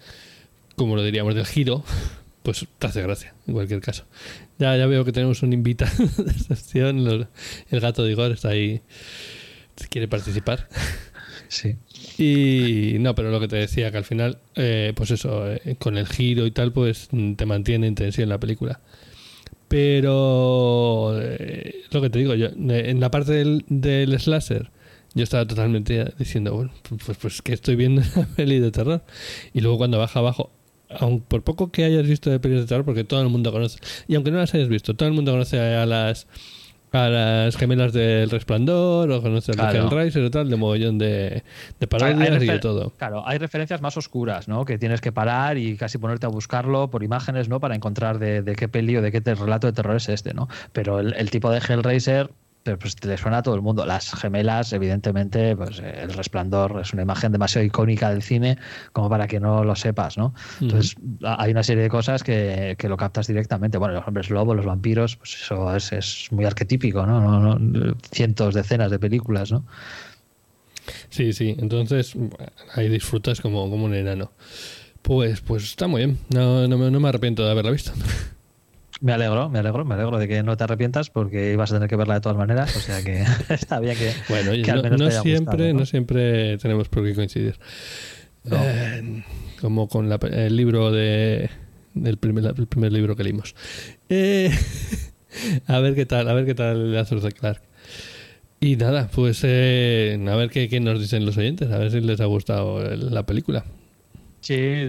como 0.76 0.96
lo 0.96 1.04
diríamos, 1.04 1.36
del 1.36 1.46
giro, 1.46 1.84
pues 2.42 2.66
te 2.80 2.88
hace 2.88 3.04
gracia, 3.04 3.36
en 3.46 3.54
cualquier 3.54 3.82
caso. 3.82 4.06
Ya, 4.58 4.76
ya 4.76 4.88
veo 4.88 5.06
que 5.06 5.12
tenemos 5.12 5.44
un 5.44 5.54
invitado 5.54 5.92
de 6.18 6.32
excepción. 6.32 7.28
El 7.70 7.80
gato 7.80 8.04
de 8.04 8.12
Igor 8.12 8.32
está 8.32 8.50
ahí. 8.50 8.82
Quiere 9.92 10.08
participar. 10.08 10.68
Sí. 11.50 11.78
Y 12.18 12.98
no, 13.00 13.16
pero 13.16 13.32
lo 13.32 13.40
que 13.40 13.48
te 13.48 13.56
decía, 13.56 13.92
que 13.92 13.98
al 13.98 14.04
final, 14.04 14.40
eh, 14.56 14.94
pues 14.96 15.12
eso, 15.12 15.52
eh, 15.52 15.76
con 15.80 15.98
el 15.98 16.08
giro 16.08 16.46
y 16.46 16.52
tal, 16.52 16.74
pues 16.74 17.10
te 17.36 17.46
mantiene 17.46 17.94
en 17.98 18.30
la 18.30 18.40
película. 18.40 18.82
Pero 19.68 21.14
eh, 21.22 21.84
lo 21.92 22.02
que 22.02 22.10
te 22.10 22.20
digo, 22.20 22.34
yo 22.36 22.48
en 22.48 23.00
la 23.00 23.12
parte 23.12 23.34
del, 23.34 23.64
del 23.70 24.20
slasher, 24.20 24.72
yo 25.14 25.24
estaba 25.24 25.46
totalmente 25.48 26.14
diciendo, 26.18 26.54
bueno, 26.56 26.72
pues, 27.06 27.18
pues 27.18 27.42
que 27.42 27.54
estoy 27.54 27.76
viendo 27.76 28.02
una 28.16 28.28
peli 28.36 28.60
de 28.60 28.72
terror. 28.72 29.04
Y 29.54 29.62
luego 29.62 29.78
cuando 29.78 29.98
baja 30.00 30.20
abajo, 30.20 30.52
aun 30.90 31.22
por 31.22 31.44
poco 31.44 31.72
que 31.72 31.84
hayas 31.84 32.08
visto 32.08 32.30
de 32.30 32.40
películas 32.40 32.66
de 32.66 32.70
terror, 32.70 32.86
porque 32.86 33.04
todo 33.04 33.22
el 33.22 33.30
mundo 33.30 33.52
conoce, 33.52 33.80
y 34.08 34.16
aunque 34.16 34.32
no 34.32 34.38
las 34.38 34.54
hayas 34.54 34.70
visto, 34.70 34.96
todo 34.96 35.08
el 35.08 35.16
mundo 35.16 35.32
conoce 35.32 35.60
a 35.60 35.86
las 35.86 36.28
a 36.92 37.10
las 37.10 37.56
gemelas 37.58 37.94
del 37.94 38.30
resplandor 38.30 39.12
o 39.12 39.22
conoce 39.22 39.52
a 39.58 39.72
Hellraiser 39.72 40.24
y 40.24 40.30
tal 40.30 40.50
de 40.50 40.56
mogollón 40.56 40.98
de, 40.98 41.44
de 41.80 41.88
parodias 41.88 42.42
y 42.42 42.48
de 42.48 42.60
todo. 42.60 42.92
claro 42.98 43.24
hay 43.28 43.38
referencias 43.38 43.82
más 43.82 43.96
oscuras 43.98 44.48
no 44.48 44.66
que 44.66 44.78
tienes 44.78 45.02
que 45.02 45.12
parar 45.12 45.58
y 45.58 45.78
casi 45.78 45.98
ponerte 45.98 46.26
a 46.26 46.30
buscarlo 46.30 46.90
por 46.90 47.04
imágenes 47.04 47.50
no 47.50 47.60
para 47.60 47.76
encontrar 47.76 48.20
de, 48.20 48.56
qué 48.58 48.68
peli 48.68 48.98
o 48.98 49.02
de 49.02 49.12
qué 49.12 49.20
relato 49.36 49.68
de 49.68 49.74
terror 49.74 49.96
es 49.96 50.10
este 50.10 50.34
no 50.34 50.48
pero 50.74 51.00
el, 51.00 51.14
el 51.14 51.30
tipo 51.30 51.52
de 51.52 51.60
Hellraiser 51.60 52.32
pues 52.64 52.96
te 52.96 53.08
le 53.08 53.18
suena 53.18 53.40
a 53.40 53.44
todo 53.44 53.56
el 53.56 53.62
mundo. 53.62 53.86
Las 53.86 54.14
gemelas, 54.14 54.74
evidentemente, 54.74 55.56
pues 55.56 55.80
el 55.80 56.14
resplandor 56.14 56.80
es 56.82 56.94
una 56.94 57.02
imagen 57.02 57.32
demasiado 57.32 57.66
icónica 57.66 58.10
del 58.10 58.22
cine 58.22 58.58
como 58.92 59.10
para 59.10 59.28
que 59.28 59.40
no 59.40 59.64
lo 59.64 59.76
sepas, 59.76 60.18
¿no? 60.18 60.34
Entonces, 60.62 60.96
hay 61.24 61.52
una 61.52 61.64
serie 61.64 61.84
de 61.84 61.90
cosas 61.90 62.24
que, 62.24 62.76
lo 62.82 62.98
captas 62.98 63.28
directamente. 63.28 63.78
Bueno, 63.78 63.94
los 63.94 64.08
hombres 64.08 64.30
lobos, 64.30 64.56
los 64.56 64.66
vampiros, 64.66 65.16
pues 65.16 65.36
eso 65.36 65.76
es, 65.76 66.28
muy 66.32 66.46
arquetípico, 66.46 67.06
¿no? 67.06 67.22
No, 67.22 67.58
¿no? 67.58 67.96
Cientos, 68.12 68.56
decenas 68.56 68.92
de 68.92 69.00
películas, 69.00 69.52
¿no? 69.52 69.66
Sí, 71.10 71.34
sí. 71.34 71.56
Entonces, 71.60 72.16
ahí 72.74 72.90
disfrutas 72.90 73.42
como, 73.42 73.70
como 73.70 73.86
un 73.86 73.94
enano. 73.94 74.32
Pues, 75.02 75.42
pues 75.42 75.64
está 75.64 75.88
muy 75.88 76.06
bien. 76.06 76.18
No, 76.30 76.68
no, 76.68 76.90
no 76.90 77.00
me 77.00 77.10
arrepiento 77.10 77.46
de 77.46 77.52
haberla 77.52 77.72
visto. 77.72 77.92
Me 79.02 79.14
alegro, 79.14 79.50
me 79.50 79.60
alegro, 79.60 79.86
me 79.86 79.96
alegro 79.96 80.18
de 80.18 80.28
que 80.28 80.44
no 80.44 80.58
te 80.58 80.66
arrepientas 80.66 81.10
porque 81.10 81.54
ibas 81.54 81.72
a 81.72 81.76
tener 81.76 81.90
que 81.90 81.96
verla 81.96 82.16
de 82.16 82.22
todas 82.22 82.38
maneras, 82.38 82.76
o 82.76 82.80
sea 82.82 83.02
que 83.02 83.24
está 83.54 83.80
bien 83.80 83.98
que, 83.98 84.12
bueno, 84.28 84.52
al 84.52 84.84
menos 84.84 85.00
no, 85.00 85.12
siempre, 85.12 85.74
¿no? 85.74 85.86
siempre 85.86 86.58
tenemos 86.58 86.90
por 86.90 87.06
qué 87.06 87.16
coincidir. 87.16 87.58
Eh, 88.52 89.24
como 89.62 89.88
con 89.88 90.12
el 90.12 90.56
libro 90.56 90.92
de 90.92 91.50
el 91.96 92.18
primer, 92.18 92.46
el 92.46 92.68
primer 92.68 92.92
libro 92.92 93.16
que 93.16 93.24
leímos. 93.24 93.56
Eh, 94.10 94.52
a 95.68 95.80
ver 95.80 95.96
qué 95.96 96.06
tal, 96.06 96.28
a 96.28 96.34
ver 96.34 96.46
qué 96.46 96.56
tal 96.56 96.94
Lazarus 96.94 97.24
de 97.24 97.32
Clark. 97.32 97.62
Y 98.60 98.76
nada, 98.76 99.10
pues 99.14 99.42
eh, 99.44 100.22
a 100.28 100.36
ver 100.36 100.50
qué, 100.50 100.68
qué, 100.68 100.82
nos 100.82 101.00
dicen 101.00 101.26
los 101.26 101.38
oyentes, 101.38 101.72
a 101.72 101.78
ver 101.78 101.92
si 101.92 102.02
les 102.02 102.20
ha 102.20 102.26
gustado 102.26 102.82
la 102.96 103.26
película. 103.26 103.64
Sí, 104.42 104.88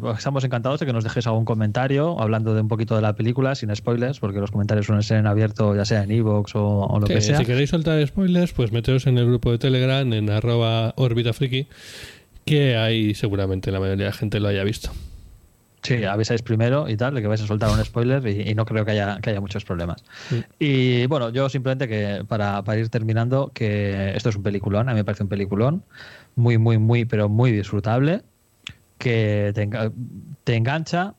pues 0.00 0.18
estamos 0.18 0.42
encantados 0.42 0.80
de 0.80 0.86
que 0.86 0.92
nos 0.92 1.04
dejéis 1.04 1.26
algún 1.26 1.44
comentario 1.44 2.18
hablando 2.18 2.54
de 2.54 2.62
un 2.62 2.68
poquito 2.68 2.96
de 2.96 3.02
la 3.02 3.14
película, 3.14 3.54
sin 3.54 3.74
spoilers, 3.74 4.20
porque 4.20 4.40
los 4.40 4.50
comentarios 4.50 4.86
suelen 4.86 5.02
ser 5.02 5.18
en 5.18 5.26
abierto, 5.26 5.76
ya 5.76 5.84
sea 5.84 6.02
en 6.02 6.10
Evox 6.10 6.52
o, 6.54 6.98
lo 6.98 7.06
que 7.06 7.20
sea. 7.20 7.36
Si 7.36 7.44
queréis 7.44 7.70
soltar 7.70 8.04
spoilers, 8.06 8.52
pues 8.52 8.72
meteos 8.72 9.06
en 9.06 9.18
el 9.18 9.26
grupo 9.26 9.50
de 9.50 9.58
Telegram, 9.58 10.10
en 10.12 10.30
arroba 10.30 10.94
orbitafriki, 10.96 11.66
que 12.46 12.76
ahí 12.76 13.14
seguramente 13.14 13.70
la 13.70 13.80
mayoría 13.80 14.06
de 14.06 14.10
la 14.10 14.16
gente 14.16 14.40
lo 14.40 14.48
haya 14.48 14.64
visto. 14.64 14.90
Sí, 15.82 16.04
avisáis 16.04 16.42
primero 16.42 16.88
y 16.88 16.96
tal, 16.96 17.14
de 17.14 17.22
que 17.22 17.26
vais 17.26 17.40
a 17.40 17.46
soltar 17.46 17.70
un 17.70 17.82
spoiler 17.82 18.26
y, 18.26 18.54
no 18.54 18.66
creo 18.66 18.84
que 18.84 18.90
haya, 18.90 19.18
que 19.22 19.30
haya 19.30 19.40
muchos 19.40 19.64
problemas. 19.64 20.04
Y 20.58 21.06
bueno, 21.06 21.30
yo 21.30 21.48
simplemente 21.48 21.88
que 21.88 22.22
para, 22.28 22.62
para 22.64 22.78
ir 22.78 22.90
terminando, 22.90 23.50
que 23.54 24.12
esto 24.14 24.28
es 24.28 24.36
un 24.36 24.42
peliculón, 24.42 24.88
a 24.88 24.92
mí 24.92 24.98
me 24.98 25.04
parece 25.04 25.22
un 25.22 25.30
peliculón, 25.30 25.82
muy, 26.36 26.58
muy, 26.58 26.76
muy, 26.76 27.06
pero 27.06 27.28
muy 27.30 27.50
disfrutable 27.50 28.22
que 29.00 29.52
te, 30.44 30.54
engancha, 30.54 31.14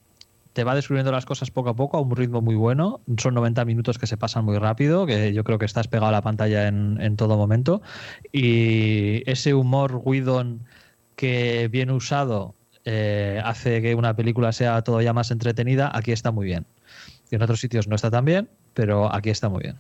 te 0.54 0.64
va 0.64 0.76
descubriendo 0.76 1.12
las 1.12 1.26
cosas 1.26 1.50
poco 1.50 1.70
a 1.70 1.76
poco 1.76 1.98
a 1.98 2.02
un 2.02 2.16
ritmo 2.16 2.40
muy 2.40 2.54
bueno. 2.54 3.02
Son 3.18 3.34
90 3.34 3.66
minutos 3.66 3.98
que 3.98 4.06
se 4.06 4.18
pasan 4.18 4.46
muy 4.46 4.60
rápido, 4.60 5.08
que 5.08 5.34
yo 5.34 5.44
creo 5.44 5.58
que 5.58 5.66
estás 5.66 5.88
pegado 5.88 6.10
a 6.10 6.12
la 6.12 6.22
pantalla 6.22 6.68
en, 6.68 7.16
todo 7.18 7.38
momento. 7.38 7.82
Y 8.32 9.30
ese 9.30 9.56
humor 9.56 10.00
Whedon 10.06 10.62
que 11.16 11.70
bien 11.70 11.90
usado 11.90 12.54
eh, 12.86 13.42
hace 13.44 13.82
que 13.82 13.96
una 13.96 14.16
película 14.16 14.52
sea 14.52 14.84
todavía 14.84 15.12
más 15.12 15.32
entretenida, 15.32 15.92
aquí 15.92 16.12
está 16.12 16.32
muy 16.32 16.46
bien. 16.46 16.68
Y 17.32 17.36
en 17.36 17.42
otros 17.42 17.60
sitios 17.60 17.88
no 17.88 17.96
está 17.96 18.12
tan 18.12 18.26
bien, 18.26 18.48
pero 18.76 19.14
aquí 19.14 19.32
está 19.32 19.50
muy 19.50 19.64
bien. 19.64 19.78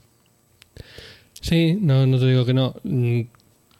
Sí, 1.39 1.77
no, 1.79 2.07
no 2.07 2.17
te 2.17 2.25
digo 2.25 2.45
que 2.45 2.55
no. 2.55 2.73
Mm, 2.83 3.21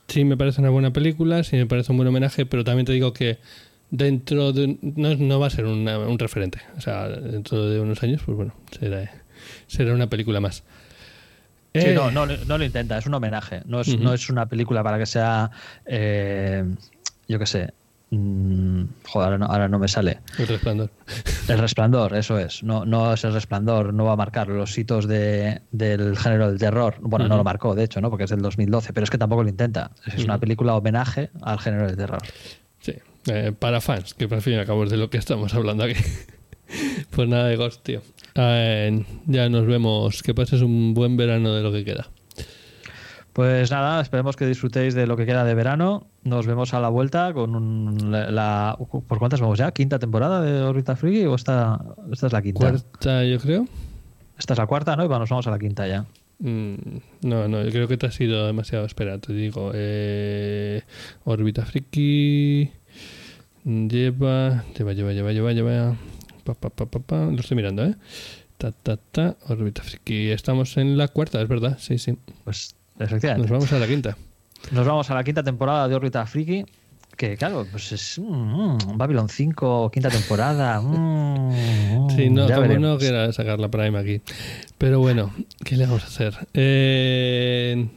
sí 0.08 0.26
me 0.26 0.38
parece 0.38 0.62
una 0.62 0.70
buena 0.70 0.94
película, 0.94 1.44
sí 1.44 1.56
me 1.56 1.66
parece 1.66 1.92
un 1.92 1.98
buen 1.98 2.08
homenaje, 2.08 2.46
pero 2.46 2.64
también 2.64 2.86
te 2.86 2.92
digo 2.92 3.14
que 3.14 3.40
dentro 3.92 4.54
de 4.54 4.78
no, 4.82 5.16
no 5.16 5.40
va 5.40 5.48
a 5.48 5.50
ser 5.50 5.66
un 5.66 6.18
referente. 6.18 6.60
O 6.78 6.82
sea 6.82 7.08
dentro 7.08 7.70
de 7.70 7.80
unos 7.80 8.02
años 8.02 8.22
pues 8.26 8.36
bueno 8.36 8.54
será 8.72 9.12
será 9.68 9.94
una 9.94 10.08
película 10.08 10.40
más. 10.40 10.64
Sí, 11.74 11.88
no, 11.94 12.10
eh, 12.10 12.12
no, 12.12 12.26
no, 12.26 12.58
lo 12.58 12.64
intenta 12.66 12.98
es 12.98 13.06
un 13.06 13.14
homenaje. 13.14 13.62
No 13.66 13.82
es, 13.82 13.98
no 14.00 14.14
es 14.14 14.30
una 14.30 14.48
película 14.48 14.84
para 14.84 14.98
que 14.98 15.06
sea 15.06 15.52
eh, 15.86 16.66
yo 17.28 17.40
qué 17.40 17.46
sé 17.46 17.74
mm, 18.10 18.84
joder 19.06 19.42
ahora 19.44 19.68
no, 19.68 19.80
me 19.80 19.88
sale. 19.88 20.20
El 20.38 20.48
resplandor. 20.48 20.90
El 21.48 21.60
resplandor 21.60 22.16
eso 22.16 22.40
es. 22.40 22.64
No 22.64 22.86
no 22.86 23.14
es 23.14 23.24
el 23.26 23.34
resplandor 23.34 23.94
no 23.94 24.06
va 24.06 24.14
a 24.14 24.18
marcar 24.18 24.48
los 24.48 24.78
hitos 24.78 25.06
de, 25.08 25.62
del 25.72 26.18
género 26.18 26.50
del 26.50 26.60
terror. 26.60 26.96
Bueno 27.02 27.28
no 27.28 27.36
lo 27.36 27.44
marcó 27.44 27.76
de 27.76 27.84
hecho 27.84 28.00
no 28.00 28.10
porque 28.10 28.24
es 28.24 28.30
del 28.30 28.42
2012 28.42 28.94
pero 28.94 29.04
es 29.04 29.10
que 29.10 29.18
tampoco 29.18 29.44
lo 29.44 29.50
intenta. 29.50 29.92
Es 30.06 30.24
una 30.24 30.40
película 30.40 30.76
homenaje 30.76 31.30
al 31.42 31.60
género 31.60 31.88
del 31.88 31.98
terror 31.98 32.22
eh, 33.28 33.52
para 33.58 33.82
fans, 33.82 34.14
que 34.14 34.28
por 34.28 34.42
fin 34.42 34.58
acabamos 34.60 34.90
de 34.90 34.98
lo 34.98 35.10
que 35.10 35.18
estamos 35.18 35.54
hablando 35.54 35.84
aquí. 35.84 35.96
Pues 37.10 37.28
nada 37.28 37.48
de 37.48 37.58
Ghost, 37.58 37.84
tío. 37.84 38.02
Eh, 38.36 39.04
ya 39.26 39.50
nos 39.50 39.66
vemos. 39.68 40.24
Que 40.24 40.34
pases 40.34 40.62
un 40.62 40.94
buen 40.94 41.18
verano 41.18 41.54
de 41.54 41.62
lo 41.62 41.70
que 41.74 41.84
queda. 41.84 42.08
Pues 43.34 43.72
nada, 43.72 44.02
esperemos 44.02 44.38
que 44.38 44.46
disfrutéis 44.46 44.94
de 44.94 45.06
lo 45.08 45.18
que 45.18 45.26
queda 45.26 45.44
de 45.44 45.54
verano. 45.54 46.08
Nos 46.24 46.48
vemos 46.48 46.74
a 46.74 46.80
la 46.80 46.88
vuelta 46.90 47.34
con 47.34 47.56
un- 47.56 48.12
la, 48.12 48.32
la- 48.32 48.78
¿Por 49.08 49.20
cuántas 49.20 49.40
vamos 49.42 49.58
ya? 49.60 49.72
¿Quinta 49.72 50.00
temporada 50.00 50.42
de 50.42 50.62
Orbita 50.62 50.96
Friki 50.96 51.26
o 51.26 51.36
esta, 51.36 51.78
esta 52.12 52.28
es 52.28 52.34
la 52.34 52.42
quinta? 52.42 52.60
Cuarta, 52.70 53.26
yo 53.26 53.38
creo. 53.40 53.66
Esta 54.38 54.54
es 54.54 54.58
la 54.60 54.66
cuarta, 54.68 54.96
¿no? 54.96 55.04
Y 55.04 55.08
bueno, 55.08 55.20
nos 55.22 55.30
vamos 55.30 55.48
a 55.48 55.52
la 55.52 55.60
quinta 55.60 55.88
ya. 55.88 56.06
Mm, 56.40 56.76
no, 57.24 57.48
no, 57.48 57.64
yo 57.64 57.70
creo 57.72 57.88
que 57.88 57.98
te 57.98 58.08
ha 58.08 58.12
sido 58.12 58.48
demasiado 58.48 58.86
espera, 58.86 59.18
te 59.20 59.32
digo. 59.34 59.72
Eh, 59.74 60.82
Orbita 61.26 61.66
Friki 61.66 62.70
lleva, 63.66 64.64
lleva, 64.78 64.94
lleva, 64.94 65.12
lleva, 65.14 65.32
lleva, 65.32 65.52
lleva. 65.54 65.96
Pa. 66.44 67.16
Lo 67.32 67.40
estoy 67.40 67.56
mirando, 67.56 67.86
¿eh? 67.86 67.96
Ta, 68.58 68.72
ta, 68.72 68.98
ta. 68.98 69.38
Orbita 69.48 69.84
Friki. 69.84 70.30
Estamos 70.32 70.78
en 70.78 70.98
la 70.98 71.08
cuarta, 71.08 71.42
es 71.42 71.48
verdad. 71.48 71.78
Sí, 71.80 71.98
sí. 71.98 72.18
Pues 72.44 72.76
efectivamente. 73.00 73.50
Nos 73.50 73.52
vamos 73.52 73.72
a 73.74 73.80
la 73.80 73.88
quinta. 73.88 74.18
Nos 74.72 74.86
vamos 74.86 75.10
a 75.10 75.16
la 75.16 75.24
quinta 75.24 75.44
temporada 75.44 75.88
de 75.88 75.96
Orbita 75.96 76.26
Friki. 76.26 76.66
Que 77.18 77.38
claro, 77.38 77.68
pues 77.70 77.92
es 77.92 78.18
mm, 78.20 78.24
mm, 78.24 78.98
Babylon 78.98 79.30
5, 79.30 79.92
quinta 79.92 80.10
temporada. 80.10 80.82
mm, 80.82 82.10
Sí, 82.16 82.30
no, 82.30 82.48
como 82.48 82.62
veremos. 82.62 82.82
no 82.94 82.98
quiera 82.98 83.32
sacar 83.34 83.60
la 83.60 83.70
Prime 83.70 83.98
aquí. 84.00 84.22
Pero 84.78 85.00
bueno, 85.00 85.32
¿qué 85.64 85.76
le 85.78 85.86
vamos 85.86 86.04
a 86.04 86.08
hacer? 86.08 86.36
Eh, 86.54 87.88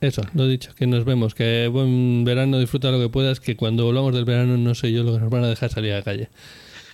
eso, 0.00 0.22
lo 0.34 0.46
dicho, 0.46 0.74
que 0.74 0.86
nos 0.86 1.04
vemos, 1.04 1.34
que 1.34 1.68
buen 1.68 2.24
verano, 2.24 2.58
disfruta 2.58 2.90
lo 2.90 2.98
que 2.98 3.08
puedas, 3.08 3.40
que 3.40 3.56
cuando 3.56 3.84
volvamos 3.84 4.14
del 4.14 4.24
verano 4.24 4.56
no 4.56 4.74
sé 4.74 4.92
yo 4.92 5.02
lo 5.02 5.14
que 5.14 5.20
nos 5.20 5.30
van 5.30 5.44
a 5.44 5.48
dejar 5.48 5.70
salir 5.70 5.92
a 5.92 5.96
la 5.96 6.02
calle. 6.02 6.28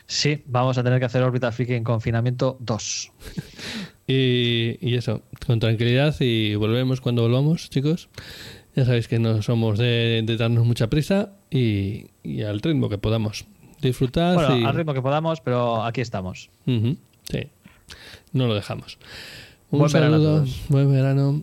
Sí, 0.09 0.43
vamos 0.47 0.79
a 0.79 0.85
tener 0.85 1.01
que 1.01 1.05
hacer 1.07 1.23
Orbita 1.23 1.51
Friki 1.51 1.75
en 1.75 1.85
confinamiento 1.85 2.57
2. 2.61 3.13
Y, 4.09 4.79
y 4.81 4.95
eso, 4.95 5.23
con 5.45 5.59
tranquilidad 5.59 6.15
y 6.21 6.55
volvemos 6.55 7.01
cuando 7.01 7.23
volvamos, 7.23 7.69
chicos. 7.71 8.09
Ya 8.77 8.85
sabéis 8.85 9.09
que 9.09 9.19
no 9.19 9.43
somos 9.43 9.79
de, 9.79 10.23
de 10.25 10.37
darnos 10.37 10.65
mucha 10.65 10.89
prisa 10.89 11.33
y, 11.51 12.05
y 12.23 12.43
al 12.43 12.61
ritmo 12.61 12.89
que 12.89 12.99
podamos. 12.99 13.47
Disfrutad 13.83 14.35
Bueno, 14.35 14.59
y... 14.59 14.65
al 14.65 14.77
ritmo 14.77 14.95
que 14.95 15.03
podamos, 15.03 15.41
pero 15.41 15.83
aquí 15.83 16.03
estamos. 16.03 16.51
Sí, 16.67 17.49
no 18.33 18.47
lo 18.47 18.55
dejamos. 18.55 18.97
Un 19.73 19.81
Buen 19.81 19.91
saludo, 19.91 20.45
buen 20.69 20.93
verano. 20.93 21.43